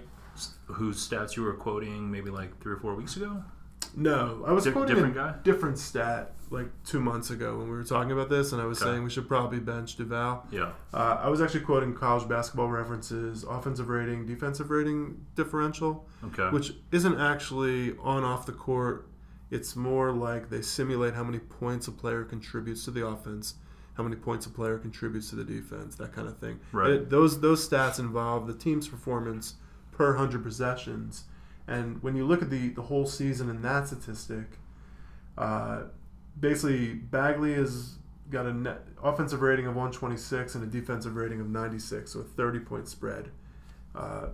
whose 0.66 1.08
stats 1.08 1.38
you 1.38 1.44
were 1.44 1.54
quoting 1.54 2.12
maybe 2.12 2.30
like 2.30 2.60
three 2.60 2.74
or 2.74 2.78
four 2.78 2.94
weeks 2.94 3.16
ago? 3.16 3.42
No, 3.96 4.44
I 4.46 4.52
was 4.52 4.64
Di- 4.66 4.72
quoting 4.72 4.96
different 4.96 5.16
a 5.16 5.20
guy? 5.20 5.36
different 5.44 5.78
stat 5.78 6.34
like 6.52 6.68
two 6.86 7.00
months 7.00 7.32
ago 7.32 7.58
when 7.58 7.68
we 7.70 7.76
were 7.76 7.84
talking 7.84 8.12
about 8.12 8.30
this, 8.30 8.52
and 8.52 8.62
I 8.62 8.66
was 8.66 8.80
Okay. 8.82 8.92
saying 8.92 9.04
we 9.04 9.10
should 9.10 9.28
probably 9.28 9.60
bench 9.60 9.96
Duval. 9.96 10.46
Yeah. 10.52 10.72
Uh, 10.94 11.18
I 11.22 11.30
was 11.30 11.42
actually 11.42 11.62
quoting 11.62 11.94
college 11.96 12.28
basketball 12.30 12.70
references, 12.70 13.44
offensive 13.44 13.90
rating, 13.90 14.26
defensive 14.26 14.70
rating 14.70 15.26
differential, 15.36 16.08
Okay. 16.26 16.50
which 16.50 16.74
isn't 16.92 17.20
actually 17.20 17.98
on 17.98 18.24
off 18.24 18.46
the 18.46 18.52
court. 18.52 19.08
It's 19.50 19.76
more 19.76 20.12
like 20.12 20.50
they 20.50 20.62
simulate 20.62 21.14
how 21.16 21.24
many 21.24 21.40
points 21.40 21.88
a 21.88 21.92
player 21.92 22.24
contributes 22.24 22.86
to 22.86 22.92
the 22.92 23.06
offense, 23.06 23.56
how 23.96 24.04
many 24.04 24.16
points 24.16 24.46
a 24.46 24.50
player 24.50 24.78
contributes 24.78 25.30
to 25.32 25.36
the 25.36 25.44
defense, 25.44 25.96
that 25.96 26.14
kind 26.14 26.28
of 26.28 26.38
thing. 26.38 26.60
Right. 26.72 26.92
It- 26.92 27.10
those 27.10 27.40
those 27.42 27.68
stats 27.68 27.98
involve 28.00 28.46
the 28.48 28.54
team's 28.54 28.88
performance 28.88 29.56
per 29.92 30.16
hundred 30.16 30.44
possessions, 30.44 31.24
and 31.68 32.02
when 32.04 32.16
you 32.16 32.26
look 32.26 32.42
at 32.42 32.50
the 32.50 32.70
the 32.70 32.84
whole 32.84 33.06
season 33.06 33.50
in 33.50 33.62
that 33.62 33.88
statistic, 33.88 34.46
uh, 35.38 35.84
basically 36.40 36.94
Bagley 36.94 37.54
has 37.54 37.96
got 38.30 38.46
an 38.46 38.68
offensive 39.04 39.42
rating 39.42 39.68
of 39.68 39.76
126 39.76 40.56
and 40.56 40.64
a 40.64 40.68
defensive 40.68 41.16
rating 41.16 41.40
of 41.40 41.48
96, 41.48 42.12
so 42.12 42.20
a 42.20 42.24
30 42.24 42.60
point 42.60 42.88
spread. 42.88 43.30
Uh, 43.94 44.28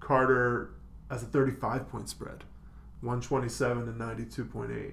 Carter 0.00 0.70
has 1.10 1.22
a 1.22 1.26
35 1.26 1.88
point 1.88 2.08
spread, 2.08 2.44
127 3.00 3.88
and 3.88 4.00
92.8. 4.00 4.92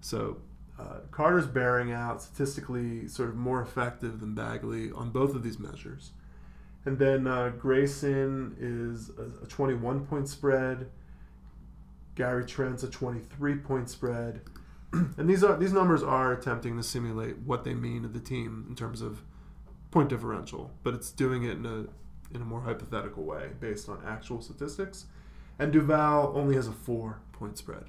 So 0.00 0.38
uh, 0.78 1.00
Carter's 1.10 1.46
bearing 1.46 1.92
out 1.92 2.22
statistically 2.22 3.08
sort 3.08 3.28
of 3.28 3.36
more 3.36 3.60
effective 3.60 4.20
than 4.20 4.34
Bagley 4.34 4.90
on 4.92 5.10
both 5.10 5.34
of 5.34 5.42
these 5.42 5.58
measures. 5.58 6.12
And 6.88 6.98
then 6.98 7.26
uh, 7.26 7.50
Grayson 7.50 8.56
is 8.58 9.10
a, 9.18 9.44
a 9.44 9.46
21 9.46 10.06
point 10.06 10.26
spread. 10.26 10.88
Gary 12.14 12.46
Trent's 12.46 12.82
a 12.82 12.88
23 12.88 13.56
point 13.56 13.90
spread. 13.90 14.40
and 14.92 15.28
these 15.28 15.44
are 15.44 15.54
these 15.58 15.74
numbers 15.74 16.02
are 16.02 16.32
attempting 16.32 16.78
to 16.78 16.82
simulate 16.82 17.36
what 17.40 17.64
they 17.64 17.74
mean 17.74 18.00
to 18.02 18.08
the 18.08 18.18
team 18.18 18.64
in 18.70 18.74
terms 18.74 19.02
of 19.02 19.20
point 19.90 20.08
differential, 20.08 20.70
but 20.82 20.94
it's 20.94 21.10
doing 21.10 21.42
it 21.44 21.58
in 21.58 21.66
a 21.66 22.34
in 22.34 22.40
a 22.40 22.46
more 22.46 22.62
hypothetical 22.62 23.22
way 23.22 23.50
based 23.60 23.90
on 23.90 24.02
actual 24.06 24.40
statistics. 24.40 25.04
And 25.58 25.70
Duval 25.70 26.32
only 26.34 26.54
has 26.54 26.68
a 26.68 26.72
four 26.72 27.20
point 27.32 27.58
spread. 27.58 27.84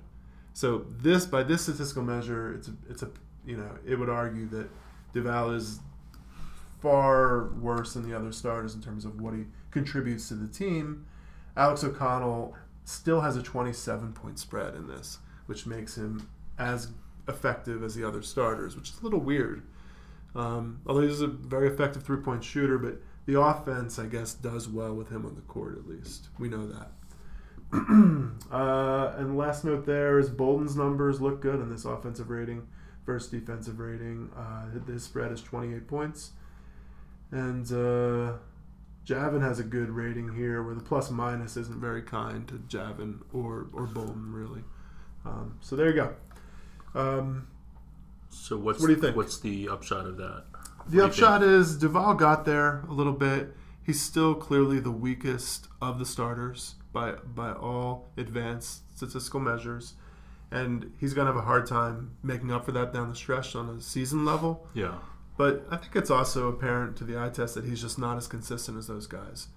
So 0.51 0.87
this 0.89 1.25
by 1.25 1.43
this 1.43 1.61
statistical 1.61 2.03
measure, 2.03 2.53
it's 2.53 2.69
it's 2.89 3.01
a 3.01 3.09
you 3.45 3.55
know 3.55 3.77
it 3.87 3.95
would 3.95 4.09
argue 4.09 4.49
that 4.49 4.69
Duval 5.13 5.51
is 5.51 5.79
far 6.81 7.49
worse 7.59 7.93
than 7.93 8.09
the 8.09 8.15
other 8.15 8.31
starters 8.31 8.73
in 8.73 8.81
terms 8.81 9.05
of 9.05 9.19
what 9.21 9.33
he 9.33 9.45
contributes 9.71 10.27
to 10.29 10.35
the 10.35 10.47
team. 10.47 11.05
Alex 11.55 11.83
O'Connell 11.83 12.55
still 12.85 13.21
has 13.21 13.35
a 13.35 13.43
27 13.43 14.13
point 14.13 14.39
spread 14.39 14.75
in 14.75 14.87
this, 14.87 15.19
which 15.45 15.65
makes 15.65 15.97
him 15.97 16.29
as 16.57 16.89
effective 17.27 17.83
as 17.83 17.95
the 17.95 18.03
other 18.03 18.21
starters, 18.21 18.75
which 18.75 18.89
is 18.89 18.99
a 18.99 19.03
little 19.03 19.19
weird. 19.19 19.63
Um, 20.35 20.81
although 20.85 21.01
he's 21.01 21.21
a 21.21 21.27
very 21.27 21.67
effective 21.67 22.03
three 22.03 22.21
point 22.21 22.43
shooter, 22.43 22.77
but 22.77 23.01
the 23.25 23.39
offense, 23.39 23.99
I 23.99 24.05
guess, 24.05 24.33
does 24.33 24.67
well 24.67 24.93
with 24.93 25.09
him 25.09 25.25
on 25.25 25.35
the 25.35 25.41
court 25.41 25.77
at 25.77 25.87
least. 25.87 26.29
We 26.39 26.49
know 26.49 26.67
that. 26.67 26.91
uh, 28.51 29.13
and 29.17 29.37
last 29.37 29.63
note 29.63 29.85
there 29.85 30.17
is 30.17 30.29
Bolden's 30.29 30.75
numbers 30.75 31.21
look 31.21 31.39
good 31.39 31.59
in 31.59 31.69
this 31.69 31.85
offensive 31.85 32.29
rating 32.29 32.67
versus 33.05 33.29
defensive 33.29 33.79
rating. 33.79 34.31
Uh, 34.35 34.65
his 34.91 35.03
spread 35.03 35.31
is 35.31 35.41
28 35.41 35.87
points. 35.87 36.31
And 37.31 37.65
uh, 37.71 38.37
Javin 39.05 39.41
has 39.41 39.59
a 39.59 39.63
good 39.63 39.89
rating 39.89 40.35
here 40.35 40.63
where 40.63 40.75
the 40.75 40.81
plus 40.81 41.11
minus 41.11 41.57
isn't 41.57 41.79
very 41.79 42.01
kind 42.01 42.47
to 42.47 42.55
Javin 42.55 43.19
or, 43.33 43.67
or 43.73 43.85
Bolden, 43.85 44.31
really. 44.33 44.63
Um, 45.25 45.57
so 45.61 45.75
there 45.75 45.87
you 45.89 45.93
go. 45.93 46.15
Um, 46.99 47.47
So 48.29 48.57
what's 48.57 48.79
What 48.79 48.87
do 48.87 48.93
you 48.93 49.01
think? 49.01 49.15
What's 49.15 49.39
the 49.39 49.69
upshot 49.69 50.05
of 50.05 50.17
that? 50.17 50.45
The 50.51 50.57
What 50.57 50.91
do 50.91 50.95
you 50.97 51.03
upshot 51.03 51.43
is 51.43 51.77
Duval 51.77 52.15
got 52.15 52.45
there 52.45 52.81
a 52.87 52.91
little 52.93 53.13
bit. 53.13 53.55
He's 53.83 54.01
still 54.01 54.35
clearly 54.35 54.79
the 54.79 54.91
weakest 54.91 55.67
of 55.81 55.97
the 55.99 56.05
starters 56.05 56.75
by 56.93 57.13
by 57.13 57.51
all 57.51 58.09
advanced 58.17 58.81
statistical 58.95 59.39
measures, 59.39 59.93
and 60.51 60.91
he's 60.99 61.13
gonna 61.13 61.27
have 61.27 61.37
a 61.37 61.41
hard 61.45 61.65
time 61.65 62.11
making 62.21 62.51
up 62.51 62.65
for 62.65 62.71
that 62.73 62.93
down 62.93 63.09
the 63.09 63.15
stretch 63.15 63.55
on 63.55 63.69
a 63.69 63.81
season 63.81 64.25
level. 64.25 64.67
Yeah. 64.73 64.99
But 65.39 65.65
I 65.71 65.77
think 65.77 65.95
it's 65.95 66.11
also 66.11 66.49
apparent 66.49 66.97
to 66.97 67.05
the 67.05 67.17
eye 67.17 67.29
test 67.29 67.55
that 67.55 67.63
he's 67.63 67.79
just 67.79 67.97
not 67.97 68.17
as 68.17 68.27
consistent 68.27 68.77
as 68.77 68.87
those 68.87 69.07
guys. 69.07 69.47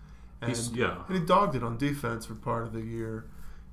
And, 0.40 0.48
He's 0.48 0.70
yeah. 0.70 1.02
and 1.08 1.18
he 1.18 1.26
dogged 1.26 1.56
it 1.56 1.64
on 1.64 1.76
defense 1.76 2.24
for 2.24 2.36
part 2.36 2.62
of 2.62 2.72
the 2.72 2.82
year, 2.82 3.24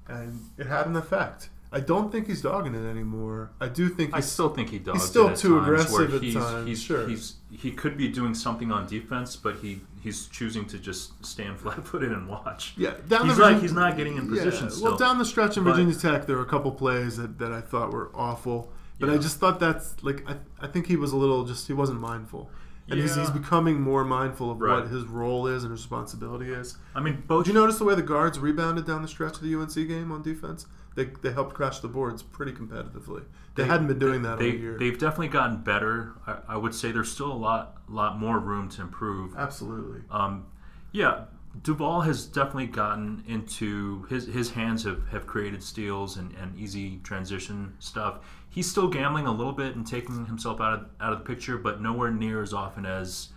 and 0.07 0.39
it 0.57 0.65
had 0.65 0.87
an 0.87 0.95
effect. 0.95 1.49
I 1.71 1.81
don't 1.81 2.11
think 2.11 2.25
he's 2.25 2.41
dogging 2.41 2.73
it 2.73 2.83
anymore. 2.89 3.51
I 3.61 3.67
do 3.67 3.89
think 3.89 4.15
I 4.15 4.21
still 4.21 4.49
think 4.49 4.71
he 4.71 4.79
does. 4.79 5.07
still 5.07 5.27
it 5.27 5.33
at 5.33 5.37
too 5.37 5.59
times 5.59 5.67
aggressive 5.67 6.09
where 6.09 6.17
at 6.17 6.23
he's, 6.23 6.33
times, 6.33 6.67
He's, 6.67 6.81
sure. 6.81 7.07
he's 7.07 7.35
he 7.51 7.71
could 7.71 7.95
be 7.95 8.07
doing 8.07 8.33
something 8.33 8.71
on 8.71 8.87
defense, 8.87 9.35
but 9.35 9.57
he 9.57 9.81
he's 10.01 10.25
choosing 10.29 10.65
to 10.65 10.79
just 10.79 11.23
stand 11.23 11.59
flat-footed 11.61 12.11
and 12.11 12.27
watch. 12.27 12.73
Yeah, 12.75 12.95
down 13.07 13.27
He's 13.27 13.37
the 13.37 13.43
like 13.43 13.61
he's 13.61 13.73
not 13.73 13.97
getting 13.97 14.17
in 14.17 14.27
position 14.27 14.63
yeah, 14.63 14.71
still. 14.71 14.89
Well, 14.89 14.97
down 14.97 15.19
the 15.19 15.25
stretch 15.25 15.57
in 15.57 15.63
Virginia 15.63 15.93
Tech, 15.93 16.25
there 16.25 16.37
were 16.37 16.41
a 16.41 16.49
couple 16.49 16.71
plays 16.71 17.17
that, 17.17 17.37
that 17.37 17.51
I 17.51 17.61
thought 17.61 17.91
were 17.91 18.09
awful, 18.15 18.71
but 18.99 19.09
I 19.09 19.17
just 19.17 19.39
thought 19.39 19.59
that's 19.59 20.01
like 20.03 20.23
I, 20.29 20.37
I 20.61 20.67
think 20.67 20.87
he 20.87 20.95
was 20.95 21.11
a 21.11 21.17
little 21.17 21.45
just 21.45 21.67
he 21.67 21.73
wasn't 21.73 21.99
mindful, 21.99 22.49
and 22.89 22.99
he's, 22.99 23.15
Yeah. 23.15 23.23
he's 23.23 23.31
becoming 23.31 23.81
more 23.81 24.03
mindful 24.03 24.51
of 24.51 24.59
Right. 24.59 24.81
what 24.83 24.87
his 24.91 25.05
role 25.05 25.47
is 25.47 25.63
and 25.63 25.71
his 25.71 25.81
responsibility 25.81 26.51
is. 26.51 26.77
I 26.95 26.99
mean, 26.99 27.23
both 27.27 27.45
Did 27.45 27.53
you 27.53 27.59
notice 27.59 27.77
the 27.77 27.85
way 27.85 27.95
the 27.95 28.01
guards 28.01 28.39
rebounded 28.39 28.85
down 28.85 29.01
the 29.01 29.07
stretch 29.07 29.35
of 29.37 29.41
the 29.41 29.53
UNC 29.55 29.73
game 29.87 30.11
on 30.11 30.21
defense? 30.21 30.65
They, 30.95 31.05
they 31.21 31.31
helped 31.31 31.53
crash 31.55 31.79
the 31.79 31.87
boards 31.87 32.23
pretty 32.23 32.51
competitively. 32.51 33.23
They, 33.55 33.65
hadn't 33.65 33.87
been 33.87 33.99
doing 33.99 34.21
that 34.23 34.37
they, 34.39 34.51
all 34.51 34.57
year. 34.57 34.77
They've 34.77 34.97
definitely 34.97 35.27
gotten 35.29 35.57
better. 35.61 36.13
I, 36.25 36.37
I 36.49 36.57
would 36.57 36.73
say 36.73 36.91
there's 36.91 37.11
still 37.11 37.31
a 37.31 37.33
lot 37.33 37.77
lot 37.87 38.17
more 38.19 38.39
room 38.39 38.69
to 38.69 38.81
improve. 38.81 39.35
Absolutely. 39.37 40.01
Um, 40.11 40.45
yeah, 40.91 41.25
Duval 41.63 42.01
has 42.01 42.25
definitely 42.25 42.67
gotten 42.67 43.23
into 43.27 44.03
his 44.09 44.27
his 44.27 44.51
hands 44.51 44.83
have, 44.83 45.07
have 45.09 45.25
created 45.27 45.61
steals 45.63 46.17
and, 46.17 46.33
and 46.35 46.57
easy 46.57 46.97
transition 47.03 47.75
stuff. 47.79 48.19
He's 48.49 48.69
still 48.69 48.87
gambling 48.87 49.27
a 49.27 49.31
little 49.31 49.53
bit 49.53 49.75
and 49.75 49.85
taking 49.85 50.25
himself 50.25 50.59
out 50.59 50.73
of 50.73 50.85
out 50.99 51.13
of 51.13 51.19
the 51.19 51.25
picture, 51.25 51.57
but 51.57 51.81
nowhere 51.81 52.11
near 52.11 52.41
as 52.41 52.53
often 52.53 52.85
as 52.85 53.29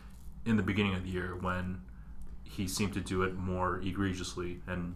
in 0.47 0.57
the 0.57 0.63
beginning 0.63 0.95
of 0.95 1.05
the 1.05 1.11
year 1.11 1.37
when 1.41 1.81
he 2.45 2.67
seemed 2.67 2.93
to 2.95 3.01
do 3.01 3.23
it 3.23 3.35
more 3.37 3.79
egregiously 3.81 4.61
and 4.67 4.95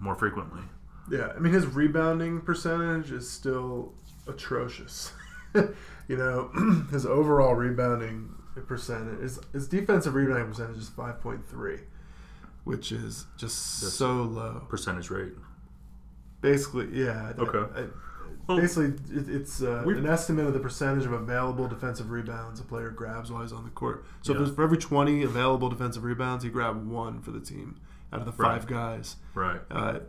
more 0.00 0.14
frequently. 0.14 0.62
Yeah, 1.10 1.32
I 1.34 1.38
mean 1.38 1.52
his 1.52 1.66
rebounding 1.66 2.40
percentage 2.40 3.10
is 3.12 3.28
still 3.30 3.92
atrocious. 4.26 5.12
you 5.54 6.16
know, 6.16 6.50
his 6.90 7.06
overall 7.06 7.54
rebounding 7.54 8.34
percentage, 8.66 9.20
his, 9.20 9.40
his 9.52 9.68
defensive 9.68 10.14
rebounding 10.14 10.46
percentage 10.48 10.76
is 10.78 10.88
five 10.88 11.20
point 11.20 11.48
three, 11.48 11.78
which 12.64 12.90
is 12.92 13.26
just 13.36 13.80
That's- 13.80 13.94
so 13.94 14.22
low. 14.22 14.66
Percentage 14.68 15.08
rate. 15.10 15.32
Basically, 16.40 16.88
yeah. 16.92 17.32
I- 17.36 17.40
Okay. 17.40 17.80
I- 17.80 17.86
Well, 18.48 18.58
basically, 18.58 18.94
it, 19.16 19.28
it's 19.28 19.62
uh, 19.62 19.84
an 19.86 20.06
estimate 20.06 20.46
of 20.46 20.52
the 20.52 20.60
percentage 20.60 21.04
of 21.04 21.12
available 21.12 21.68
defensive 21.68 22.10
rebounds 22.10 22.58
a 22.60 22.64
player 22.64 22.90
grabs 22.90 23.30
while 23.30 23.42
he's 23.42 23.52
on 23.52 23.64
the 23.64 23.70
court. 23.70 24.04
So 24.22 24.32
if 24.32 24.38
Yeah. 24.38 24.44
there's 24.44 24.54
for 24.56 24.62
every 24.64 24.78
twenty 24.78 25.22
available 25.22 25.68
defensive 25.68 26.02
rebounds, 26.04 26.42
he 26.44 26.50
grabbed 26.50 26.86
one 26.86 27.20
for 27.20 27.30
the 27.30 27.40
team 27.40 27.76
out 28.12 28.20
of 28.20 28.26
the 28.26 28.32
five 28.32 28.64
Right. 28.64 28.68
guys. 28.68 29.16
Right. 29.34 29.60
Uh, 29.70 30.00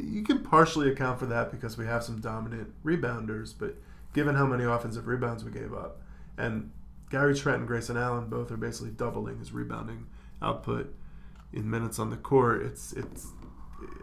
you 0.00 0.22
can 0.22 0.40
partially 0.42 0.90
account 0.90 1.18
for 1.18 1.26
that 1.26 1.50
because 1.52 1.76
we 1.76 1.84
have 1.86 2.02
some 2.02 2.20
dominant 2.20 2.72
rebounders, 2.84 3.54
but 3.56 3.76
given 4.12 4.34
how 4.34 4.46
many 4.46 4.64
offensive 4.64 5.06
rebounds 5.06 5.44
we 5.44 5.50
gave 5.52 5.72
up, 5.74 6.00
and 6.38 6.70
Gary 7.10 7.34
Trent 7.34 7.58
and 7.58 7.68
Grayson 7.68 7.96
Allen 7.96 8.28
both 8.28 8.50
are 8.50 8.56
basically 8.56 8.90
doubling 8.92 9.38
his 9.38 9.52
rebounding 9.52 10.06
output 10.42 10.92
in 11.52 11.68
minutes 11.70 11.98
on 11.98 12.10
the 12.10 12.16
court. 12.16 12.62
It's 12.62 12.92
it's 12.94 13.28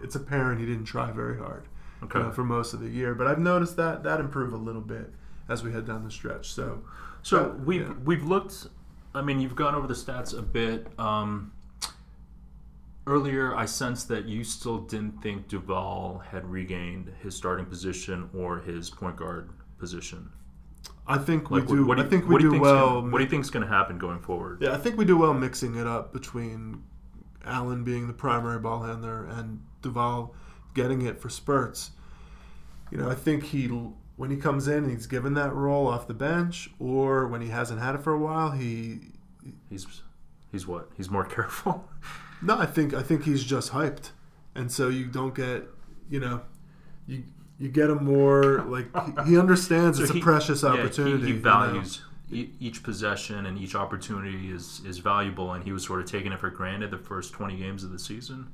it's 0.03 0.15
apparent 0.15 0.59
he 0.59 0.65
didn't 0.67 0.85
try 0.85 1.11
very 1.11 1.37
hard 1.37 1.63
Okay. 2.03 2.19
you 2.19 2.25
know, 2.25 2.31
for 2.31 2.43
most 2.43 2.73
of 2.73 2.79
the 2.79 2.89
year. 2.89 3.13
But 3.15 3.27
I've 3.27 3.39
noticed 3.39 3.75
that 3.77 4.03
that 4.03 4.19
improve 4.19 4.53
a 4.53 4.57
little 4.57 4.81
bit 4.81 5.11
as 5.49 5.63
we 5.63 5.71
head 5.71 5.85
down 5.85 6.03
the 6.03 6.11
stretch. 6.11 6.51
So 6.53 6.81
So 7.21 7.37
that- 7.43 7.59
we've 7.65 7.81
yeah. 7.81 7.93
we've 8.03 8.23
looked. 8.23 8.67
I 9.13 9.21
mean, 9.21 9.39
you've 9.41 9.55
gone 9.55 9.75
over 9.75 9.87
the 9.87 9.93
stats 9.93 10.37
a 10.37 10.41
bit. 10.41 10.87
Um, 10.97 11.51
earlier, 13.07 13.55
I 13.55 13.65
sensed 13.65 14.07
that 14.09 14.25
you 14.25 14.43
still 14.43 14.79
didn't 14.79 15.21
think 15.21 15.47
Duval 15.47 16.23
had 16.31 16.45
regained 16.49 17.11
his 17.21 17.35
starting 17.35 17.65
position 17.65 18.29
or 18.33 18.59
his 18.59 18.89
point 18.89 19.17
guard 19.17 19.49
position. 19.79 20.29
I 21.07 21.17
think 21.17 21.51
Like, 21.51 21.67
we 21.67 21.77
do. 21.77 21.85
what 21.85 21.95
do 21.97 22.01
I 22.01 22.05
you- 22.05 22.09
think 22.11 22.25
we 22.27 22.33
what 22.35 22.41
do 22.41 22.51
do 22.51 22.59
well. 22.61 23.01
Gonna, 23.01 23.11
what 23.11 23.17
do 23.17 23.23
you 23.23 23.29
think's 23.29 23.49
going 23.49 23.63
to 23.65 23.71
happen 23.71 23.97
going 23.97 24.19
forward? 24.19 24.59
Yeah, 24.61 24.73
I 24.73 24.77
think 24.77 24.97
we 24.97 25.05
do 25.05 25.17
well 25.17 25.33
mixing 25.33 25.75
it 25.75 25.87
up 25.87 26.13
between 26.13 26.83
Allen 27.43 27.83
being 27.83 28.07
the 28.07 28.13
primary 28.13 28.59
ball 28.59 28.83
handler 28.83 29.25
and 29.25 29.61
Duval 29.81 30.33
getting 30.73 31.01
it 31.01 31.19
for 31.19 31.29
spurts. 31.29 31.91
You 32.91 32.97
know, 32.97 33.09
I 33.09 33.15
think 33.15 33.43
he 33.45 33.67
when 33.67 34.29
he 34.29 34.37
comes 34.37 34.67
in 34.67 34.83
and 34.83 34.91
he's 34.91 35.07
given 35.07 35.33
that 35.35 35.53
role 35.53 35.87
off 35.87 36.07
the 36.07 36.13
bench, 36.13 36.69
or 36.79 37.27
when 37.27 37.41
he 37.41 37.47
hasn't 37.49 37.79
had 37.81 37.95
it 37.95 38.03
for 38.03 38.13
a 38.13 38.19
while, 38.19 38.51
he 38.51 38.99
He's 39.69 39.87
he's 40.51 40.67
what? 40.67 40.89
He's 40.95 41.09
more 41.09 41.25
careful. 41.37 41.89
no, 42.41 42.57
I 42.57 42.65
think 42.65 42.93
I 42.93 43.01
think 43.01 43.23
he's 43.23 43.43
just 43.43 43.71
hyped, 43.71 44.11
and 44.55 44.71
so 44.71 44.89
you 44.89 45.05
don't 45.05 45.33
get 45.33 45.67
you 46.09 46.19
know 46.19 46.41
you 47.07 47.23
you 47.57 47.69
get 47.69 47.89
him 47.89 48.03
more 48.03 48.61
like 48.63 48.87
he, 49.25 49.31
he 49.31 49.37
understands 49.39 49.97
So 49.97 50.03
it's 50.03 50.13
he- 50.13 50.19
a 50.19 50.23
precious 50.23 50.63
opportunity. 50.63 51.11
yeah, 51.11 51.17
he- 51.19 51.25
he, 51.25 51.29
you 51.29 51.35
know? 51.35 51.41
values 51.41 52.01
e- 52.31 52.49
each 52.59 52.83
possession 52.83 53.45
and 53.45 53.57
each 53.57 53.73
opportunity 53.75 54.51
is 54.51 54.81
is 54.85 54.99
valuable, 54.99 55.53
and 55.53 55.63
he 55.63 55.71
was 55.71 55.83
sort 55.85 56.01
of 56.01 56.05
taking 56.05 56.31
it 56.33 56.39
for 56.39 56.49
granted 56.51 56.91
the 56.91 56.97
first 56.97 57.33
twenty 57.33 57.55
games 57.57 57.83
of 57.83 57.91
the 57.91 57.99
season. 57.99 58.49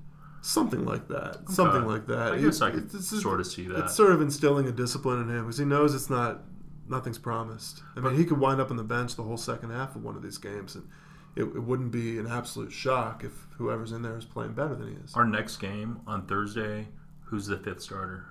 Something 0.48 0.86
like 0.86 1.08
that. 1.10 1.50
Something 1.50 1.86
like 1.86 2.08
that. 2.08 2.34
I 2.34 2.38
guess 2.42 2.62
It- 2.62 2.64
I 2.64 2.72
could 2.72 2.86
it's- 2.86 3.08
sort 3.22 3.40
of 3.40 3.48
see 3.48 3.68
that. 3.68 3.80
It's 3.86 3.96
sort 3.96 4.12
of 4.12 4.22
instilling 4.22 4.68
a 4.68 4.72
discipline 4.72 5.22
in 5.22 5.30
him 5.30 5.44
because 5.44 5.58
he 5.58 5.66
knows 5.66 5.94
it's 5.94 6.10
not 6.10 6.42
nothing's 6.90 7.18
promised. 7.18 7.84
I 7.96 8.00
mean, 8.00 8.16
he 8.16 8.24
could 8.26 8.38
wind 8.40 8.62
up 8.62 8.72
on 8.72 8.78
the 8.78 8.84
bench 8.84 9.16
the 9.18 9.24
whole 9.24 9.36
second 9.38 9.72
half 9.72 9.96
of 9.96 10.04
one 10.04 10.16
of 10.16 10.22
these 10.22 10.38
games, 10.38 10.76
and 10.76 10.88
it, 11.36 11.44
it 11.44 11.64
wouldn't 11.64 11.92
be 11.92 12.18
an 12.18 12.28
absolute 12.28 12.72
shock 12.72 13.24
if 13.26 13.46
whoever's 13.58 13.92
in 13.92 14.02
there 14.04 14.16
is 14.18 14.24
playing 14.26 14.54
better 14.54 14.74
than 14.74 14.88
he 14.88 14.94
is. 15.04 15.14
Our 15.14 15.26
next 15.26 15.58
game 15.58 16.00
on 16.08 16.26
Thursday, 16.28 16.88
who's 17.26 17.48
the 17.48 17.58
fifth 17.58 17.82
starter? 17.82 18.26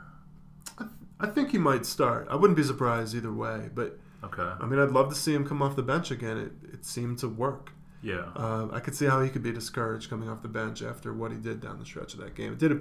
I 1.21 1.27
think 1.27 1.51
he 1.51 1.59
might 1.59 1.87
start. 1.87 2.29
I 2.31 2.37
wouldn't 2.37 2.57
be 2.57 2.63
surprised 2.63 3.15
either 3.15 3.33
way, 3.33 3.71
but 3.75 3.99
Okay. 4.25 4.51
I 4.61 4.67
mean, 4.67 4.81
I'd 4.81 4.91
love 4.91 5.09
to 5.11 5.15
see 5.15 5.35
him 5.35 5.47
come 5.47 5.61
off 5.63 5.77
the 5.77 5.83
bench 5.83 6.11
again. 6.11 6.37
It 6.39 6.53
it 6.73 6.85
seemed 6.87 7.19
to 7.19 7.29
work. 7.29 7.71
Yeah. 8.03 8.27
Uh, 8.37 8.69
I 8.73 8.81
could 8.81 8.95
see 8.95 9.07
how 9.07 9.23
he 9.23 9.29
could 9.31 9.43
be 9.43 9.53
discouraged 9.53 10.09
coming 10.11 10.29
off 10.29 10.43
the 10.43 10.49
bench 10.49 10.83
after 10.83 11.13
what 11.13 11.31
he 11.33 11.37
did 11.39 11.61
down 11.61 11.79
the 11.79 11.85
stretch 11.85 12.15
of 12.15 12.21
that 12.21 12.35
game. 12.35 12.53
It 12.53 12.59
did. 12.59 12.73
A, 12.73 12.81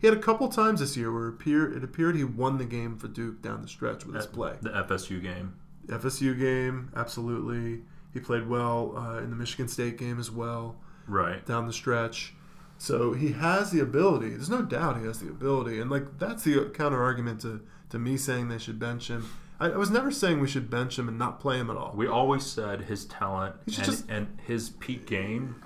he 0.00 0.06
had 0.06 0.16
a 0.16 0.20
couple 0.20 0.48
times 0.48 0.80
this 0.80 0.96
year 0.96 1.12
where 1.12 1.26
it 1.26 1.34
appeared, 1.34 1.76
it 1.76 1.84
appeared 1.84 2.16
he 2.16 2.24
won 2.24 2.56
the 2.58 2.64
game 2.64 2.96
for 2.96 3.08
Duke 3.08 3.42
down 3.42 3.60
the 3.62 3.68
stretch 3.68 4.06
with 4.06 4.16
his 4.16 4.26
play. 4.26 4.54
The 4.62 4.70
FSU 4.70 5.20
game. 5.22 5.54
FSU 5.88 6.38
game, 6.38 6.90
absolutely. 6.96 7.82
He 8.14 8.20
played 8.20 8.48
well 8.48 8.94
uh, 8.96 9.18
in 9.18 9.30
the 9.30 9.36
Michigan 9.36 9.68
State 9.68 9.98
game 9.98 10.18
as 10.18 10.30
well 10.30 10.76
Right. 11.06 11.44
down 11.44 11.66
the 11.66 11.72
stretch. 11.72 12.34
So 12.78 13.12
he 13.12 13.32
has 13.32 13.72
the 13.72 13.80
ability. 13.80 14.30
There's 14.30 14.48
no 14.48 14.62
doubt 14.62 14.98
he 14.98 15.04
has 15.06 15.18
the 15.20 15.28
ability, 15.28 15.80
and 15.80 15.90
like 15.90 16.18
that's 16.18 16.44
the 16.44 16.70
counter 16.72 17.02
argument 17.02 17.40
to 17.42 17.60
to 17.90 17.98
me 17.98 18.16
saying 18.16 18.48
they 18.48 18.56
should 18.58 18.78
bench 18.78 19.08
him. 19.08 19.28
I, 19.60 19.66
I 19.70 19.76
was 19.76 19.90
never 19.90 20.10
saying 20.10 20.40
we 20.40 20.48
should 20.48 20.70
bench 20.70 20.98
him 20.98 21.06
and 21.08 21.18
not 21.18 21.38
play 21.40 21.58
him 21.58 21.68
at 21.70 21.76
all. 21.76 21.92
We 21.94 22.06
always 22.06 22.44
said 22.44 22.82
his 22.82 23.04
talent 23.04 23.56
and, 23.66 23.74
just- 23.74 24.08
and 24.08 24.38
his 24.46 24.70
peak 24.70 25.06
game, 25.06 25.62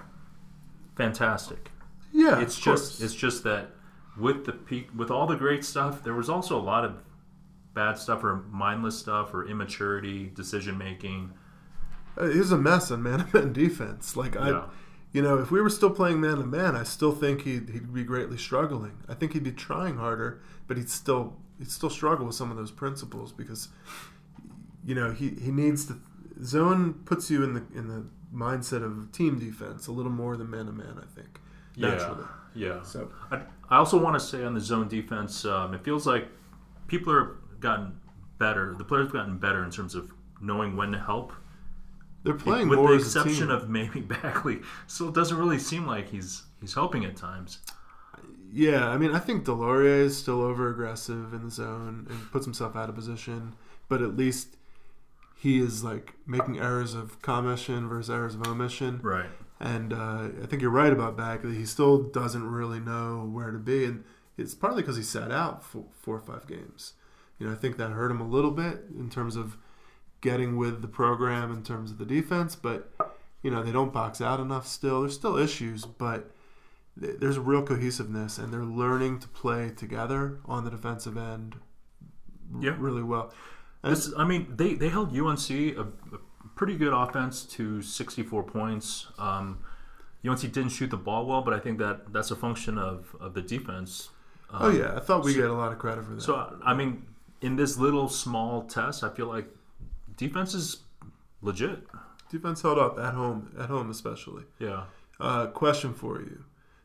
fantastic. 0.96 1.70
yeah, 2.12 2.40
it's 2.40 2.54
just 2.56 2.64
course. 2.64 3.00
it's 3.00 3.14
just 3.14 3.44
that 3.44 3.70
with 4.18 4.44
the 4.46 4.52
peak 4.52 4.88
with 4.96 5.10
all 5.10 5.26
the 5.26 5.36
great 5.36 5.64
stuff, 5.64 6.02
there 6.02 6.14
was 6.14 6.28
also 6.28 6.58
a 6.58 6.62
lot 6.62 6.84
of 6.84 6.96
bad 7.74 7.98
stuff 7.98 8.22
or 8.22 8.44
mindless 8.50 8.96
stuff 8.98 9.34
or 9.34 9.46
immaturity, 9.48 10.28
decision 10.34 10.78
making. 10.78 11.32
Uh, 12.16 12.28
He 12.28 12.38
was 12.38 12.52
a 12.52 12.58
mess 12.58 12.90
in 12.92 13.02
man-to-man 13.02 13.52
defense. 13.64 14.16
Like 14.16 14.36
I, 14.36 14.50
Yeah. 14.50 14.64
you 15.12 15.22
know, 15.22 15.38
if 15.38 15.50
we 15.50 15.60
were 15.60 15.70
still 15.70 15.90
playing 15.90 16.20
man-to-man, 16.20 16.76
I 16.76 16.84
still 16.84 17.10
think 17.10 17.42
he'd, 17.42 17.70
he'd 17.70 17.92
be 17.92 18.04
greatly 18.04 18.36
struggling. 18.38 18.98
I 19.08 19.14
think 19.14 19.32
he'd 19.32 19.42
be 19.42 19.50
trying 19.50 19.96
harder, 19.96 20.40
but 20.68 20.76
he'd 20.76 20.88
still 20.88 21.36
he'd 21.58 21.70
still 21.70 21.90
struggle 21.90 22.26
with 22.26 22.34
some 22.34 22.50
of 22.50 22.56
those 22.56 22.70
principles 22.70 23.32
because, 23.32 23.68
you 24.84 24.94
know, 24.94 25.12
he, 25.12 25.30
he 25.30 25.50
needs 25.50 25.86
to 25.86 25.98
zone 26.42 26.94
puts 27.04 27.30
you 27.30 27.44
in 27.44 27.54
the 27.54 27.64
in 27.74 27.88
the 27.88 28.04
mindset 28.34 28.82
of 28.82 29.12
team 29.12 29.38
defense 29.38 29.86
a 29.86 29.92
little 29.92 30.10
more 30.10 30.36
than 30.36 30.50
man-to-man. 30.50 30.98
I 31.00 31.06
think 31.14 31.40
naturally. 31.76 32.24
Yeah. 32.54 32.68
yeah. 32.68 32.82
So 32.82 33.10
I, 33.30 33.42
I 33.68 33.76
also 33.78 33.98
want 33.98 34.18
to 34.18 34.24
say 34.24 34.44
on 34.44 34.54
the 34.54 34.60
zone 34.60 34.88
defense, 34.88 35.44
um, 35.44 35.74
it 35.74 35.84
feels 35.84 36.06
like 36.06 36.28
people 36.86 37.12
are 37.12 37.36
gotten 37.60 37.98
better. 38.38 38.74
The 38.76 38.84
players 38.84 39.06
have 39.06 39.12
gotten 39.12 39.38
better 39.38 39.64
in 39.64 39.70
terms 39.70 39.94
of 39.94 40.12
knowing 40.40 40.76
when 40.76 40.92
to 40.92 40.98
help. 40.98 41.32
they're 42.24 42.34
playing 42.34 42.68
with 42.68 42.78
more 42.78 42.90
the 42.90 42.96
as 42.96 43.14
a 43.14 43.20
exception 43.20 43.48
team. 43.48 43.56
of 43.56 43.68
maybe 43.78 44.00
Bagley, 44.00 44.60
still 44.86 45.10
doesn't 45.10 45.36
really 45.38 45.58
seem 45.58 45.86
like 45.86 46.10
he's 46.10 46.42
he's 46.60 46.74
helping 46.74 47.04
at 47.04 47.16
times. 47.16 47.58
Yeah, 48.54 48.88
I 48.88 48.98
mean, 48.98 49.12
I 49.12 49.18
think 49.18 49.44
DeLaurier 49.44 49.98
is 49.98 50.16
still 50.16 50.40
over 50.40 50.70
aggressive 50.70 51.34
in 51.34 51.42
the 51.42 51.50
zone 51.50 52.06
and 52.08 52.30
puts 52.30 52.46
himself 52.46 52.76
out 52.76 52.88
of 52.88 52.94
position, 52.94 53.54
but 53.88 54.00
at 54.00 54.16
least 54.16 54.56
he 55.36 55.58
is 55.58 55.82
like 55.82 56.14
making 56.24 56.60
errors 56.60 56.94
of 56.94 57.20
commission 57.20 57.88
versus 57.88 58.10
errors 58.10 58.36
of 58.36 58.46
omission. 58.46 59.00
Right. 59.02 59.26
And 59.58 59.92
uh, 59.92 60.28
I 60.40 60.46
think 60.46 60.62
you're 60.62 60.70
right 60.70 60.92
about 60.92 61.16
Bagley. 61.16 61.56
He 61.56 61.66
still 61.66 62.04
doesn't 62.04 62.48
really 62.48 62.78
know 62.78 63.28
where 63.28 63.50
to 63.50 63.58
be, 63.58 63.86
and 63.86 64.04
it's 64.36 64.54
partly 64.54 64.82
because 64.82 64.96
he 64.96 65.02
sat 65.02 65.32
out 65.32 65.64
for 65.64 65.86
four 66.00 66.16
or 66.16 66.20
five 66.20 66.46
games. 66.46 66.92
You 67.40 67.48
know, 67.48 67.52
I 67.52 67.56
think 67.56 67.76
that 67.78 67.90
hurt 67.90 68.12
him 68.12 68.20
a 68.20 68.28
little 68.28 68.52
bit 68.52 68.84
in 68.96 69.10
terms 69.10 69.34
of 69.34 69.56
getting 70.20 70.56
with 70.56 70.80
the 70.80 70.88
program 70.88 71.50
in 71.50 71.64
terms 71.64 71.90
of 71.90 71.98
the 71.98 72.06
defense, 72.06 72.54
but 72.54 72.92
you 73.42 73.50
know 73.50 73.64
they 73.64 73.72
don't 73.72 73.92
box 73.92 74.20
out 74.20 74.38
enough. 74.38 74.68
Still, 74.68 75.00
there's 75.00 75.14
still 75.14 75.36
issues, 75.36 75.84
but 75.84 76.30
there's 76.96 77.36
a 77.36 77.40
real 77.40 77.62
cohesiveness, 77.62 78.38
and 78.38 78.52
they're 78.52 78.64
learning 78.64 79.18
to 79.20 79.28
play 79.28 79.70
together 79.70 80.38
on 80.46 80.64
the 80.64 80.70
defensive 80.70 81.16
end. 81.16 81.56
Yeah. 82.60 82.76
really 82.78 83.02
well. 83.02 83.32
This, 83.82 84.12
I 84.16 84.24
mean, 84.24 84.46
they, 84.56 84.74
they 84.74 84.88
held 84.88 85.16
UNC 85.16 85.50
a, 85.50 85.80
a 85.80 86.18
pretty 86.54 86.76
good 86.76 86.92
offense 86.92 87.42
to 87.44 87.82
64 87.82 88.44
points. 88.44 89.08
Um, 89.18 89.58
UNC 90.26 90.40
didn't 90.40 90.68
shoot 90.70 90.90
the 90.90 90.96
ball 90.96 91.26
well, 91.26 91.42
but 91.42 91.52
I 91.52 91.58
think 91.58 91.78
that 91.78 92.12
that's 92.12 92.30
a 92.30 92.36
function 92.36 92.78
of, 92.78 93.14
of 93.20 93.34
the 93.34 93.42
defense. 93.42 94.10
Um, 94.50 94.58
oh 94.62 94.70
yeah, 94.70 94.94
I 94.96 95.00
thought 95.00 95.24
we 95.24 95.32
so- 95.32 95.40
get 95.40 95.50
a 95.50 95.52
lot 95.54 95.72
of 95.72 95.78
credit 95.78 96.04
for 96.04 96.14
that. 96.14 96.22
So 96.22 96.58
I 96.64 96.74
mean, 96.74 97.04
in 97.42 97.56
this 97.56 97.76
little 97.76 98.08
small 98.08 98.62
test, 98.62 99.02
I 99.02 99.10
feel 99.10 99.26
like 99.26 99.48
defense 100.16 100.54
is 100.54 100.78
legit. 101.42 101.80
defense 102.30 102.62
held 102.62 102.78
up 102.78 102.98
at 102.98 103.14
home, 103.14 103.54
at 103.58 103.68
home 103.68 103.90
especially. 103.90 104.44
Yeah. 104.58 104.84
Uh, 105.20 105.46
question 105.48 105.92
for 105.92 106.20
you. 106.20 106.44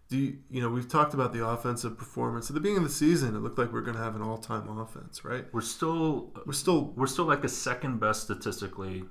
Do 0.10 0.18
you, 0.18 0.38
you 0.50 0.60
know, 0.62 0.70
we've 0.70 0.88
talked 0.90 1.14
about 1.14 1.34
the 1.34 1.46
offensive 1.48 1.96
performance. 1.98 2.50
At 2.50 2.56
the 2.56 2.60
beginning 2.60 2.84
of 2.84 2.90
the 2.90 2.96
season, 2.96 3.36
it 3.36 3.40
looked 3.40 3.60
like 3.60 3.72
we 3.72 3.78
are 3.78 3.84
going 3.84 3.96
to 3.96 4.02
have 4.02 4.16
an 4.16 4.24
all 4.24 4.38
time 4.40 4.68
offense, 4.80 5.24
right? 5.24 5.46
We're 5.54 5.62
still 5.62 6.32
We're 6.48 6.54
still, 6.54 6.94
we're 6.96 7.06
still 7.08 7.26
like 7.26 7.42
the 7.44 7.50
second 7.50 8.00
best 8.00 8.24
statistically 8.24 9.04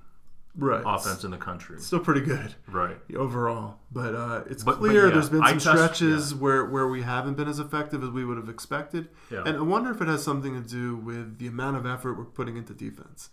right. 0.57 0.83
offense 0.85 1.23
in 1.23 1.31
the 1.31 1.37
country. 1.37 1.79
Still 1.79 2.01
pretty 2.01 2.23
good 2.23 2.57
Right. 2.67 2.97
overall. 3.15 3.79
But 3.93 4.17
uh, 4.17 4.43
it's 4.51 4.65
But- 4.65 4.81
but 4.81 4.89
clear 4.89 5.07
yeah, 5.07 5.13
there's 5.15 5.29
been 5.31 5.41
some 5.47 5.53
test- 5.59 5.61
stretches 5.95 6.35
where, 6.35 6.65
where 6.65 6.89
we 6.89 7.03
haven't 7.03 7.35
been 7.37 7.49
as 7.49 7.61
effective 7.61 8.03
as 8.03 8.11
we 8.11 8.25
would 8.25 8.37
have 8.37 8.49
expected. 8.49 9.09
Yeah. 9.31 9.45
And 9.47 9.57
I 9.57 9.61
wonder 9.63 9.93
if 9.93 10.03
it 10.03 10.09
has 10.09 10.25
something 10.25 10.61
to 10.61 10.69
do 10.69 10.97
with 10.97 11.39
the 11.39 11.47
amount 11.47 11.77
of 11.77 11.87
effort 11.87 12.15
we're 12.19 12.25
putting 12.25 12.57
into 12.57 12.75
defense. 12.75 13.31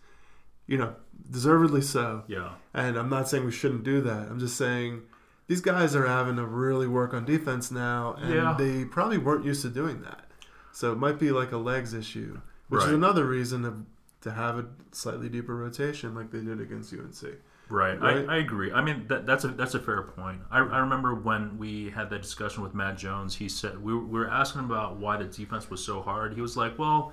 You 0.68 0.78
know, 0.78 0.95
deservedly 1.32 1.82
so. 1.82 2.26
yeah. 2.28 2.51
And 2.76 2.95
I'm 2.95 3.09
not 3.09 3.28
saying 3.28 3.43
we 3.43 3.51
shouldn't 3.51 3.84
do 3.84 4.01
that. 4.01 4.28
I'm 4.30 4.39
just 4.39 4.55
saying 4.55 5.01
these 5.47 5.61
guys 5.61 5.95
are 5.95 6.07
having 6.07 6.35
to 6.37 6.45
really 6.45 6.87
work 6.87 7.13
on 7.13 7.25
defense 7.25 7.71
now, 7.71 8.15
and 8.19 8.33
Yeah. 8.33 8.55
they 8.57 8.85
probably 8.85 9.17
weren't 9.17 9.45
used 9.45 9.61
to 9.63 9.69
doing 9.69 10.01
that. 10.01 10.25
So 10.71 10.91
it 10.91 10.97
might 10.97 11.19
be 11.19 11.31
like 11.31 11.51
a 11.51 11.57
legs 11.57 11.93
issue, 11.93 12.39
which 12.69 12.83
is 12.83 12.91
another 12.91 13.25
reason 13.25 13.63
to, 13.63 13.73
to 14.21 14.31
have 14.31 14.57
a 14.59 14.65
slightly 14.91 15.29
deeper 15.29 15.55
rotation 15.55 16.15
like 16.15 16.31
they 16.31 16.41
did 16.41 16.59
against 16.59 16.91
UNC. 16.93 17.35
Right, 17.69 17.99
Right? 17.99 18.27
I, 18.29 18.35
I 18.35 18.37
agree. 18.37 18.71
I 18.71 18.81
mean, 18.81 19.05
that, 19.07 19.25
that's 19.25 19.43
a 19.43 19.47
that's 19.47 19.73
a 19.73 19.79
fair 19.79 20.03
point. 20.03 20.41
I, 20.51 20.59
I 20.59 20.79
remember 20.79 21.15
when 21.15 21.57
we 21.57 21.89
had 21.89 22.09
that 22.11 22.21
discussion 22.21 22.61
with 22.61 22.75
Matt 22.75 22.95
Jones. 22.97 23.35
He 23.35 23.49
said 23.49 23.81
we 23.83 23.91
were, 23.93 24.05
we 24.05 24.19
were 24.19 24.29
asking 24.29 24.59
him 24.59 24.65
about 24.71 24.97
why 24.97 25.17
the 25.17 25.23
defense 25.25 25.67
was 25.69 25.83
so 25.83 26.01
hard. 26.01 26.35
He 26.35 26.41
was 26.41 26.55
like, 26.55 26.77
"Well, 26.77 27.11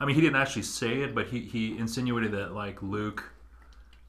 I 0.00 0.04
mean, 0.06 0.16
he 0.16 0.20
didn't 0.22 0.36
actually 0.36 0.62
say 0.62 1.02
it, 1.02 1.14
but 1.14 1.28
he, 1.28 1.40
he 1.40 1.78
insinuated 1.78 2.32
that 2.32 2.52
like 2.52 2.82
Luke, 2.82 3.30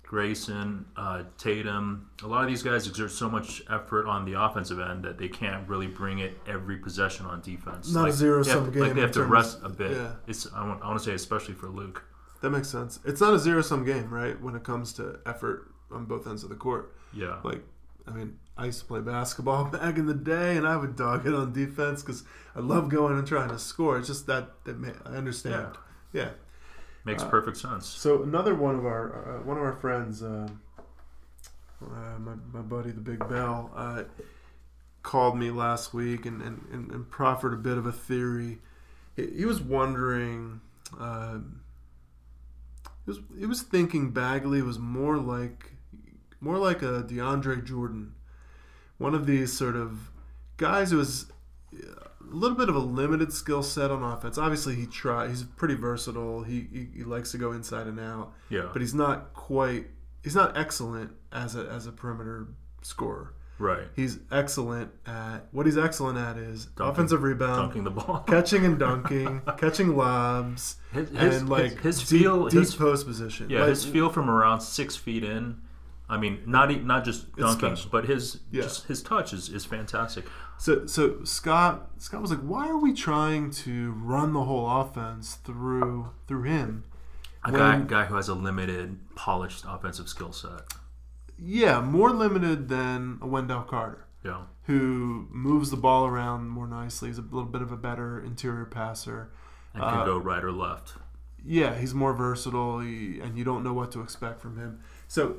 Grayson, 0.07 0.85
uh, 0.95 1.23
Tatum, 1.37 2.09
a 2.23 2.27
lot 2.27 2.41
of 2.41 2.47
these 2.47 2.63
guys 2.63 2.87
exert 2.87 3.11
so 3.11 3.29
much 3.29 3.61
effort 3.69 4.07
on 4.07 4.23
the 4.23 4.41
offensive 4.41 4.79
end 4.79 5.03
that 5.03 5.17
they 5.17 5.27
can't 5.27 5.67
really 5.67 5.87
bring 5.87 6.19
it 6.19 6.37
every 6.47 6.77
possession 6.77 7.25
on 7.25 7.41
defense. 7.41 7.91
Not 7.93 7.99
a 7.99 8.03
like, 8.05 8.13
zero-sum 8.13 8.71
they 8.71 8.79
have, 8.79 8.87
Like 8.87 8.95
they 8.95 9.01
have 9.01 9.11
to 9.11 9.25
rest 9.25 9.59
a 9.63 9.69
bit. 9.69 9.91
yeah. 9.91 10.13
It's 10.25 10.47
I 10.53 10.65
want, 10.65 10.81
I 10.81 10.87
want 10.87 10.99
to 10.99 11.05
say 11.05 11.13
especially 11.13 11.55
for 11.55 11.67
Luke. 11.67 12.05
That 12.41 12.51
makes 12.51 12.69
sense. 12.69 12.99
It's 13.03 13.19
not 13.19 13.33
a 13.33 13.39
zero 13.39 13.61
sum 13.61 13.83
game, 13.83 14.09
right? 14.09 14.39
When 14.41 14.55
it 14.55 14.63
comes 14.63 14.93
to 14.93 15.19
effort 15.25 15.71
on 15.91 16.05
both 16.05 16.25
ends 16.25 16.41
of 16.43 16.49
the 16.49 16.55
court. 16.55 16.95
Yeah. 17.13 17.39
Like, 17.43 17.63
I 18.07 18.11
mean, 18.11 18.39
I 18.57 18.67
used 18.67 18.79
to 18.79 18.85
play 18.85 19.01
basketball 19.01 19.65
back 19.71 19.97
in 19.97 20.05
the 20.05 20.13
day, 20.13 20.55
and 20.55 20.65
I 20.65 20.77
would 20.77 20.95
dog 20.95 21.27
it 21.27 21.33
on 21.33 21.51
defense 21.51 22.01
because 22.01 22.23
I 22.55 22.61
love 22.61 22.87
going 22.87 23.17
and 23.17 23.27
trying 23.27 23.49
to 23.49 23.59
score. 23.59 23.97
It's 23.97 24.07
just 24.07 24.25
that 24.27 24.63
that 24.63 24.77
I 25.05 25.17
understand. 25.17 25.75
Yeah. 26.13 26.29
Makes 27.07 27.23
Uh, 27.23 27.29
perfect 27.29 27.55
sense. 27.55 27.87
So 27.87 28.21
another 28.21 28.53
one 28.53 28.75
of 28.75 28.85
our 28.85 29.37
uh, 29.37 29.43
one 29.43 29.55
of 29.55 29.63
our 29.63 29.71
friends, 29.71 30.21
uh, 30.21 30.49
uh, 31.81 32.19
my 32.19 32.33
my 32.51 32.61
buddy 32.61 32.91
the 32.91 32.99
Big 32.99 33.19
Bell, 33.29 33.71
uh, 33.73 34.03
called 35.03 35.37
me 35.37 35.49
last 35.49 35.93
week 35.93 36.25
and, 36.25 36.41
and, 36.41 36.65
and, 36.69 37.09
proffered 37.09 37.53
a 37.53 37.55
bit 37.55 37.77
of 37.77 37.85
a 37.85 37.93
theory. 37.93 38.57
He, 39.15 39.25
he 39.27 39.45
was 39.45 39.61
wondering. 39.61 40.59
Uh, 40.99 41.37
he 43.05 43.11
was 43.11 43.19
he 43.39 43.45
was 43.45 43.61
thinking 43.61 44.11
Bagley 44.11 44.61
was 44.61 44.77
more 44.77 45.17
like 45.17 45.71
more 46.41 46.57
like 46.57 46.81
a 46.81 47.03
DeAndre 47.03 47.63
Jordan, 47.63 48.15
one 48.97 49.15
of 49.15 49.25
these 49.25 49.53
sort 49.53 49.77
of 49.77 50.11
guys 50.57 50.91
who 50.91 50.97
was 50.97 51.31
a 52.31 52.35
little 52.35 52.57
bit 52.57 52.69
of 52.69 52.75
a 52.75 52.79
limited 52.79 53.31
skill 53.33 53.63
set 53.63 53.91
on 53.91 54.03
offense. 54.03 54.37
Obviously, 54.37 54.75
he 54.75 54.85
try. 54.85 55.27
He's 55.27 55.43
pretty 55.43 55.75
versatile. 55.75 56.43
He, 56.43 56.67
he 56.71 56.87
he 56.97 57.03
likes 57.03 57.31
to 57.31 57.37
go 57.37 57.51
inside 57.51 57.87
and 57.87 57.99
out, 57.99 58.33
Yeah. 58.49 58.69
but 58.73 58.81
he's 58.81 58.93
not 58.93 59.33
quite. 59.33 59.87
He's 60.23 60.35
not 60.35 60.57
excellent 60.57 61.11
as 61.31 61.55
a 61.55 61.67
as 61.69 61.87
a 61.87 61.91
perimeter 61.91 62.47
scorer. 62.81 63.33
right. 63.59 63.87
He's 63.95 64.19
excellent 64.31 64.91
at 65.05 65.47
what 65.51 65.65
he's 65.65 65.77
excellent 65.77 66.17
at 66.17 66.37
is 66.37 66.65
Dunking. 66.65 66.91
offensive 66.93 67.23
rebound, 67.23 67.57
Dunking 67.57 67.83
the 67.85 67.91
ball. 67.91 68.19
catching 68.27 68.65
and 68.65 68.77
dunking, 68.77 69.41
catching 69.57 69.95
lobs, 69.95 70.75
His, 70.91 71.09
his, 71.09 71.37
and 71.37 71.49
like 71.49 71.79
his, 71.81 71.99
his 72.01 72.09
deep, 72.09 72.21
feel, 72.21 72.47
deep 72.49 72.59
his, 72.59 72.75
post 72.75 73.07
position. 73.07 73.49
yeah, 73.49 73.61
Like, 73.61 73.69
his 73.69 73.83
feel 73.85 74.09
from 74.09 74.29
around 74.29 74.61
six 74.61 74.95
feet 74.95 75.23
in. 75.23 75.61
I 76.09 76.17
mean, 76.17 76.39
not 76.45 76.71
not 76.85 77.03
just 77.03 77.35
dunking, 77.35 77.75
but 77.91 78.05
his 78.05 78.39
Yeah. 78.51 78.61
just 78.63 78.85
his 78.87 79.01
touch 79.03 79.33
is, 79.33 79.49
is 79.49 79.65
fantastic. 79.65 80.25
So 80.57 80.85
so 80.87 81.23
Scott 81.23 81.89
Scott 81.97 82.21
was 82.21 82.31
like, 82.31 82.39
why 82.41 82.67
are 82.67 82.77
we 82.77 82.93
trying 82.93 83.51
to 83.51 83.91
run 83.91 84.33
the 84.33 84.43
whole 84.43 84.69
offense 84.81 85.35
through 85.35 86.09
through 86.27 86.43
him? 86.43 86.83
A 87.45 87.51
When- 87.51 87.59
guy 87.87 88.01
guy 88.01 88.05
who 88.05 88.15
has 88.15 88.27
a 88.27 88.33
limited, 88.35 88.99
polished 89.15 89.65
offensive 89.67 90.09
skill 90.09 90.31
set. 90.33 90.73
Yeah, 91.37 91.81
more 91.81 92.09
limited 92.11 92.67
than 92.67 93.19
a 93.21 93.27
Wendell 93.27 93.61
Carter, 93.61 94.05
Yeah. 94.23 94.41
who 94.63 95.27
moves 95.31 95.69
the 95.69 95.77
ball 95.77 96.07
around 96.07 96.49
more 96.49 96.67
nicely. 96.67 97.09
He's 97.09 97.19
a 97.19 97.21
little 97.21 97.45
bit 97.45 97.61
of 97.61 97.71
a 97.71 97.77
better 97.77 98.19
interior 98.19 98.65
passer. 98.65 99.29
And 99.75 99.83
can 99.83 99.99
Uh, 99.99 100.05
go 100.05 100.17
right 100.17 100.43
or 100.43 100.51
left. 100.51 100.95
Yeah, 101.45 101.75
he's 101.75 101.93
more 101.93 102.13
versatile, 102.13 102.79
he, 102.79 103.19
and 103.19 103.37
you 103.37 103.43
don't 103.43 103.63
know 103.63 103.73
what 103.73 103.91
to 103.91 104.01
expect 104.01 104.41
from 104.41 104.57
him. 104.57 104.79
So 105.07 105.35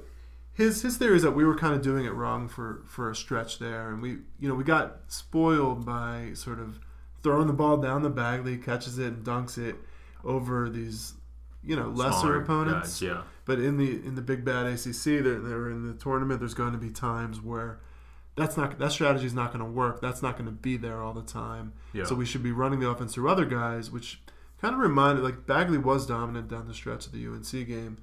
his 0.58 0.82
his 0.82 0.96
theory 0.96 1.16
is 1.16 1.22
that 1.22 1.30
we 1.30 1.44
were 1.44 1.54
kind 1.54 1.72
of 1.72 1.82
doing 1.82 2.04
it 2.04 2.10
wrong 2.12 2.48
for 2.48 2.82
for 2.84 3.08
a 3.08 3.14
stretch 3.14 3.60
there, 3.60 3.90
and 3.90 4.02
we 4.02 4.18
you 4.40 4.48
know 4.48 4.56
we 4.56 4.64
got 4.64 4.98
spoiled 5.06 5.86
by 5.86 6.32
sort 6.34 6.58
of 6.58 6.80
throwing 7.22 7.46
the 7.46 7.52
ball 7.52 7.76
down 7.76 8.02
the 8.02 8.10
Bagley, 8.10 8.58
catches 8.58 8.98
it 8.98 9.06
and 9.06 9.24
dunks 9.24 9.56
it 9.56 9.76
over 10.24 10.68
these 10.68 11.14
you 11.62 11.76
know 11.76 11.88
lesser 11.88 12.18
Smaller 12.18 12.42
opponents. 12.42 13.00
guys, 13.00 13.02
yeah. 13.02 13.22
But 13.44 13.60
in 13.60 13.76
the 13.76 14.04
in 14.04 14.16
the 14.16 14.20
big 14.20 14.44
bad 14.44 14.66
ACC, 14.66 15.22
they're, 15.22 15.38
they're 15.38 15.70
in 15.70 15.86
the 15.86 15.94
tournament. 15.94 16.40
There's 16.40 16.54
going 16.54 16.72
to 16.72 16.78
be 16.78 16.90
times 16.90 17.40
where 17.40 17.78
that's 18.34 18.56
not 18.56 18.80
that 18.80 18.90
strategy 18.90 19.26
is 19.26 19.34
not 19.34 19.52
going 19.52 19.64
to 19.64 19.70
work. 19.70 20.00
That's 20.00 20.22
not 20.22 20.36
going 20.36 20.46
to 20.46 20.52
be 20.52 20.76
there 20.76 21.00
all 21.00 21.12
the 21.12 21.22
time. 21.22 21.72
Yeah. 21.92 22.02
So 22.02 22.16
we 22.16 22.26
should 22.26 22.42
be 22.42 22.50
running 22.50 22.80
the 22.80 22.88
offense 22.88 23.14
through 23.14 23.30
other 23.30 23.44
guys, 23.44 23.92
which 23.92 24.20
kind 24.60 24.74
of 24.74 24.80
reminded 24.80 25.22
like 25.22 25.46
Bagley 25.46 25.78
was 25.78 26.04
dominant 26.04 26.48
down 26.48 26.66
the 26.66 26.74
stretch 26.74 27.06
of 27.06 27.12
the 27.12 27.24
UNC 27.24 27.52
game, 27.68 27.98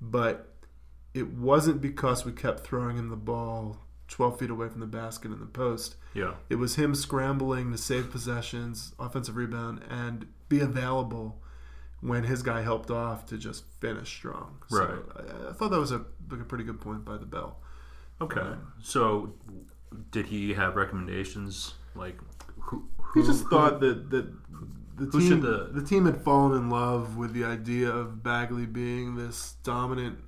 but 0.00 0.52
it 1.16 1.32
wasn't 1.32 1.80
because 1.80 2.24
we 2.24 2.32
kept 2.32 2.60
throwing 2.66 2.96
him 2.96 3.08
the 3.08 3.16
ball 3.16 3.78
12 4.08 4.38
feet 4.38 4.50
away 4.50 4.68
from 4.68 4.80
the 4.80 4.86
basket 4.86 5.32
in 5.32 5.40
the 5.40 5.46
post. 5.46 5.96
Yeah. 6.14 6.34
It 6.48 6.56
was 6.56 6.76
him 6.76 6.94
scrambling 6.94 7.72
to 7.72 7.78
save 7.78 8.10
possessions, 8.10 8.92
offensive 8.98 9.36
rebound, 9.36 9.82
and 9.88 10.26
be 10.48 10.60
available 10.60 11.42
when 12.00 12.24
his 12.24 12.42
guy 12.42 12.62
helped 12.62 12.90
off 12.90 13.26
to 13.26 13.38
just 13.38 13.64
finish 13.80 14.08
strong. 14.08 14.58
So 14.68 14.78
Right. 14.78 15.26
I, 15.46 15.48
I 15.50 15.52
thought 15.54 15.70
that 15.70 15.80
was 15.80 15.90
a, 15.92 16.04
like 16.30 16.40
a 16.40 16.44
pretty 16.44 16.64
good 16.64 16.80
point 16.80 17.04
by 17.04 17.16
the 17.16 17.26
bell. 17.26 17.58
Okay. 18.20 18.40
Um, 18.40 18.72
So, 18.80 19.34
did 20.10 20.26
he 20.26 20.54
have 20.54 20.76
recommendations? 20.76 21.74
Like, 21.94 22.18
who? 22.60 22.88
He 23.14 23.22
just 23.22 23.44
who- 23.44 23.50
thought 23.50 23.80
that, 23.80 24.10
that 24.10 24.32
the 24.96 25.10
team 25.10 25.40
the- 25.40 25.70
the 25.72 25.82
team 25.82 26.06
had 26.06 26.22
fallen 26.22 26.56
in 26.56 26.70
love 26.70 27.16
with 27.16 27.32
the 27.32 27.44
idea 27.44 27.90
of 27.90 28.22
Bagley 28.22 28.66
being 28.66 29.16
this 29.16 29.56
dominant 29.64 30.18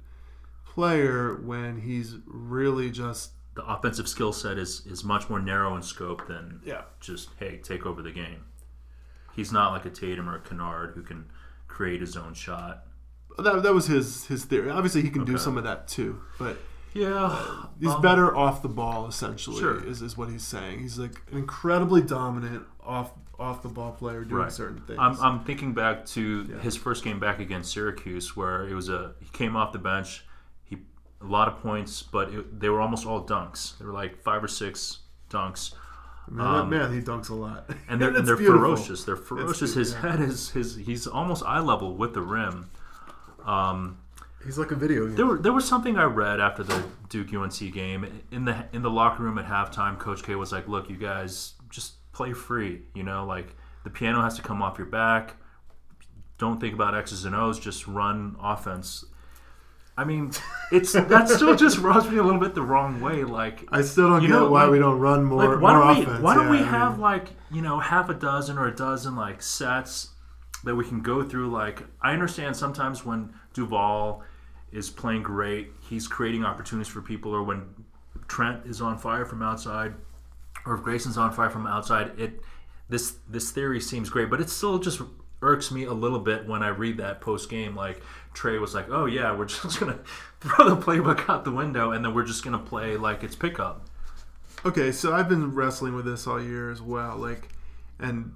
player 0.78 1.34
when 1.44 1.80
he's 1.80 2.14
really 2.24 2.88
just 2.88 3.32
the 3.56 3.64
offensive 3.64 4.06
skill 4.08 4.32
set 4.32 4.56
is 4.58 4.86
is 4.86 5.02
much 5.02 5.28
more 5.28 5.40
narrow 5.40 5.74
in 5.74 5.82
scope 5.82 6.28
than 6.28 6.60
yeah 6.64 6.82
just 7.00 7.30
hey 7.40 7.56
take 7.56 7.84
over 7.84 8.00
the 8.00 8.12
game. 8.12 8.44
He's 9.34 9.50
not 9.52 9.72
like 9.72 9.84
a 9.86 9.90
Tatum 9.90 10.28
or 10.28 10.36
a 10.36 10.40
Kennard 10.40 10.92
who 10.94 11.02
can 11.02 11.26
create 11.66 12.00
his 12.00 12.16
own 12.16 12.32
shot. 12.34 12.84
that, 13.38 13.64
that 13.64 13.74
was 13.74 13.86
his 13.86 14.26
his 14.26 14.44
theory. 14.44 14.70
Obviously, 14.70 15.02
he 15.02 15.10
can 15.10 15.24
do 15.24 15.36
some 15.36 15.56
of 15.58 15.64
that 15.64 15.88
too, 15.88 16.20
but 16.38 16.56
Yeah, 16.94 17.66
he's 17.80 17.90
um, 17.90 18.00
better 18.00 18.36
off 18.36 18.62
the 18.62 18.68
ball. 18.68 19.08
Essentially, 19.08 19.58
Sure. 19.58 19.84
is, 19.84 20.00
is 20.00 20.16
what 20.16 20.28
he's 20.28 20.44
saying. 20.44 20.78
He's 20.78 20.96
like 20.98 21.20
an 21.32 21.38
incredibly 21.38 22.02
dominant 22.02 22.62
off 22.84 23.10
off 23.36 23.62
the 23.62 23.68
ball 23.68 23.92
player 23.92 24.22
doing 24.24 24.42
Right. 24.42 24.52
certain 24.52 24.80
things. 24.82 24.98
I'm, 25.00 25.16
I'm 25.20 25.44
thinking 25.44 25.74
back 25.74 26.06
to 26.16 26.46
Yeah. 26.48 26.58
his 26.60 26.76
first 26.76 27.02
game 27.04 27.18
back 27.18 27.40
against 27.40 27.72
Syracuse, 27.72 28.36
where 28.36 28.64
it 28.68 28.74
was 28.74 28.88
a 28.88 29.14
he 29.20 29.28
came 29.32 29.56
off 29.56 29.72
the 29.72 29.78
bench, 29.80 30.24
a 31.20 31.26
lot 31.26 31.48
of 31.48 31.58
points, 31.58 32.02
but 32.02 32.32
it, 32.32 32.60
they 32.60 32.68
were 32.68 32.80
almost 32.80 33.06
all 33.06 33.24
dunks. 33.24 33.78
They 33.78 33.84
were 33.84 33.92
like 33.92 34.22
five 34.22 34.42
or 34.42 34.48
six 34.48 34.98
dunks, 35.30 35.74
I 36.28 36.30
mean, 36.30 36.46
um, 36.46 36.70
man, 36.70 36.92
he 36.92 37.00
dunks 37.00 37.30
a 37.30 37.34
lot, 37.34 37.70
and 37.88 38.00
they're, 38.00 38.08
and 38.16 38.26
they're 38.26 38.36
beautiful. 38.36 38.60
ferocious. 38.60 39.04
They're 39.04 39.16
ferocious. 39.16 39.74
His 39.74 39.92
yeah. 39.92 40.00
head 40.10 40.20
is 40.20 40.50
his 40.50 40.76
he's 40.76 41.06
almost 41.06 41.42
eye 41.44 41.60
level 41.60 41.94
with 41.94 42.14
the 42.14 42.20
rim. 42.20 42.70
Um, 43.44 43.98
He's 44.44 44.58
like 44.58 44.70
a 44.70 44.76
video 44.76 45.06
game. 45.06 45.16
There, 45.16 45.26
were, 45.26 45.38
there 45.38 45.52
was 45.52 45.66
something 45.66 45.98
I 45.98 46.04
read 46.04 46.38
after 46.38 46.62
the 46.62 46.84
Duke 47.08 47.34
UNC 47.34 47.72
game 47.72 48.22
in 48.30 48.44
the 48.44 48.66
in 48.72 48.82
the 48.82 48.90
locker 48.90 49.22
room 49.22 49.38
at 49.38 49.46
halftime. 49.46 49.98
Coach 49.98 50.22
K 50.22 50.34
was 50.36 50.52
like, 50.52 50.68
"Look, 50.68 50.88
you 50.88 50.96
guys 50.96 51.54
just 51.70 51.94
play 52.12 52.32
free. 52.32 52.82
You 52.94 53.02
know, 53.02 53.24
like 53.24 53.56
the 53.84 53.90
piano 53.90 54.22
has 54.22 54.36
to 54.36 54.42
come 54.42 54.62
off 54.62 54.78
your 54.78 54.86
back. 54.86 55.36
Don't 56.38 56.60
think 56.60 56.74
about 56.74 56.94
X's 56.94 57.24
and 57.24 57.34
O's. 57.34 57.58
Just 57.58 57.86
run 57.88 58.36
offense." 58.40 59.04
I 59.98 60.04
mean, 60.04 60.30
it's 60.70 60.92
that 60.92 61.28
still 61.28 61.56
just 61.56 61.78
rubs 61.78 62.08
me 62.08 62.18
a 62.18 62.22
little 62.22 62.40
bit 62.40 62.54
the 62.54 62.62
wrong 62.62 63.00
way. 63.00 63.24
Like, 63.24 63.66
I 63.72 63.82
still 63.82 64.08
don't 64.08 64.20
get 64.20 64.30
know, 64.30 64.48
why 64.48 64.62
like- 64.62 64.72
we 64.72 64.78
don't 64.78 65.00
run 65.00 65.24
more, 65.24 65.44
like 65.44 65.60
why 65.60 65.74
more 65.74 65.84
don't 65.84 65.96
we 65.96 66.02
offense. 66.04 66.22
why 66.22 66.34
don't 66.34 66.50
we 66.50 66.58
I 66.58 66.62
have 66.62 66.92
mean, 66.92 67.00
like 67.00 67.28
you 67.50 67.62
know 67.62 67.80
half 67.80 68.08
a 68.08 68.14
dozen 68.14 68.58
or 68.58 68.68
a 68.68 68.74
dozen 68.74 69.16
like 69.16 69.42
sets 69.42 70.10
that 70.64 70.74
we 70.74 70.84
can 70.84 71.00
go 71.02 71.22
through 71.22 71.48
like 71.50 71.84
i 72.02 72.12
understand 72.12 72.56
sometimes 72.56 73.04
when 73.04 73.32
duval 73.54 74.22
is 74.72 74.90
playing 74.90 75.22
great 75.22 75.70
he's 75.88 76.08
creating 76.08 76.44
opportunities 76.44 76.92
for 76.92 77.00
people 77.00 77.32
or 77.32 77.44
when 77.44 77.62
trent 78.26 78.66
is 78.66 78.80
on 78.82 78.98
fire 78.98 79.24
from 79.24 79.40
outside 79.40 79.94
or 80.66 80.74
if 80.74 80.82
grayson's 80.82 81.16
on 81.16 81.32
fire 81.32 81.48
from 81.48 81.64
outside 81.66 82.10
it 82.18 82.40
this 82.88 83.18
this 83.30 83.52
theory 83.52 83.80
seems 83.80 84.10
great 84.10 84.28
but 84.28 84.40
it 84.40 84.50
still 84.50 84.78
just 84.80 85.00
irks 85.40 85.70
me 85.70 85.84
a 85.84 85.92
little 85.92 86.18
bit 86.18 86.46
when 86.46 86.62
i 86.62 86.68
read 86.68 86.96
that 86.96 87.20
post 87.20 87.48
game 87.48 87.76
like 87.76 88.02
trey 88.34 88.58
was 88.58 88.74
like 88.74 88.88
oh 88.90 89.06
yeah 89.06 89.34
we're 89.34 89.44
just 89.46 89.78
gonna 89.78 89.98
throw 90.40 90.68
the 90.68 90.76
playbook 90.76 91.28
out 91.28 91.44
the 91.44 91.52
window 91.52 91.92
and 91.92 92.04
then 92.04 92.14
we're 92.14 92.24
just 92.24 92.44
gonna 92.44 92.58
play 92.58 92.96
like 92.96 93.22
it's 93.22 93.36
pickup 93.36 93.88
Okay, 94.64 94.90
so 94.90 95.14
I've 95.14 95.28
been 95.28 95.54
wrestling 95.54 95.94
with 95.94 96.04
this 96.04 96.26
all 96.26 96.42
year 96.42 96.70
as 96.70 96.82
well. 96.82 97.16
Like, 97.16 97.48
and 98.00 98.34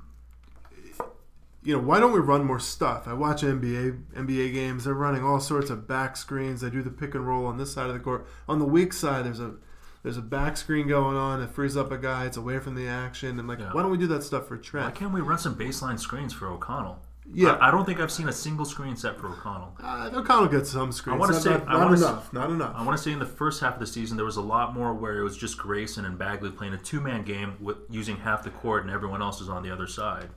you 1.64 1.76
know, 1.76 1.80
why 1.80 1.98
don't 1.98 2.12
we 2.12 2.20
run 2.20 2.44
more 2.44 2.61
stuff? 2.61 3.09
I 3.09 3.12
watch 3.12 3.42
NBA 3.42 4.05
NBA 4.14 4.53
games. 4.53 4.84
They're 4.84 4.94
running 4.94 5.24
all 5.24 5.40
sorts 5.40 5.68
of 5.68 5.88
back 5.88 6.16
screens. 6.16 6.61
They 6.61 6.70
do 6.70 6.82
the 6.82 6.90
pick 6.90 7.14
and 7.14 7.26
roll 7.26 7.46
on 7.46 7.59
this 7.59 7.72
side 7.72 7.88
of 7.88 7.94
the 7.94 8.00
court. 8.00 8.26
On 8.48 8.61
the 8.61 8.64
weak 8.64 8.92
side, 8.92 9.24
there's 9.24 9.40
a 9.40 9.55
there's 10.03 10.16
a 10.16 10.22
back 10.22 10.57
screen 10.57 10.88
going 10.88 11.16
on. 11.16 11.40
It 11.40 11.50
frees 11.50 11.76
up 11.76 11.92
a 11.92 11.98
guy. 11.98 12.26
It's 12.26 12.36
away 12.36 12.59
from 12.59 12.74
the 12.74 12.86
action. 12.88 13.38
And 13.38 13.46
like, 13.48 13.59
Yeah. 13.61 13.72
why 13.72 13.82
don't 13.82 13.90
we 13.90 13.98
do 13.98 14.07
that 14.09 14.22
stuff 14.22 14.48
for 14.48 14.57
Trent? 14.57 14.86
Why 14.86 14.90
can't 14.92 15.12
we 15.12 15.20
run 15.20 15.38
some 15.38 15.55
baseline 15.55 15.98
screens 15.98 16.32
for 16.32 16.48
O'Connell? 16.48 16.98
Yeah. 17.32 17.53
I, 17.53 17.68
I 17.68 17.70
don't 17.70 17.84
think 17.86 18.00
I've 18.00 18.11
seen 18.11 18.28
a 18.28 18.32
single 18.32 18.64
screen 18.64 18.96
set 18.96 19.16
for 19.18 19.28
O'Connell. 19.28 19.76
Uh, 19.82 20.11
O'Connell 20.12 20.48
gets 20.48 20.70
some 20.70 20.90
screens. 20.90 21.16
I 21.16 21.20
wanna 21.20 21.34
say- 21.40 21.50
not, 21.50 21.66
not 21.68 21.78
wanna 21.78 21.92
s- 21.92 22.00
enough. 22.03 22.32
not 22.32 22.50
enough. 22.50 22.74
I 22.76 22.82
want 22.84 22.98
to 22.98 23.03
say 23.03 23.12
in 23.12 23.20
the 23.20 23.26
first 23.26 23.61
half 23.61 23.74
of 23.74 23.80
the 23.80 23.86
season 23.86 24.16
there 24.16 24.26
was 24.26 24.36
a 24.36 24.42
lot 24.42 24.74
more 24.74 24.92
where 24.92 25.16
it 25.18 25.22
was 25.22 25.36
just 25.36 25.57
Grayson 25.57 26.05
and 26.05 26.18
Bagley 26.18 26.50
playing 26.50 26.74
a 26.74 26.78
two-man 26.78 27.22
game 27.22 27.55
with 27.61 27.76
using 27.88 28.16
half 28.16 28.42
the 28.42 28.50
court 28.50 28.82
and 28.82 28.90
everyone 28.92 29.22
else 29.22 29.40
is 29.40 29.48
on 29.48 29.62
the 29.62 29.70
other 29.70 29.86
side. 29.86 30.30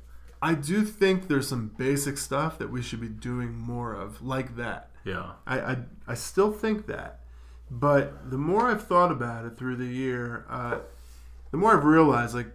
I 0.44 0.54
do 0.54 0.84
think 0.86 1.28
there's 1.28 1.48
some 1.48 1.70
basic 1.76 2.20
stuff 2.20 2.60
that 2.60 2.70
we 2.70 2.84
should 2.84 3.02
be 3.02 3.10
doing 3.10 3.58
more 3.58 3.94
of, 3.96 4.22
like 4.22 4.56
that. 4.58 4.92
Yeah, 5.04 5.32
I, 5.48 5.60
I, 5.60 5.78
I 6.10 6.14
still 6.14 6.52
think 6.52 6.86
that. 6.86 7.22
But 7.70 8.30
the 8.30 8.38
more 8.38 8.70
I've 8.70 8.86
thought 8.86 9.12
about 9.12 9.46
it 9.46 9.58
through 9.58 9.78
the 9.78 9.86
year, 9.86 10.46
uh, 10.50 10.80
the 11.52 11.58
more 11.58 11.76
I've 11.76 11.84
realized, 11.86 12.36
like, 12.36 12.52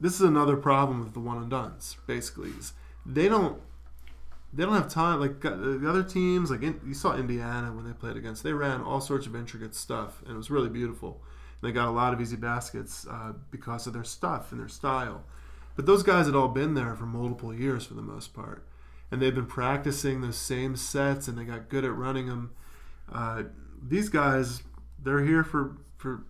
this 0.00 0.14
is 0.14 0.22
another 0.22 0.56
problem 0.56 1.04
with 1.04 1.14
the 1.14 1.20
one 1.20 1.38
and 1.38 1.50
dones, 1.50 1.96
basically. 2.06 2.50
is 2.50 2.72
They 3.06 3.28
don't. 3.28 3.60
they 4.52 4.64
don't 4.64 4.74
have 4.74 4.88
time. 4.88 5.20
Like 5.20 5.40
the 5.40 5.88
other 5.88 6.02
teams, 6.02 6.50
like 6.50 6.62
in, 6.62 6.80
you 6.86 6.94
saw 6.94 7.16
Indiana 7.16 7.72
when 7.72 7.86
they 7.86 7.92
played 7.92 8.16
against, 8.16 8.42
they 8.42 8.52
ran 8.52 8.80
all 8.82 9.00
sorts 9.00 9.26
of 9.26 9.34
intricate 9.34 9.74
stuff, 9.74 10.20
and 10.22 10.34
it 10.34 10.36
was 10.36 10.50
really 10.50 10.68
beautiful. 10.68 11.22
And 11.60 11.68
they 11.68 11.72
got 11.72 11.88
a 11.88 11.90
lot 11.90 12.12
of 12.12 12.20
easy 12.20 12.36
baskets 12.36 13.06
uh, 13.08 13.32
because 13.50 13.86
of 13.86 13.92
their 13.92 14.04
stuff 14.04 14.52
and 14.52 14.60
their 14.60 14.68
style. 14.68 15.24
But 15.76 15.86
those 15.86 16.02
guys 16.02 16.26
had 16.26 16.36
all 16.36 16.48
been 16.48 16.74
there 16.74 16.94
for 16.94 17.06
multiple 17.06 17.52
years 17.52 17.86
for 17.86 17.94
the 17.94 18.02
most 18.02 18.32
part, 18.32 18.64
and 19.10 19.20
they've 19.20 19.34
been 19.34 19.46
practicing 19.46 20.20
those 20.20 20.36
same 20.36 20.76
sets, 20.76 21.26
and 21.26 21.36
they 21.36 21.44
got 21.44 21.68
good 21.68 21.84
at 21.84 21.94
running 21.94 22.26
them. 22.26 22.52
Uh, 23.12 23.44
these 23.82 24.08
guys, 24.08 24.62
they're 25.02 25.24
here 25.24 25.44
for 25.44 25.76
for 25.96 26.24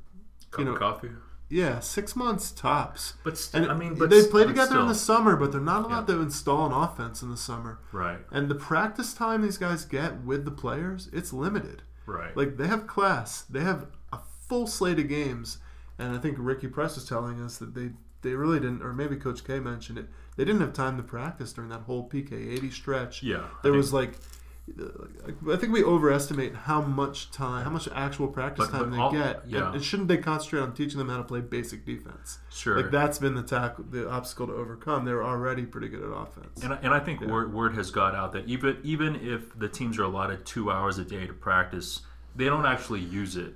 Cup 0.51 0.59
you 0.61 0.65
know 0.67 0.73
of 0.73 0.79
coffee. 0.79 1.11
yeah 1.49 1.81
six 1.81 2.15
months 2.17 2.51
tops. 2.53 3.15
But 3.25 3.37
still, 3.39 3.71
I 3.71 3.75
mean, 3.75 3.95
but 3.95 4.11
they 4.11 4.27
play 4.27 4.45
together 4.45 4.79
in 4.81 4.89
the 4.89 4.95
summer, 4.95 5.37
but 5.37 5.53
they're 5.53 5.61
not 5.61 5.85
allowed 5.85 6.07
to 6.09 6.21
install 6.21 6.67
an 6.67 6.73
offense 6.73 7.23
in 7.23 7.31
the 7.31 7.37
summer. 7.37 7.79
right, 7.93 8.19
And 8.31 8.49
the 8.49 8.55
practice 8.55 9.15
time 9.15 9.43
these 9.43 9.59
guys 9.59 9.85
get 9.85 10.23
with 10.25 10.45
the 10.45 10.51
players, 10.51 11.09
it's 11.13 11.33
limited. 11.33 11.83
right. 12.07 12.37
Like 12.37 12.57
they 12.57 12.67
have 12.69 12.87
class, 12.87 13.43
they 13.43 13.61
have 13.61 13.87
a 14.13 14.19
full 14.49 14.67
slate 14.67 14.99
of 14.99 15.09
games, 15.09 15.59
and 15.99 16.15
I 16.15 16.19
think 16.19 16.37
Ricky 16.39 16.69
Press 16.69 16.95
was 16.97 17.05
telling 17.09 17.41
us 17.41 17.59
that 17.59 17.75
they 17.75 17.91
they 18.23 18.35
really 18.35 18.59
didn't, 18.61 18.83
or 18.83 18.93
maybe 18.93 19.17
Coach 19.17 19.45
K 19.45 19.59
mentioned 19.61 19.99
it. 19.99 20.07
They 20.37 20.45
didn't 20.45 20.61
have 20.63 20.73
time 20.73 20.97
to 20.97 21.03
practice 21.03 21.53
during 21.53 21.71
that 21.71 21.83
whole 21.83 22.09
PK 22.09 22.33
eighty 22.33 22.71
stretch. 22.71 23.23
yeah, 23.23 23.45
There 23.63 23.73
was 23.73 23.93
like, 23.93 24.15
I 24.67 25.57
think 25.57 25.73
we 25.75 25.85
overestimate 25.85 26.55
how 26.55 26.81
much 26.81 27.31
time, 27.31 27.65
how 27.65 27.71
much 27.71 27.87
actual 27.95 28.29
practice 28.29 28.67
But- 28.67 28.73
time 28.79 28.91
but 28.91 28.97
they 28.97 29.03
all- 29.03 29.13
get. 29.13 29.43
yeah. 29.47 29.67
And, 29.67 29.75
and 29.77 29.85
shouldn't 29.85 30.09
they 30.09 30.17
concentrate 30.17 30.61
on 30.61 30.73
teaching 30.73 30.99
them 30.99 31.11
how 31.11 31.19
to 31.19 31.23
play 31.23 31.41
basic 31.43 31.85
defense? 31.85 32.39
sure. 32.51 32.77
Like 32.81 32.91
that's 32.91 33.19
been 33.19 33.35
the 33.35 33.43
tack, 33.43 33.77
the 33.91 34.09
obstacle 34.09 34.47
to 34.47 34.55
overcome. 34.55 35.05
They're 35.05 35.23
already 35.23 35.67
pretty 35.67 35.89
good 35.89 36.03
at 36.03 36.09
offense. 36.09 36.63
And 36.63 36.73
I, 36.73 36.77
and 36.83 36.95
I 36.95 37.01
think 37.01 37.21
Yeah. 37.21 37.31
word, 37.31 37.53
word 37.53 37.75
has 37.75 37.91
got 37.91 38.15
out 38.15 38.33
that 38.33 38.47
even 38.49 38.79
even 38.83 39.17
if 39.17 39.57
the 39.59 39.69
teams 39.69 39.99
are 39.99 40.05
allotted 40.05 40.47
two 40.47 40.71
hours 40.71 40.99
a 40.99 41.05
day 41.05 41.27
to 41.27 41.35
practice, 41.35 42.01
they 42.35 42.47
don't 42.47 42.67
actually 42.67 43.01
use 43.01 43.37
it 43.37 43.55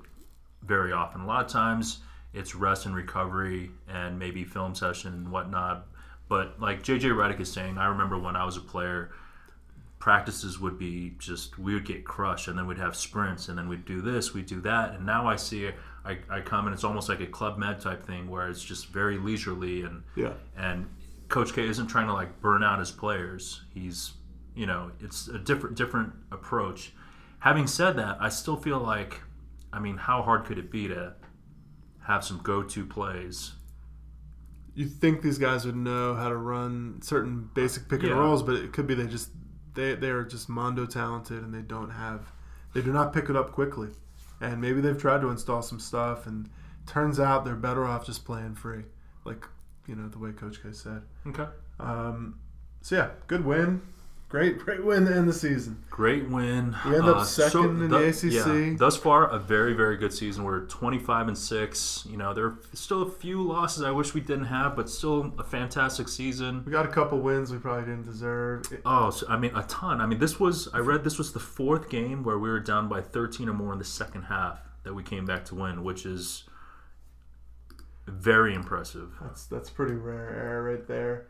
very 0.62 0.92
often. 0.92 1.22
A 1.22 1.26
lot 1.26 1.44
of 1.44 1.50
times 1.50 2.00
it's 2.34 2.54
rest 2.54 2.84
and 2.84 2.94
recovery 2.94 3.70
and 3.88 4.18
maybe 4.18 4.44
film 4.44 4.74
session 4.74 5.14
and 5.14 5.32
whatnot. 5.32 5.86
But 6.28 6.60
like 6.60 6.82
JJ 6.82 7.10
Redick 7.12 7.40
is 7.40 7.50
saying, 7.50 7.78
I 7.78 7.86
remember 7.86 8.18
when 8.18 8.36
I 8.36 8.44
was 8.44 8.58
a 8.58 8.60
player, 8.60 9.10
practices 9.98 10.60
would 10.60 10.78
be 10.78 11.14
just 11.18 11.58
we 11.58 11.74
would 11.74 11.84
get 11.84 12.04
crushed 12.04 12.48
and 12.48 12.56
then 12.58 12.66
we'd 12.66 12.78
have 12.78 12.94
sprints 12.94 13.48
and 13.48 13.58
then 13.58 13.68
we'd 13.68 13.84
do 13.84 14.00
this, 14.00 14.32
we'd 14.32 14.46
do 14.46 14.60
that. 14.60 14.94
And 14.94 15.04
now 15.04 15.26
I 15.26 15.36
see 15.36 15.70
I, 16.04 16.18
I 16.30 16.40
come 16.40 16.66
and 16.66 16.74
it's 16.74 16.84
almost 16.84 17.08
like 17.08 17.20
a 17.20 17.26
club 17.26 17.58
med 17.58 17.80
type 17.80 18.06
thing 18.06 18.30
where 18.30 18.48
it's 18.48 18.62
just 18.64 18.86
very 18.88 19.18
leisurely 19.18 19.82
and 19.82 20.02
yeah, 20.16 20.32
and 20.56 20.86
Coach 21.28 21.52
K 21.52 21.66
isn't 21.66 21.88
trying 21.88 22.06
to 22.06 22.12
like 22.14 22.40
burn 22.40 22.62
out 22.62 22.78
his 22.78 22.90
players. 22.90 23.62
He's, 23.74 24.12
you 24.54 24.66
know, 24.66 24.92
it's 25.00 25.28
a 25.28 25.38
different 25.38 25.76
different 25.76 26.12
approach. 26.32 26.92
Having 27.40 27.66
said 27.66 27.96
that, 27.98 28.16
I 28.20 28.30
still 28.30 28.56
feel 28.56 28.78
like, 28.80 29.20
I 29.72 29.78
mean, 29.78 29.96
how 29.96 30.22
hard 30.22 30.44
could 30.44 30.58
it 30.58 30.70
be 30.70 30.88
to 30.88 31.14
have 32.06 32.24
some 32.24 32.38
go-to 32.42 32.86
plays? 32.86 33.52
you 34.74 34.86
think 34.86 35.22
these 35.22 35.38
guys 35.38 35.66
would 35.66 35.74
know 35.74 36.14
how 36.14 36.28
to 36.28 36.36
run 36.36 37.00
certain 37.02 37.50
basic 37.52 37.88
pick 37.88 38.00
and 38.00 38.10
Yeah. 38.10 38.14
rolls, 38.18 38.44
but 38.44 38.54
it 38.54 38.72
could 38.72 38.86
be 38.86 38.94
they 38.94 39.08
just 39.08 39.30
they 39.78 39.94
they 39.94 40.10
are 40.10 40.24
just 40.24 40.48
mondo 40.48 40.84
talented 40.86 41.42
and 41.42 41.54
they 41.54 41.62
don't 41.62 41.90
have 41.90 42.32
they 42.74 42.82
do 42.82 42.92
not 42.92 43.12
pick 43.12 43.30
it 43.30 43.36
up 43.36 43.52
quickly, 43.52 43.88
and 44.40 44.60
maybe 44.60 44.80
they've 44.80 45.00
tried 45.00 45.20
to 45.22 45.30
install 45.30 45.62
some 45.62 45.80
stuff 45.80 46.26
and 46.26 46.50
turns 46.86 47.18
out 47.18 47.44
they're 47.44 47.54
better 47.54 47.86
off 47.86 48.04
just 48.04 48.24
playing 48.24 48.54
free, 48.54 48.84
like 49.24 49.46
you 49.86 49.94
know 49.94 50.08
the 50.08 50.18
way 50.18 50.32
Coach 50.32 50.62
K 50.62 50.72
said. 50.72 51.02
Okay. 51.26 51.46
Um, 51.80 52.40
so 52.82 52.96
yeah, 52.96 53.10
good 53.26 53.44
win, 53.44 53.80
great 54.28 54.58
great 54.58 54.84
win 54.84 55.06
to 55.06 55.14
end 55.14 55.28
the 55.28 55.32
season. 55.32 55.82
Great 55.90 56.28
win. 56.28 56.76
We 56.86 56.94
end 56.94 57.04
up 57.08 57.16
uh, 57.18 57.24
second 57.24 57.82
in 57.82 57.90
the 57.90 58.08
ACC. 58.08 58.22
Yeah, 58.22 58.76
thus 58.76 58.96
far, 58.96 59.28
a 59.28 59.38
very, 59.38 59.72
very 59.72 59.96
good 59.96 60.12
season. 60.12 60.44
We're 60.44 60.66
25 60.66 61.28
and 61.28 61.38
six. 61.38 62.06
You 62.08 62.16
know, 62.16 62.32
there 62.32 62.44
are 62.46 62.58
still 62.72 63.02
a 63.02 63.10
few 63.10 63.42
losses 63.42 63.82
I 63.82 63.90
wish 63.90 64.14
we 64.14 64.20
didn't 64.20 64.46
have, 64.46 64.76
but 64.76 64.88
still 64.88 65.32
a 65.38 65.44
fantastic 65.44 66.08
season. 66.08 66.62
We 66.64 66.72
got 66.72 66.86
a 66.86 66.90
couple 66.90 67.18
wins 67.18 67.50
we 67.50 67.58
probably 67.58 67.84
didn't 67.84 68.06
deserve. 68.06 68.64
Oh, 68.84 69.10
so, 69.10 69.26
I 69.28 69.36
mean, 69.36 69.54
a 69.56 69.64
ton. 69.64 70.00
I 70.00 70.06
mean, 70.06 70.18
this 70.18 70.38
was, 70.38 70.68
I 70.72 70.78
read 70.78 71.04
this 71.04 71.18
was 71.18 71.32
the 71.32 71.40
fourth 71.40 71.88
game 71.88 72.22
where 72.22 72.38
we 72.38 72.48
were 72.48 72.60
down 72.60 72.88
by 72.88 73.00
13 73.00 73.48
or 73.48 73.54
more 73.54 73.72
in 73.72 73.78
the 73.78 73.84
second 73.84 74.22
half 74.22 74.60
that 74.84 74.94
we 74.94 75.02
came 75.02 75.26
back 75.26 75.44
to 75.46 75.54
win, 75.54 75.82
which 75.82 76.06
is 76.06 76.44
very 78.06 78.54
impressive. 78.54 79.10
That's 79.20 79.46
that's 79.46 79.70
pretty 79.70 79.94
rare 79.94 80.30
error 80.30 80.72
right 80.72 80.86
there. 80.86 81.26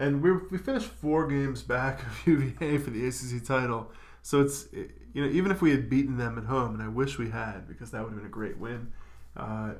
And 0.00 0.22
we 0.22 0.32
we 0.32 0.58
finished 0.58 0.88
four 0.88 1.28
games 1.28 1.62
back 1.62 2.02
of 2.02 2.22
UVA 2.26 2.78
for 2.78 2.90
the 2.90 3.06
ACC 3.06 3.44
title. 3.44 3.92
So 4.22 4.40
it's 4.40 4.66
you 4.72 5.22
know 5.24 5.30
even 5.30 5.52
if 5.52 5.62
we 5.62 5.70
had 5.70 5.88
beaten 5.88 6.16
them 6.16 6.38
at 6.38 6.44
home, 6.44 6.74
and 6.74 6.82
I 6.82 6.88
wish 6.88 7.18
we 7.18 7.30
had 7.30 7.68
because 7.68 7.90
that 7.92 8.02
would 8.02 8.08
have 8.08 8.18
been 8.18 8.26
a 8.26 8.30
great 8.30 8.58
win. 8.58 8.92
Uh, 9.36 9.74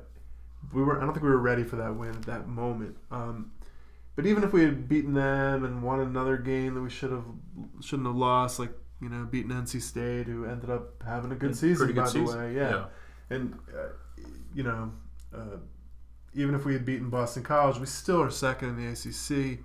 we 0.71 0.83
were 0.83 0.97
I 0.97 1.03
don't 1.03 1.13
think 1.13 1.23
we 1.23 1.29
were 1.29 1.37
ready 1.37 1.63
for 1.63 1.75
that 1.77 1.95
win 1.95 2.11
at 2.11 2.21
that 2.23 2.47
moment. 2.47 2.95
Um, 3.09 3.51
but 4.15 4.25
even 4.25 4.43
if 4.43 4.53
we 4.53 4.63
had 4.63 4.87
beaten 4.87 5.13
them 5.15 5.63
and 5.63 5.81
won 5.81 5.99
another 5.99 6.37
game 6.37 6.75
that 6.75 6.81
we 6.81 6.89
should 6.89 7.11
have 7.11 7.25
shouldn't 7.81 8.07
have 8.07 8.15
lost, 8.15 8.59
like 8.59 8.71
you 9.01 9.09
know 9.09 9.25
beaten 9.25 9.51
NC 9.51 9.81
State, 9.81 10.27
who 10.27 10.45
ended 10.45 10.69
up 10.69 11.01
having 11.03 11.31
a 11.31 11.35
good 11.35 11.55
season 11.55 11.87
good 11.87 11.95
by 11.95 12.05
season. 12.05 12.25
the 12.25 12.37
way, 12.37 12.55
yeah. 12.55 12.85
And 13.31 13.57
uh, 13.75 14.23
you 14.53 14.61
know, 14.61 14.91
uh, 15.35 15.57
even 16.35 16.53
if 16.53 16.65
we 16.65 16.73
had 16.73 16.85
beaten 16.85 17.09
Boston 17.09 17.41
College, 17.41 17.79
we 17.79 17.85
still 17.87 18.21
are 18.21 18.29
second 18.29 18.69
in 18.69 18.75
the 18.75 18.91
ACC, 18.91 19.59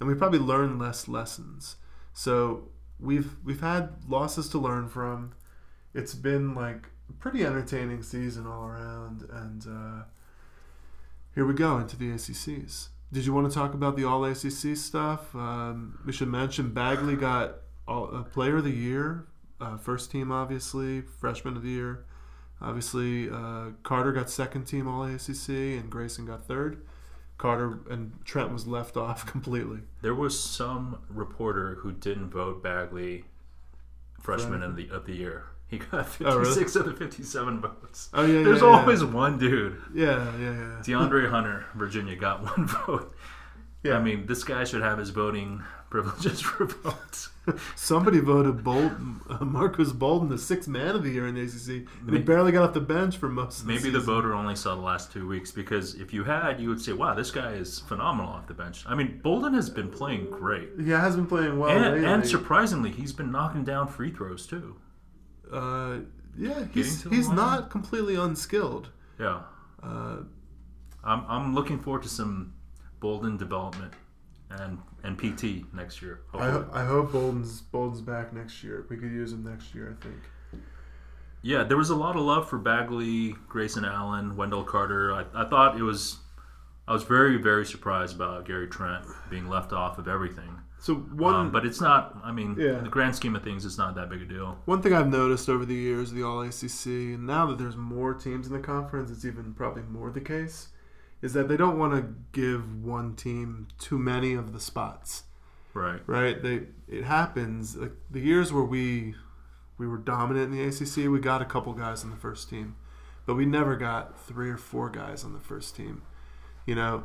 and 0.00 0.08
we 0.08 0.14
probably 0.14 0.38
learned 0.38 0.78
less 0.78 1.08
lessons. 1.08 1.76
So 2.12 2.68
we've 2.98 3.36
we've 3.44 3.60
had 3.60 3.90
losses 4.08 4.48
to 4.50 4.58
learn 4.58 4.88
from. 4.88 5.32
It's 5.94 6.14
been 6.14 6.54
like 6.54 6.88
a 7.08 7.12
pretty 7.12 7.44
entertaining 7.44 8.02
season 8.02 8.46
all 8.46 8.64
around, 8.64 9.26
and 9.30 9.66
uh, 9.66 10.04
here 11.34 11.46
we 11.46 11.54
go 11.54 11.78
into 11.78 11.96
the 11.96 12.10
ACCs. 12.10 12.88
Did 13.12 13.26
you 13.26 13.34
want 13.34 13.50
to 13.50 13.54
talk 13.54 13.74
about 13.74 13.96
the 13.96 14.04
All 14.04 14.24
ACC 14.24 14.74
stuff? 14.74 15.34
Um, 15.34 15.98
we 16.06 16.12
should 16.12 16.28
mention 16.28 16.72
Bagley 16.72 17.14
got 17.14 17.56
all, 17.86 18.08
uh, 18.14 18.22
Player 18.22 18.56
of 18.56 18.64
the 18.64 18.70
Year, 18.70 19.26
uh, 19.60 19.76
first 19.76 20.10
team 20.10 20.32
obviously, 20.32 21.02
Freshman 21.02 21.56
of 21.56 21.62
the 21.62 21.68
Year. 21.68 22.06
Obviously, 22.62 23.28
uh, 23.28 23.70
Carter 23.82 24.12
got 24.12 24.30
second 24.30 24.64
team 24.64 24.88
All 24.88 25.02
ACC, 25.02 25.48
and 25.48 25.90
Grayson 25.90 26.24
got 26.24 26.46
third. 26.46 26.86
Carter 27.42 27.80
and 27.90 28.12
Trent 28.24 28.52
was 28.52 28.68
left 28.68 28.96
off 28.96 29.26
completely. 29.32 29.80
There 30.00 30.14
was 30.14 30.38
some 30.38 31.00
reporter 31.08 31.74
who 31.80 31.90
didn't 31.90 32.30
vote 32.30 32.62
Bagley 32.62 33.24
freshman 34.20 34.62
of 34.62 34.76
the, 34.76 34.88
of 34.90 35.06
the 35.06 35.12
year. 35.14 35.46
He 35.66 35.78
got 35.78 36.06
Oh, 36.20 36.38
really? 36.38 36.44
56 36.54 36.76
of 36.76 36.84
the 36.86 36.92
57 36.92 37.60
votes. 37.60 38.10
Oh 38.14 38.24
yeah, 38.24 38.44
There's 38.44 38.60
yeah, 38.62 38.68
yeah. 38.70 38.78
always 38.78 39.02
one 39.04 39.38
dude. 39.38 39.80
yeah, 39.92 40.30
yeah, 40.38 40.52
yeah. 40.52 40.82
DeAndre 40.84 41.30
Hunter, 41.30 41.64
Virginia, 41.74 42.14
got 42.14 42.42
one 42.56 42.68
vote. 42.68 43.12
Yeah. 43.82 43.94
I 43.94 44.00
mean, 44.00 44.26
this 44.26 44.44
guy 44.44 44.62
should 44.62 44.82
have 44.82 44.98
his 44.98 45.10
voting 45.10 45.64
privileges 45.92 46.40
for 46.48 46.64
votes. 46.64 47.28
Somebody 47.76 48.20
voted 48.20 48.64
Bolden, 48.64 49.20
uh, 49.28 49.44
Marques 49.44 49.92
Bolden, 49.92 50.28
the 50.28 50.38
sixth 50.38 50.68
man 50.68 50.94
of 50.94 51.02
the 51.04 51.10
year 51.10 51.26
in 51.26 51.34
the 51.34 51.42
ACC, 51.42 51.86
and 52.06 52.16
he 52.16 52.18
barely 52.22 52.50
got 52.50 52.62
off 52.68 52.72
the 52.72 52.80
bench 52.80 53.16
for 53.18 53.28
most 53.28 53.60
of 53.60 53.66
the 53.66 53.72
Maybe 53.74 53.90
the 53.90 53.98
season. 54.00 54.14
voter 54.14 54.32
only 54.32 54.56
saw 54.56 54.74
the 54.74 54.80
last 54.80 55.12
two 55.12 55.28
weeks 55.28 55.50
because 55.50 55.94
if 55.96 56.12
you 56.14 56.24
had, 56.24 56.60
you 56.60 56.68
would 56.70 56.80
say, 56.80 56.92
wow, 56.92 57.14
this 57.14 57.30
guy 57.30 57.52
is 57.52 57.80
phenomenal 57.80 58.32
off 58.32 58.46
the 58.46 58.54
bench. 58.54 58.84
I 58.88 58.94
mean, 58.94 59.20
Bolden 59.22 59.54
has 59.54 59.68
been 59.68 59.90
playing 59.90 60.30
great. 60.30 60.70
He 60.82 60.90
has 60.90 61.14
been 61.16 61.26
playing 61.26 61.58
well 61.58 61.70
and, 61.70 62.04
and 62.04 62.26
surprisingly, 62.26 62.90
he's 62.90 63.12
been 63.12 63.30
knocking 63.30 63.64
down 63.64 63.88
free 63.88 64.10
throws 64.10 64.46
too. 64.46 64.76
uh, 65.52 65.98
yeah, 66.38 66.64
he's 66.72 67.02
he's 67.04 67.26
line. 67.26 67.36
not 67.36 67.70
completely 67.70 68.14
unskilled. 68.14 68.88
Yeah. 69.20 69.42
Uh, 69.82 70.18
I'm, 71.04 71.24
I'm 71.28 71.54
looking 71.54 71.78
forward 71.78 72.04
to 72.04 72.08
some 72.08 72.54
Bolden 73.00 73.36
development 73.36 73.92
and 74.60 74.78
and 75.04 75.18
PT 75.18 75.72
next 75.74 76.00
year. 76.02 76.20
I, 76.34 76.50
ho- 76.50 76.68
I 76.72 76.84
hope 76.84 77.12
Bolden's 77.12 77.60
Bolden's 77.60 78.00
back 78.00 78.32
next 78.32 78.62
year. 78.62 78.86
We 78.88 78.96
could 78.96 79.10
use 79.12 79.32
him 79.32 79.44
next 79.44 79.74
year. 79.74 79.96
I 80.00 80.04
think. 80.04 80.16
Yeah, 81.44 81.64
there 81.64 81.76
was 81.76 81.90
a 81.90 81.96
lot 81.96 82.14
of 82.14 82.22
love 82.22 82.48
for 82.48 82.58
Bagley, 82.58 83.34
Grayson 83.48 83.84
Allen, 83.84 84.36
Wendell 84.36 84.62
Carter. 84.64 85.12
I, 85.12 85.24
I 85.34 85.48
thought 85.48 85.76
it 85.76 85.82
was, 85.82 86.18
I 86.86 86.92
was 86.92 87.02
very, 87.02 87.36
very 87.36 87.66
surprised 87.66 88.14
about 88.14 88.46
Gary 88.46 88.68
Trent 88.68 89.04
being 89.28 89.48
left 89.48 89.72
off 89.72 89.98
of 89.98 90.06
everything. 90.06 90.56
So 90.78 90.94
one 90.94 91.34
Um, 91.34 91.50
but 91.50 91.66
it's 91.66 91.80
not, 91.80 92.16
I 92.22 92.30
mean, 92.30 92.54
Yeah. 92.56 92.78
in 92.78 92.84
the 92.84 92.90
grand 92.90 93.16
scheme 93.16 93.34
of 93.34 93.42
things, 93.42 93.64
it's 93.64 93.76
not 93.78 93.96
that 93.96 94.08
big 94.08 94.22
a 94.22 94.24
deal. 94.24 94.56
One 94.66 94.82
thing 94.82 94.92
I've 94.94 95.08
noticed 95.08 95.48
over 95.48 95.64
the 95.64 95.74
years, 95.74 96.10
of 96.10 96.16
the 96.16 96.22
All 96.22 96.42
ACC, 96.42 96.86
and 96.86 97.26
now 97.26 97.46
that 97.46 97.58
there's 97.58 97.76
more 97.76 98.14
teams 98.14 98.46
in 98.46 98.52
the 98.52 98.60
conference, 98.60 99.10
it's 99.10 99.24
even 99.24 99.52
probably 99.54 99.82
more 99.82 100.10
the 100.10 100.20
case, 100.20 100.68
is 101.22 101.32
that 101.34 101.48
they 101.48 101.56
don't 101.56 101.78
want 101.78 101.94
to 101.94 102.14
give 102.38 102.82
one 102.84 103.14
team 103.14 103.68
too 103.78 103.98
many 103.98 104.34
of 104.34 104.52
the 104.52 104.60
spots. 104.60 105.22
Right. 105.74 106.00
Right? 106.06 106.42
They 106.42 106.62
it 106.88 107.04
happens. 107.04 107.76
Like 107.76 107.92
the 108.10 108.20
years 108.20 108.52
where 108.52 108.64
we 108.64 109.14
we 109.78 109.86
were 109.88 109.96
dominant 109.98 110.52
in 110.52 110.58
the 110.58 110.64
ACC, 110.64 111.10
we 111.10 111.18
got 111.20 111.40
a 111.40 111.46
couple 111.46 111.72
guys 111.72 112.04
on 112.04 112.10
the 112.10 112.16
first 112.16 112.50
team, 112.50 112.76
but 113.24 113.34
we 113.36 113.46
never 113.46 113.76
got 113.76 114.20
three 114.26 114.50
or 114.50 114.58
four 114.58 114.90
guys 114.90 115.24
on 115.24 115.32
the 115.32 115.40
first 115.40 115.74
team. 115.76 116.02
You 116.66 116.74
know, 116.74 117.04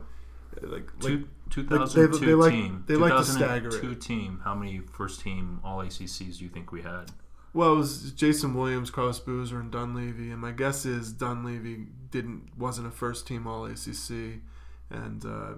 Like, 0.62 0.92
like 1.02 1.24
Two, 1.50 1.64
like, 1.64 1.70
they- 1.92 2.08
2002 2.08 2.26
they 2.26 2.34
like- 2.34 2.86
they 2.88 2.96
like 2.96 3.14
to 3.14 3.24
stagger 3.24 3.70
2002 3.70 3.96
team. 4.00 4.42
How 4.44 4.54
many 4.56 4.80
first 4.80 5.22
team 5.22 5.60
All 5.64 5.80
ACCs 5.82 6.38
do 6.40 6.44
you 6.44 6.50
think 6.50 6.72
we 6.72 6.82
had? 6.82 7.12
Well, 7.58 7.74
it 7.74 7.78
was 7.78 8.12
Jason 8.12 8.54
Williams, 8.54 8.92
Carlos 8.92 9.20
Boozer, 9.20 9.60
and 9.60 9.72
Dunleavy, 9.72 10.30
and 10.30 10.40
my 10.40 10.52
guess 10.52 10.86
is 10.86 11.12
Dunleavy 11.12 11.88
didn't 12.12 12.52
wasn't 12.56 12.88
a 12.88 12.92
first 12.92 13.26
team 13.26 13.48
All 13.48 13.66
ACC, 13.66 14.42
and 14.92 15.26
uh, 15.26 15.54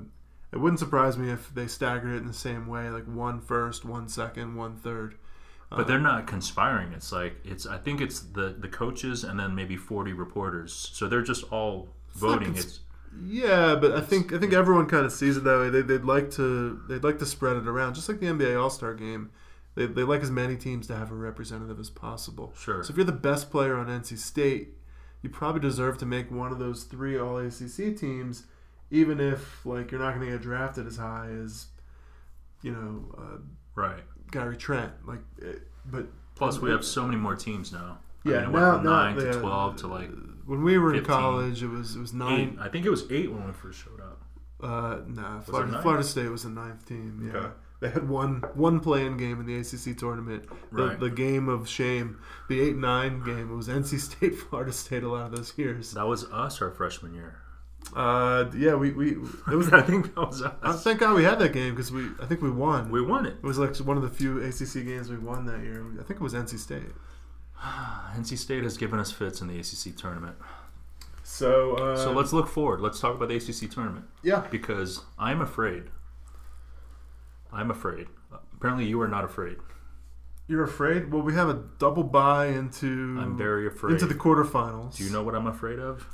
it 0.54 0.58
wouldn't 0.58 0.80
surprise 0.80 1.18
me 1.18 1.30
if 1.30 1.54
they 1.54 1.68
staggered 1.68 2.16
it 2.16 2.20
in 2.20 2.28
the 2.28 2.34
same 2.34 2.68
way, 2.68 2.89
like 2.89 3.04
one 3.04 3.41
first, 3.41 3.84
one 3.84 4.08
second, 4.08 4.56
one 4.56 4.78
third. 4.78 5.16
But 5.70 5.88
they're 5.88 6.00
not 6.00 6.26
conspiring. 6.26 6.93
It's 6.93 7.12
like 7.12 7.36
it's. 7.43 7.66
I 7.68 7.78
think 7.78 8.00
it's 8.00 8.22
the 8.22 8.56
the 8.58 8.70
coaches 8.70 9.26
and 9.26 9.38
then 9.38 9.54
maybe 9.54 9.76
40 9.76 10.14
reporters. 10.14 10.74
So 10.93 11.08
they're 11.10 11.22
just 11.22 11.43
all 11.52 11.89
not 12.22 12.41
voting. 12.41 12.54
cons- 12.54 12.66
It's 12.66 12.80
Yeah, 13.22 13.76
but 13.76 13.91
I 13.91 14.00
think 14.00 14.32
I 14.34 14.39
think 14.39 14.54
everyone 14.54 14.88
kind 14.88 15.06
of 15.06 15.12
sees 15.12 15.36
it 15.36 15.43
that 15.43 15.60
way. 15.60 15.70
They, 15.70 15.82
they'd 15.82 16.06
like 16.06 16.32
to 16.32 16.82
they'd 16.88 17.04
like 17.04 17.20
to 17.20 17.26
spread 17.26 17.58
it 17.58 17.68
around, 17.68 17.95
just 17.95 18.08
like 18.08 18.20
the 18.22 18.28
NBA 18.28 18.60
All 18.60 18.70
Star 18.70 18.93
Game. 18.93 19.32
They, 19.80 19.86
they 19.86 20.03
like 20.03 20.21
as 20.21 20.30
many 20.30 20.57
teams 20.57 20.88
to 20.88 20.95
have 20.97 21.09
a 21.09 21.15
representative 21.15 21.80
as 21.80 21.89
possible. 21.89 22.51
Sure. 22.59 22.84
So 22.84 22.91
if 22.91 22.97
you're 22.97 23.05
the 23.05 23.13
best 23.13 23.49
player 23.49 23.77
on 23.77 23.88
NC 23.88 24.17
State, 24.17 24.73
you 25.21 25.30
probably 25.30 25.61
deserve 25.61 25.97
to 25.99 26.05
make 26.05 26.30
one 26.30 26.51
of 26.51 26.59
those 26.59 26.84
three 26.84 27.17
All 27.17 27.38
ACC 27.38 27.95
teams, 27.97 28.43
even 28.91 29.21
if 29.21 29.65
like 29.65 29.89
you're 29.91 30.01
not 30.01 30.15
going 30.15 30.25
to 30.25 30.34
get 30.34 30.41
drafted 30.41 30.86
as 30.86 30.97
high 30.97 31.30
as, 31.43 31.67
you 32.61 32.73
know, 32.73 33.15
uh, 33.17 33.38
right. 33.75 34.03
Gary 34.32 34.57
Trent. 34.57 34.91
Like, 35.07 35.21
eh, 35.41 35.53
but 35.86 36.07
Plus, 36.36 36.59
we 36.59 36.71
have 36.71 36.84
so 36.84 37.05
many 37.05 37.15
more 37.17 37.36
teams 37.36 37.71
now. 37.71 37.99
I 38.25 38.30
yeah, 38.30 38.36
mean, 38.41 38.49
it 38.49 38.51
now, 38.51 38.51
went 38.51 38.75
from 38.75 38.84
now 38.84 38.89
nine 38.91 39.15
they- 39.15 39.32
to 39.32 39.39
12 39.39 39.75
to 39.77 39.88
like 39.88 40.09
when 40.45 40.61
we 40.63 40.77
were 40.77 40.93
in 40.93 41.05
college, 41.05 41.63
it 41.63 41.67
was 41.67 41.95
it 41.95 41.99
was 41.99 42.11
eight. 42.11 42.17
nine. 42.17 42.57
I 42.59 42.67
think 42.67 42.86
it 42.86 42.89
was 42.89 43.09
eight 43.11 43.32
when 43.32 43.45
we 43.45 43.53
first 43.53 43.80
showed 43.82 44.01
up. 44.01 44.21
Uh, 44.61 44.99
nah, 45.07 45.39
Florida. 45.39 45.82
Florida 45.82 46.03
State 46.03 46.27
was 46.30 46.43
the 46.43 46.49
ninth 46.49 46.86
team. 46.86 47.32
Yeah, 47.32 47.39
Okay. 47.39 47.49
They 47.80 47.89
had 47.89 48.09
one 48.09 48.43
one 48.55 48.80
playing 48.80 49.17
game 49.17 49.39
in 49.39 49.45
the 49.45 49.55
ACC 49.57 49.97
tournament. 49.97 50.45
The, 50.71 50.88
Right. 50.88 50.99
the 50.99 51.09
game 51.09 51.47
of 51.47 51.67
shame, 51.67 52.19
the 52.49 52.59
eight 52.61 52.75
nine 52.75 53.23
game. 53.23 53.51
It 53.51 53.55
was 53.55 53.67
NC 53.69 53.99
State, 53.99 54.36
Florida 54.38 54.71
State. 54.73 55.03
A 55.03 55.09
lot 55.09 55.25
of 55.25 55.36
those 55.36 55.53
years. 55.57 55.93
That 55.93 56.07
was 56.07 56.25
us 56.25 56.61
our 56.61 56.71
freshman 56.71 57.13
year. 57.13 57.38
Uh, 57.95 58.45
yeah, 58.55 58.75
we 58.75 58.91
we 58.91 59.11
it 59.11 59.55
was. 59.55 59.71
I 59.73 59.82
think 59.82 60.13
that 60.15 60.27
was 60.27 60.41
uh, 60.41 60.53
us. 60.61 60.84
thank 60.84 60.99
God 60.99 61.15
we 61.15 61.23
had 61.23 61.39
that 61.39 61.53
game 61.53 61.73
because 61.73 61.91
we 61.91 62.07
I 62.21 62.25
think 62.25 62.41
we 62.41 62.51
won. 62.51 62.91
We 62.91 63.01
won 63.01 63.25
it. 63.25 63.36
it 63.41 63.43
was 63.43 63.57
like 63.57 63.75
one 63.77 63.97
of 63.97 64.03
the 64.03 64.09
few 64.09 64.39
ACC 64.43 64.86
games 64.86 65.09
we 65.09 65.17
won 65.17 65.45
that 65.45 65.61
year. 65.61 65.86
I 65.99 66.03
think 66.03 66.19
it 66.19 66.23
was 66.23 66.34
NC 66.34 66.59
State. 66.59 66.84
NC 67.61 68.38
State 68.38 68.63
has 68.63 68.77
given 68.77 68.99
us 68.99 69.11
fits 69.11 69.41
in 69.41 69.47
the 69.47 69.57
ACC 69.59 69.95
tournament. 69.97 70.36
So 71.23 71.75
uh, 71.75 71.95
So 71.95 72.11
let's 72.11 72.34
look 72.34 72.47
forward. 72.47 72.82
Let's 72.82 72.99
talk 72.99 73.15
about 73.15 73.30
the 73.30 73.36
ACC 73.36 73.71
tournament 73.71 74.05
yeah. 74.23 74.45
because 74.49 75.01
I'm 75.17 75.41
afraid. 75.41 75.84
I'm 77.52 77.72
afraid. 77.72 78.08
Apparently, 78.56 78.86
you 78.86 79.02
are 79.02 79.08
not 79.08 79.24
afraid. 79.24 79.58
You're 80.47 80.64
afraid? 80.64 81.12
Well, 81.12 81.22
we 81.22 81.34
have 81.36 81.50
a 81.50 81.64
double 81.78 82.04
bye 82.04 82.47
into 82.47 83.18
I'm 83.20 83.38
very 83.38 83.68
afraid. 83.68 83.93
into 83.93 84.08
the 84.08 84.16
quarterfinals. 84.16 84.97
Do 84.97 85.04
you 85.04 85.12
know 85.12 85.24
what 85.24 85.36
I'm 85.36 85.47
afraid 85.47 85.80
of? 85.80 86.08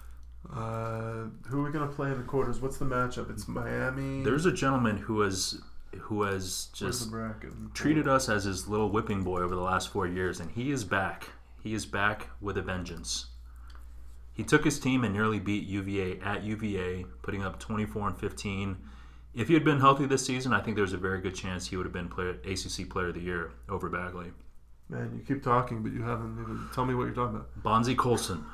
Uh, 0.53 1.29
who 1.47 1.61
are 1.61 1.63
we 1.63 1.71
gonna 1.71 1.87
play 1.87 2.11
in 2.11 2.17
the 2.17 2.23
quarters? 2.23 2.59
What's 2.61 2.77
the 2.77 2.85
matchup? 2.85 3.31
It's 3.31 3.47
Miami. 3.47 4.23
There's 4.23 4.45
a 4.45 4.51
gentleman 4.51 4.97
who 4.97 5.21
has 5.21 5.61
who 6.01 6.23
has 6.23 6.65
just 6.73 7.09
treated 7.73 8.07
us 8.07 8.27
as 8.27 8.43
his 8.43 8.67
little 8.67 8.89
whipping 8.89 9.23
boy 9.23 9.41
over 9.41 9.55
the 9.55 9.61
last 9.61 9.89
four 9.89 10.05
years, 10.05 10.39
and 10.39 10.51
he 10.51 10.71
is 10.71 10.83
back. 10.83 11.29
He 11.63 11.73
is 11.73 11.85
back 11.85 12.27
with 12.41 12.57
a 12.57 12.61
vengeance. 12.61 13.27
He 14.33 14.43
took 14.43 14.65
his 14.65 14.79
team 14.79 15.03
and 15.05 15.13
nearly 15.13 15.39
beat 15.39 15.63
UVA 15.65 16.19
at 16.19 16.43
UVA, 16.43 17.05
putting 17.21 17.41
up 17.43 17.57
24 17.57 18.09
and 18.09 18.17
15. 18.17 18.77
If 19.35 19.49
he 19.49 19.53
had 19.53 19.63
been 19.65 19.79
healthy 19.81 20.05
this 20.05 20.25
season, 20.25 20.53
I 20.53 20.61
think 20.61 20.77
there's 20.77 20.93
a 20.93 20.97
very 20.97 21.19
good 21.21 21.35
chance 21.35 21.67
he 21.67 21.75
would 21.77 21.85
have 21.85 21.93
been 21.93 22.07
player, 22.07 22.31
ACC 22.45 22.89
Player 22.89 23.09
of 23.09 23.15
the 23.15 23.21
Year 23.21 23.51
over 23.69 23.89
Bagley. 23.89 24.31
Man, 24.89 25.11
you 25.13 25.23
keep 25.25 25.43
talking, 25.43 25.83
but 25.83 25.91
you 25.91 26.03
haven't 26.03 26.39
even 26.41 26.67
tell 26.73 26.85
me 26.85 26.93
what 26.95 27.03
you're 27.03 27.13
talking 27.13 27.35
about. 27.37 27.49
Bonzi 27.63 27.97
Colson, 27.97 28.45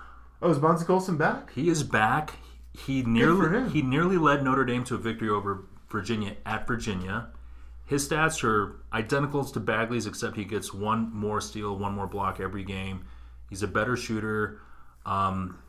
Oh, 0.42 0.50
is 0.50 0.58
Bonzi 0.58 0.86
Colson 0.86 1.18
back? 1.18 1.52
he 1.54 1.70
is 1.70 1.84
back. 1.84 2.34
He 2.74 3.04
for 3.04 3.10
nearly 3.10 3.50
him. 3.58 3.70
he 3.70 3.82
nearly 3.82 4.18
led 4.18 4.44
Notre 4.44 4.66
Dame 4.66 4.84
to 4.86 4.96
a 4.96 4.98
victory 4.98 5.30
over 5.30 5.66
Virginia 5.90 6.36
at 6.46 6.66
Virginia. 6.66 7.28
His 7.86 8.08
stats 8.08 8.44
are 8.46 8.82
identical 8.94 9.44
to 9.44 9.60
Bagley's, 9.60 10.08
except 10.08 10.38
he 10.38 10.46
gets 10.46 10.74
one 10.74 11.14
more 11.14 11.42
steal, 11.42 11.78
one 11.78 11.94
more 11.94 12.08
block 12.08 12.40
every 12.40 12.64
game. 12.64 13.06
He's 13.50 13.62
a 13.62 13.68
better 13.68 13.98
shooter. 13.98 14.62
Um, 15.06 15.60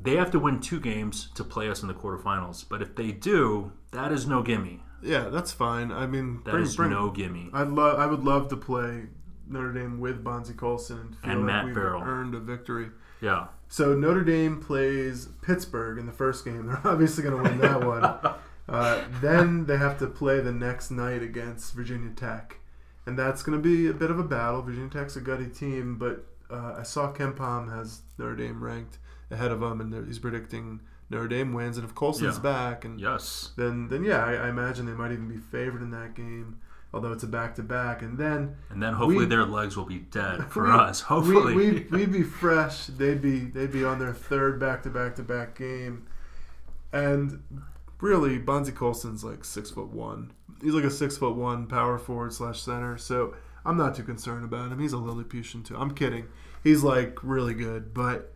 they 0.00 0.16
have 0.16 0.32
to 0.32 0.40
win 0.40 0.60
two 0.60 0.80
games 0.80 1.30
to 1.36 1.44
play 1.44 1.70
us 1.70 1.80
in 1.82 1.88
the 1.88 1.94
quarterfinals, 1.94 2.64
but 2.68 2.82
if 2.82 2.96
they 2.96 3.12
do, 3.12 3.70
that 3.92 4.12
is 4.12 4.26
no 4.26 4.42
gimme. 4.42 4.82
Yeah, 5.02 5.28
that's 5.30 5.52
fine. 5.52 5.90
I 5.90 6.06
mean, 6.06 6.42
That 6.44 6.52
bring, 6.52 6.62
is 6.64 6.76
bring, 6.76 6.90
no 6.90 7.10
gimme. 7.10 7.50
I'd 7.52 7.68
love. 7.68 7.98
I 7.98 8.06
would 8.06 8.24
love 8.24 8.48
to 8.48 8.56
play 8.56 9.04
Notre 9.48 9.72
Dame 9.72 9.98
with 10.00 10.22
Bonzi 10.22 10.56
Colson 10.56 10.98
and 10.98 11.16
feel 11.16 11.30
And 11.30 11.40
like 11.40 11.46
Matt 11.46 11.64
we've 11.66 11.74
Farrell. 11.74 12.02
earned 12.02 12.34
a 12.34 12.40
victory. 12.40 12.88
Yeah, 13.20 13.48
So 13.68 13.94
Notre 13.94 14.24
Dame 14.24 14.60
plays 14.60 15.28
Pittsburgh 15.42 15.98
in 15.98 16.06
the 16.06 16.12
first 16.12 16.44
game. 16.44 16.66
They're 16.68 16.80
obviously 16.84 17.22
going 17.24 17.42
to 17.42 17.50
win 17.50 17.58
that 17.60 17.84
one. 17.84 18.34
Uh, 18.68 19.02
then 19.20 19.66
they 19.66 19.76
have 19.76 19.98
to 19.98 20.06
play 20.06 20.40
the 20.40 20.52
next 20.52 20.90
night 20.92 21.20
against 21.20 21.74
Virginia 21.74 22.10
Tech, 22.14 22.58
and 23.04 23.18
that's 23.18 23.42
going 23.42 23.60
to 23.60 23.62
be 23.62 23.88
a 23.88 23.92
bit 23.92 24.08
of 24.08 24.20
a 24.20 24.22
battle. 24.22 24.62
Virginia 24.62 24.88
Tech's 24.88 25.16
a 25.16 25.20
gutty 25.20 25.48
team, 25.48 25.98
but 25.98 26.24
uh, 26.48 26.76
I 26.78 26.84
saw 26.84 27.12
KenPom 27.12 27.70
has 27.76 28.02
Notre 28.18 28.36
Dame 28.36 28.62
ranked 28.62 28.98
ahead 29.32 29.50
of 29.50 29.58
them, 29.60 29.80
and 29.80 29.92
they're- 29.92 30.04
he's 30.04 30.20
predicting 30.20 30.80
Notre 31.12 31.28
Dame 31.28 31.52
wins. 31.52 31.76
And 31.78 31.84
if 31.86 31.94
Colson's 31.94 32.36
Yeah. 32.38 32.42
back, 32.42 32.84
and 32.84 33.00
yes. 33.00 33.52
then 33.56 33.88
then 33.88 34.02
yeah, 34.02 34.24
I, 34.24 34.32
I 34.34 34.48
imagine 34.48 34.86
they 34.86 34.92
might 34.92 35.12
even 35.12 35.28
be 35.28 35.38
favored 35.38 35.82
in 35.82 35.90
that 35.92 36.14
game. 36.14 36.56
Although 36.94 37.12
it's 37.12 37.22
a 37.22 37.26
back 37.26 37.54
to 37.54 37.62
back, 37.62 38.02
and 38.02 38.18
then 38.18 38.56
And 38.68 38.82
then 38.82 38.92
hopefully 38.92 39.24
We- 39.24 39.24
their 39.24 39.46
legs 39.46 39.78
will 39.78 39.86
be 39.86 40.00
dead 40.00 40.44
for 40.50 40.64
we- 40.64 40.70
us. 40.72 41.00
Hopefully. 41.00 41.54
we, 41.54 41.70
we'd, 41.70 41.90
we'd 41.92 42.12
be 42.12 42.22
fresh. 42.22 42.86
They'd 42.86 43.22
be 43.22 43.40
they'd 43.46 43.72
be 43.72 43.82
on 43.84 43.98
their 43.98 44.12
third 44.12 44.60
back 44.60 44.82
to 44.82 44.90
back 44.90 45.14
to 45.16 45.22
back 45.22 45.56
game, 45.56 46.06
and 46.92 47.42
really, 48.00 48.38
Bonzi 48.38 48.74
Colson's 48.74 49.24
like 49.24 49.44
six 49.44 49.70
foot 49.70 49.88
one. 49.88 50.32
He's 50.62 50.74
like 50.74 50.84
a 50.84 50.90
six 50.90 51.16
foot 51.16 51.34
one 51.34 51.66
power 51.66 51.98
forward 51.98 52.32
slash 52.32 52.60
center. 52.60 52.96
So 52.98 53.34
I'm 53.64 53.76
not 53.76 53.94
too 53.94 54.02
concerned 54.02 54.44
about 54.44 54.70
him. 54.70 54.78
He's 54.78 54.92
a 54.92 54.98
Lilliputian 54.98 55.62
too. 55.64 55.76
I'm 55.76 55.92
kidding. 55.94 56.26
He's 56.62 56.82
like 56.82 57.18
really 57.22 57.54
good, 57.54 57.94
but 57.94 58.34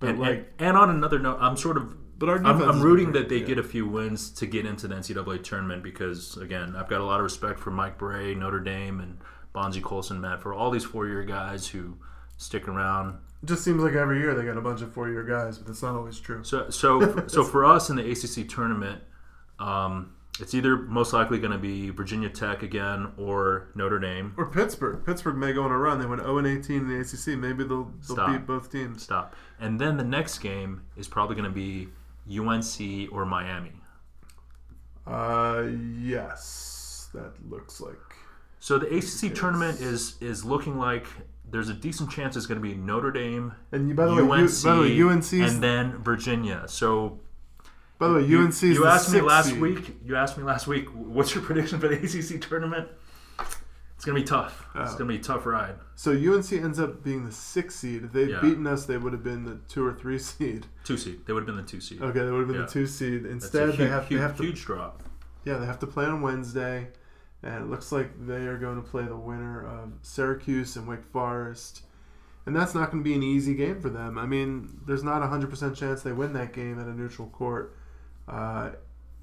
but 0.00 0.10
and, 0.10 0.18
like 0.18 0.52
and, 0.58 0.68
and 0.68 0.76
on 0.76 0.90
another 0.90 1.18
note, 1.18 1.38
I'm 1.40 1.56
sort 1.56 1.76
of 1.78 1.96
but 2.18 2.28
our 2.28 2.36
I'm, 2.44 2.62
I'm 2.62 2.80
rooting 2.80 3.12
that 3.12 3.28
they 3.28 3.40
get 3.40 3.58
a 3.58 3.62
few 3.62 3.86
wins 3.86 4.30
to 4.30 4.46
get 4.46 4.64
into 4.64 4.88
the 4.88 4.94
NCAA 4.94 5.42
tournament 5.42 5.82
because, 5.82 6.36
again, 6.38 6.74
I've 6.76 6.88
got 6.88 7.00
a 7.00 7.04
lot 7.04 7.20
of 7.20 7.24
respect 7.24 7.60
for 7.60 7.70
Mike 7.70 7.98
Brey, 7.98 8.34
Notre 8.34 8.60
Dame, 8.60 9.00
and 9.00 9.18
Bonzi 9.54 9.82
Colson, 9.82 10.20
Matt, 10.20 10.40
for 10.40 10.54
all 10.54 10.70
these 10.70 10.84
four 10.84 11.06
year 11.06 11.24
guys 11.24 11.68
who 11.68 11.96
stick 12.38 12.68
around. 12.68 13.18
It 13.42 13.46
just 13.46 13.64
seems 13.64 13.82
like 13.82 13.94
every 13.94 14.18
year 14.18 14.34
they 14.34 14.44
got 14.44 14.56
a 14.56 14.62
bunch 14.62 14.80
of 14.80 14.92
four 14.92 15.10
year 15.10 15.24
guys, 15.24 15.58
but 15.58 15.66
that's 15.66 15.82
not 15.82 15.94
always 15.94 16.18
true. 16.18 16.42
So, 16.42 16.70
so, 16.70 17.24
so 17.26 17.44
for 17.44 17.64
us 17.64 17.90
in 17.90 17.96
the 17.96 18.10
ACC 18.10 18.48
tournament, 18.48 19.02
um, 19.58 20.14
it's 20.40 20.54
either 20.54 20.76
most 20.76 21.12
likely 21.12 21.38
going 21.38 21.52
to 21.52 21.58
be 21.58 21.90
Virginia 21.90 22.28
Tech 22.28 22.62
again 22.62 23.12
or 23.16 23.68
Notre 23.74 23.98
Dame. 23.98 24.34
Or 24.36 24.46
Pittsburgh. 24.46 25.04
Pittsburgh 25.04 25.36
may 25.36 25.52
go 25.52 25.62
on 25.62 25.70
a 25.70 25.78
run. 25.78 25.98
They 25.98 26.06
went 26.06 26.20
0 26.20 26.38
and 26.38 26.46
18 26.46 26.76
in 26.76 26.88
the 26.88 27.00
ACC. 27.00 27.38
Maybe 27.38 27.64
they'll, 27.64 27.90
they'll 28.06 28.26
beat 28.26 28.46
both 28.46 28.70
teams. 28.70 29.02
Stop. 29.02 29.34
And 29.58 29.80
then 29.80 29.96
the 29.96 30.04
next 30.04 30.38
game 30.38 30.82
is 30.96 31.08
probably 31.08 31.36
going 31.36 31.48
to 31.48 31.54
be 31.54 31.88
UNC 32.30 33.12
or 33.12 33.24
Miami. 33.24 33.72
Uh, 35.06 35.66
yes, 36.00 37.08
that 37.14 37.32
looks 37.48 37.80
like. 37.80 37.94
So 38.58 38.78
the 38.78 38.86
ACC 38.96 39.34
tournament 39.34 39.80
is 39.80 40.16
is 40.20 40.44
looking 40.44 40.78
like 40.78 41.06
there's 41.48 41.68
a 41.68 41.74
decent 41.74 42.10
chance 42.10 42.36
it's 42.36 42.46
going 42.46 42.60
to 42.60 42.68
be 42.68 42.74
Notre 42.74 43.12
Dame, 43.12 43.54
And 43.70 43.88
you, 43.88 43.94
by 43.94 44.06
the 44.06 44.14
way, 44.14 44.22
UNC, 44.22 44.50
you, 44.50 44.64
by 44.64 44.74
the 44.74 44.80
way, 44.80 45.00
UNC's 45.00 45.32
and 45.32 45.62
then 45.62 45.98
Virginia. 45.98 46.64
So 46.66 47.20
by 47.98 48.08
the 48.08 48.14
way, 48.14 48.24
you, 48.24 48.42
UNC's 48.42 48.62
you 48.62 48.82
the 48.82 48.88
asked 48.88 49.12
me 49.12 49.20
last 49.20 49.50
seed. 49.50 49.60
week. 49.60 49.96
You 50.04 50.16
asked 50.16 50.36
me 50.36 50.44
last 50.44 50.66
week. 50.66 50.88
What's 50.94 51.34
your 51.34 51.44
prediction 51.44 51.78
for 51.78 51.88
the 51.88 51.96
ACC 51.96 52.40
tournament? 52.40 52.88
It's 54.06 54.12
going 54.12 54.24
to 54.24 54.32
be 54.32 54.40
tough. 54.40 54.68
It's 54.76 54.94
Oh. 54.94 54.98
going 54.98 55.08
to 55.08 55.14
be 55.14 55.18
a 55.18 55.22
tough 55.22 55.46
ride. 55.46 55.74
So 55.96 56.12
UNC 56.12 56.52
ends 56.52 56.78
up 56.78 57.02
being 57.02 57.24
the 57.24 57.32
sixth 57.32 57.78
seed. 57.80 58.04
If 58.04 58.12
they'd 58.12 58.30
Yeah. 58.30 58.40
beaten 58.40 58.64
us, 58.64 58.86
they 58.86 58.96
would 58.98 59.12
have 59.12 59.24
been 59.24 59.44
the 59.44 59.56
two 59.68 59.84
or 59.84 59.92
three 59.92 60.18
seed. 60.30 60.66
Two 60.84 60.96
seed. 60.96 61.26
They 61.26 61.32
would 61.32 61.40
have 61.40 61.46
been 61.48 61.56
the 61.56 61.68
two 61.68 61.80
seed. 61.80 62.00
Okay, 62.00 62.20
they 62.24 62.30
would 62.30 62.38
have 62.38 62.46
been 62.46 62.56
Yeah. 62.60 62.66
the 62.66 62.70
two 62.70 62.86
seed. 62.86 63.26
Instead, 63.26 63.70
huge, 63.70 63.78
they 63.78 63.88
have 63.88 64.06
huge, 64.06 64.18
they 64.20 64.22
have 64.22 64.36
to 64.36 64.42
huge 64.44 64.64
drop. 64.64 65.02
yeah 65.44 65.58
they 65.58 65.66
have 65.66 65.80
to 65.80 65.86
play 65.88 66.04
on 66.04 66.20
Wednesday, 66.22 66.88
and 67.42 67.64
it 67.64 67.68
looks 67.68 67.90
like 67.90 68.24
they 68.28 68.46
are 68.46 68.58
going 68.58 68.76
to 68.80 68.88
play 68.88 69.04
the 69.06 69.16
winner 69.16 69.60
of 69.66 69.94
Syracuse 70.02 70.76
and 70.76 70.86
Wake 70.86 71.04
Forest. 71.04 71.82
And 72.46 72.54
that's 72.54 72.76
not 72.76 72.92
going 72.92 73.02
to 73.02 73.08
be 73.08 73.14
an 73.16 73.24
easy 73.24 73.54
game 73.56 73.80
for 73.80 73.88
them. 73.88 74.18
I 74.18 74.26
mean, 74.26 74.78
there's 74.86 75.02
not 75.02 75.20
a 75.22 75.26
hundred 75.26 75.50
percent 75.50 75.74
chance 75.76 76.02
they 76.02 76.12
win 76.12 76.32
that 76.34 76.52
game 76.52 76.78
at 76.78 76.86
a 76.86 76.92
neutral 76.94 77.26
court. 77.30 77.74
Uh, 78.28 78.70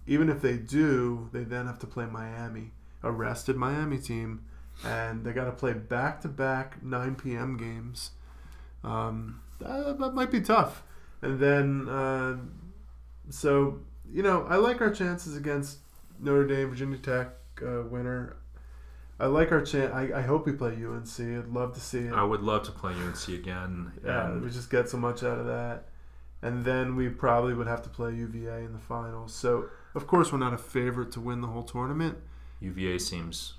even 0.07 0.27
if 0.27 0.41
they 0.41 0.57
do, 0.57 1.29
they 1.31 1.45
then 1.45 1.67
have 1.67 1.79
to 1.79 1.87
play 1.87 2.05
Miami, 2.05 2.71
a 3.01 3.09
rested 3.13 3.55
Miami 3.55 3.97
team, 3.97 4.41
and 4.85 5.23
they 5.23 5.31
got 5.31 5.45
to 5.45 5.51
play 5.51 5.73
back 5.73 6.21
to 6.21 6.27
back 6.27 6.83
9 6.83 7.15
p.m. 7.15 7.57
games. 7.57 8.11
Um, 8.83 9.41
that, 9.59 9.97
that 9.99 10.13
might 10.13 10.31
be 10.31 10.41
tough. 10.41 10.83
And 11.21 11.39
then, 11.39 11.87
uh, 11.87 12.37
so 13.29 13.79
you 14.11 14.23
know, 14.23 14.45
I 14.47 14.57
like 14.57 14.81
our 14.81 14.91
chances 14.91 15.35
against 15.35 15.79
Notre 16.19 16.45
Dame, 16.45 16.69
Virginia 16.69 16.97
Tech 16.97 17.29
uh, 17.61 17.83
winner. 17.83 18.37
I 19.19 19.27
like 19.27 19.51
our 19.51 19.61
chance. 19.61 19.93
I, 19.93 20.11
I 20.15 20.21
hope 20.21 20.45
we 20.45 20.53
play 20.53 20.71
UNC. 20.71 21.19
I'd 21.19 21.47
love 21.47 21.73
to 21.73 21.79
see 21.79 21.99
it. 21.99 22.13
I 22.13 22.23
would 22.23 22.41
love 22.41 22.63
to 22.63 22.71
play 22.71 22.93
UNC 22.93 23.27
again. 23.29 23.91
Yeah, 24.05 24.27
and 24.27 24.43
we 24.43 24.49
just 24.49 24.69
get 24.69 24.89
so 24.89 24.97
much 24.97 25.23
out 25.23 25.39
of 25.39 25.45
that. 25.45 25.85
And 26.41 26.65
then 26.65 26.95
we 26.95 27.07
probably 27.09 27.53
would 27.53 27.67
have 27.67 27.81
to 27.83 27.89
play 27.89 28.13
UVA 28.13 28.65
in 28.65 28.73
the 28.73 28.79
finals. 28.79 29.33
So, 29.33 29.69
of 29.95 30.07
course, 30.07 30.31
we're 30.31 30.39
not 30.39 30.53
a 30.53 30.57
favorite 30.57 31.11
to 31.13 31.21
win 31.21 31.39
the 31.41 31.47
whole 31.47 31.63
tournament. 31.63 32.17
UVA 32.59 32.99
seems 32.99 33.53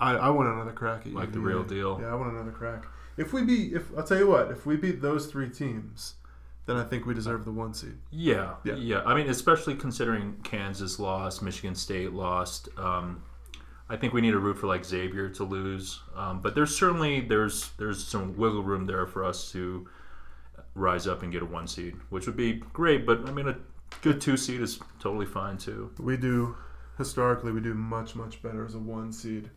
I, 0.00 0.12
I 0.16 0.28
want 0.30 0.48
another 0.48 0.72
crack 0.72 1.06
at 1.06 1.12
like 1.12 1.30
the 1.32 1.38
UVA. 1.38 1.48
real 1.54 1.62
deal. 1.64 1.98
Yeah, 2.00 2.08
I 2.08 2.14
want 2.14 2.32
another 2.32 2.50
crack. 2.50 2.84
If 3.16 3.32
we 3.32 3.42
beat, 3.44 3.72
if 3.74 3.84
I'll 3.96 4.02
tell 4.04 4.18
you 4.18 4.26
what, 4.28 4.50
if 4.50 4.66
we 4.66 4.76
beat 4.76 5.00
those 5.00 5.26
three 5.26 5.48
teams, 5.48 6.14
then 6.66 6.76
I 6.76 6.82
think 6.84 7.06
we 7.06 7.14
deserve 7.14 7.44
the 7.44 7.52
one 7.52 7.74
seed. 7.74 7.96
Yeah, 8.10 8.54
Yeah. 8.64 8.74
yeah, 8.74 9.02
I 9.04 9.14
mean, 9.14 9.28
especially 9.28 9.74
considering 9.76 10.36
Kansas 10.42 10.98
lost, 10.98 11.42
Michigan 11.42 11.74
State 11.74 12.12
lost. 12.12 12.68
Um, 12.78 13.22
I 13.88 13.96
think 13.96 14.14
we 14.14 14.20
need 14.22 14.30
to 14.32 14.38
root 14.38 14.58
for 14.58 14.66
like 14.66 14.84
Xavier 14.84 15.28
to 15.28 15.44
lose. 15.44 16.00
Um, 16.16 16.40
but 16.40 16.54
there's 16.54 16.76
certainly 16.76 17.20
there's 17.20 17.70
there's 17.78 18.04
some 18.04 18.36
wiggle 18.36 18.62
room 18.62 18.86
there 18.86 19.06
for 19.06 19.24
us 19.24 19.52
to 19.52 19.86
rise 20.74 21.06
up 21.06 21.22
and 21.22 21.30
get 21.30 21.42
a 21.42 21.46
one 21.46 21.68
seed, 21.68 21.94
which 22.10 22.26
would 22.26 22.36
be 22.36 22.54
great. 22.72 23.06
But 23.06 23.28
I 23.28 23.32
mean, 23.32 23.46
a 23.46 23.56
good 24.02 24.20
two 24.20 24.36
seed 24.36 24.60
is 24.60 24.80
totally 24.98 25.26
fine 25.26 25.58
too. 25.58 25.92
We 25.98 26.16
do 26.16 26.56
historically, 26.98 27.52
we 27.52 27.60
do 27.60 27.74
much 27.74 28.16
much 28.16 28.42
better 28.42 28.64
as 28.64 28.74
a 28.74 28.78
one 28.78 29.12
seed. 29.12 29.50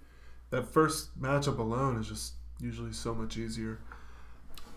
That 0.49 0.67
first 0.67 1.19
matchup 1.21 1.57
alone 1.59 1.99
is 1.99 2.07
just 2.07 2.33
usually 2.59 2.93
so 2.93 3.13
much 3.13 3.37
easier. 3.37 3.79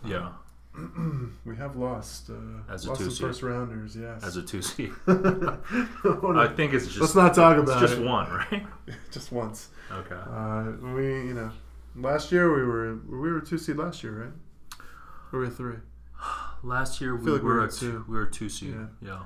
Yeah, 0.04 0.30
We 1.44 1.56
have 1.56 1.76
lost 1.76 2.30
uh, 2.30 2.72
As 2.72 2.84
a 2.86 2.88
lost 2.90 3.00
two 3.00 3.10
seed. 3.10 3.20
first 3.26 3.42
rounders. 3.42 3.94
Yes. 3.96 4.22
as 4.24 4.36
a 4.36 4.42
two 4.42 4.62
seed. 4.62 4.92
I 5.06 6.48
think 6.56 6.72
it's 6.74 6.86
just 6.86 7.00
Let's 7.00 7.14
not 7.14 7.34
talk 7.34 7.58
it's 7.58 7.70
about 7.70 7.80
just 7.80 7.98
it. 7.98 8.04
one, 8.04 8.30
right? 8.30 8.66
Just 9.10 9.30
once. 9.32 9.68
Okay. 9.92 10.14
Uh, 10.14 10.72
we, 10.94 11.04
you 11.28 11.34
know, 11.34 11.50
last 11.96 12.30
year 12.32 12.54
we 12.54 12.64
were 12.64 12.96
we 13.08 13.30
were 13.32 13.40
two 13.40 13.58
seed 13.58 13.76
last 13.76 14.02
year, 14.02 14.12
right? 14.24 14.80
Or 15.32 15.40
we 15.40 15.46
were 15.46 15.50
three. 15.50 15.76
Last 16.62 17.00
year 17.00 17.16
we 17.16 17.30
like 17.30 17.42
we 17.42 17.48
were 17.48 17.54
were 17.56 17.64
a 17.64 17.70
two. 17.70 17.92
two. 17.92 18.04
We 18.08 18.16
were 18.18 18.26
two 18.26 18.48
seed. 18.48 18.74
Yeah. 18.74 19.08
yeah. 19.08 19.18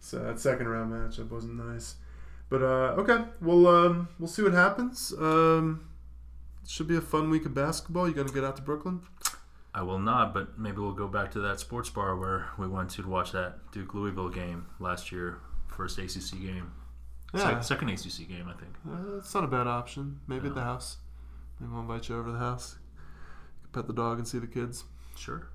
So 0.00 0.18
that 0.20 0.38
second 0.40 0.68
round 0.68 0.92
matchup 0.92 1.30
wasn't 1.30 1.54
nice. 1.56 1.96
But 2.48 2.62
uh, 2.62 3.00
okay, 3.00 3.24
well 3.40 3.66
um, 3.66 4.08
we'll 4.18 4.28
see 4.28 4.42
what 4.42 4.52
happens. 4.54 5.12
Um, 5.18 5.84
should 6.66 6.86
be 6.88 6.96
a 6.96 7.00
fun 7.00 7.30
week 7.30 7.46
of 7.46 7.54
basketball. 7.54 8.08
You 8.08 8.14
gonna 8.14 8.32
get 8.32 8.44
out 8.44 8.56
to 8.56 8.62
Brooklyn? 8.62 9.00
I 9.74 9.82
will 9.82 9.98
not, 10.00 10.34
but 10.34 10.58
maybe 10.58 10.78
we'll 10.78 10.92
go 10.92 11.06
back 11.08 11.30
to 11.32 11.40
that 11.40 11.60
sports 11.60 11.90
bar 11.90 12.16
where 12.16 12.48
we 12.58 12.66
went 12.66 12.90
to 12.90 13.06
watch 13.08 13.30
that 13.32 13.70
Duke 13.72 13.94
Louisville 13.94 14.28
game 14.28 14.66
last 14.80 15.12
year, 15.12 15.38
first 15.68 15.96
ACC 15.98 16.40
game, 16.40 16.72
Yeah, 17.32 17.60
Se- 17.60 17.68
second 17.74 17.88
ACC 17.90 18.26
game, 18.28 18.48
I 18.48 18.54
think. 18.54 18.74
uh, 18.88 19.18
it's 19.18 19.32
not 19.32 19.44
a 19.44 19.48
bad 19.48 19.68
option. 19.68 20.20
Maybe 20.26 20.48
at 20.48 20.54
the 20.54 20.62
house. 20.62 20.96
Maybe 21.60 21.70
we'll 21.72 21.82
invite 21.82 22.08
you 22.08 22.16
over 22.16 22.26
to 22.26 22.32
the 22.32 22.38
house. 22.38 22.76
Pet 23.72 23.86
the 23.86 23.92
dog 23.92 24.18
and 24.18 24.26
see 24.26 24.38
the 24.40 24.48
kids. 24.48 24.84
Sure. 25.16 25.46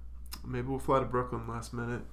Maybe 0.46 0.68
we'll 0.70 0.80
fly 0.80 1.00
to 1.00 1.06
Brooklyn 1.06 1.46
last 1.48 1.74
minute. 1.74 2.04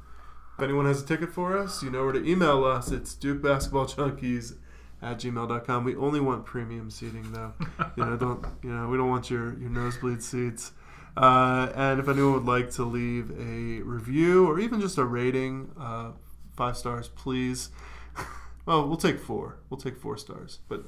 If 0.58 0.64
anyone 0.64 0.86
has 0.86 1.02
a 1.02 1.06
ticket 1.06 1.32
for 1.32 1.56
us, 1.56 1.82
you 1.82 1.90
know 1.90 2.02
where 2.04 2.12
to 2.12 2.28
email 2.28 2.64
us. 2.64 2.90
It's 2.90 3.14
Duke 3.14 3.40
Basketball 3.42 3.86
DukeBasketballJunkies 3.86 4.56
at 5.02 5.18
gmail.com. 5.18 5.84
We 5.84 5.96
only 5.96 6.20
want 6.20 6.46
premium 6.46 6.90
seating, 6.90 7.32
though. 7.32 7.52
you 7.96 8.04
know, 8.04 8.16
don't 8.16 8.44
you 8.62 8.70
know? 8.70 8.88
We 8.88 8.96
don't 8.96 9.10
want 9.10 9.30
your 9.30 9.58
your 9.58 9.70
nosebleed 9.70 10.22
seats. 10.22 10.72
Uh, 11.16 11.70
and 11.74 12.00
if 12.00 12.08
anyone 12.08 12.32
would 12.32 12.46
like 12.46 12.70
to 12.70 12.84
leave 12.84 13.30
a 13.32 13.82
review 13.82 14.46
or 14.46 14.58
even 14.58 14.80
just 14.80 14.96
a 14.96 15.04
rating, 15.04 15.70
uh, 15.78 16.12
five 16.56 16.76
stars, 16.76 17.08
please. 17.08 17.70
well, 18.66 18.88
we'll 18.88 18.96
take 18.96 19.18
four. 19.18 19.58
We'll 19.68 19.80
take 19.80 19.98
four 19.98 20.16
stars, 20.16 20.60
but 20.68 20.84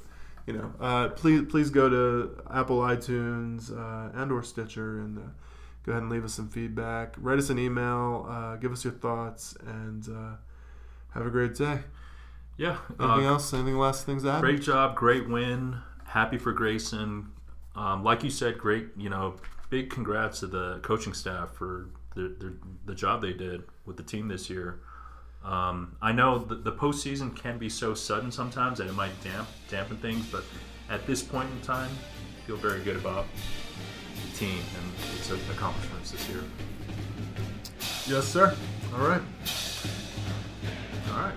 you 0.47 0.53
know, 0.53 0.73
uh, 0.79 1.09
please 1.09 1.43
please 1.49 1.69
go 1.69 1.89
to 1.89 2.41
Apple 2.51 2.79
iTunes 2.79 3.71
uh, 3.71 4.19
and 4.19 4.31
or 4.31 4.41
Stitcher 4.43 4.99
and 4.99 5.17
uh, 5.17 5.21
go 5.83 5.91
ahead 5.91 6.03
and 6.03 6.11
leave 6.11 6.23
us 6.23 6.33
some 6.33 6.49
feedback. 6.49 7.15
Write 7.17 7.37
us 7.37 7.49
an 7.49 7.59
email. 7.59 8.25
Uh, 8.29 8.55
give 8.55 8.71
us 8.71 8.83
your 8.83 8.93
thoughts 8.93 9.55
and 9.65 10.07
have 11.13 11.25
a 11.25 11.29
great 11.29 11.55
day. 11.55 11.79
Yeah. 12.57 12.77
Anything 12.99 13.25
Uh, 13.25 13.31
else? 13.33 13.53
Anything 13.53 13.77
last 13.77 14.05
things 14.05 14.23
to 14.23 14.31
add? 14.31 14.41
great 14.41 14.61
job. 14.61 14.95
Great 14.95 15.27
win. 15.29 15.77
Happy 16.05 16.37
for 16.37 16.53
Grayson. 16.53 17.31
Um, 17.75 18.03
like 18.03 18.23
you 18.23 18.29
said, 18.29 18.57
great. 18.57 18.89
You 18.95 19.09
know, 19.09 19.35
big 19.69 19.89
congrats 19.89 20.39
to 20.39 20.47
the 20.47 20.79
coaching 20.81 21.13
staff 21.13 21.51
for 21.53 21.87
the, 22.15 22.21
the, 22.39 22.53
the 22.85 22.95
job 22.95 23.21
they 23.21 23.33
did 23.33 23.63
with 23.85 23.97
the 23.97 24.03
team 24.03 24.27
this 24.29 24.49
year. 24.49 24.79
Um, 25.43 25.97
I 26.01 26.11
know 26.11 26.39
the, 26.39 26.55
the 26.55 26.71
postseason 26.71 27.35
can 27.35 27.57
be 27.57 27.69
so 27.69 27.93
sudden 27.93 28.31
sometimes 28.31 28.77
that 28.79 28.87
it 28.87 28.93
might 28.95 29.11
damp, 29.23 29.47
dampen 29.69 29.97
things, 29.97 30.25
but 30.31 30.43
at 30.89 31.05
this 31.05 31.21
point 31.21 31.49
in 31.51 31.61
time, 31.61 31.89
I 31.91 32.47
feel 32.47 32.55
very 32.57 32.79
good 32.81 32.95
about 32.95 33.25
the 34.31 34.37
team 34.37 34.57
and 34.57 35.19
its 35.19 35.29
accomplishments 35.51 36.11
this 36.11 36.27
year. 36.29 36.43
Yes, 38.07 38.25
sir. 38.27 38.55
All 38.95 39.05
right. 39.05 39.21
All 41.11 41.19
right. 41.19 41.33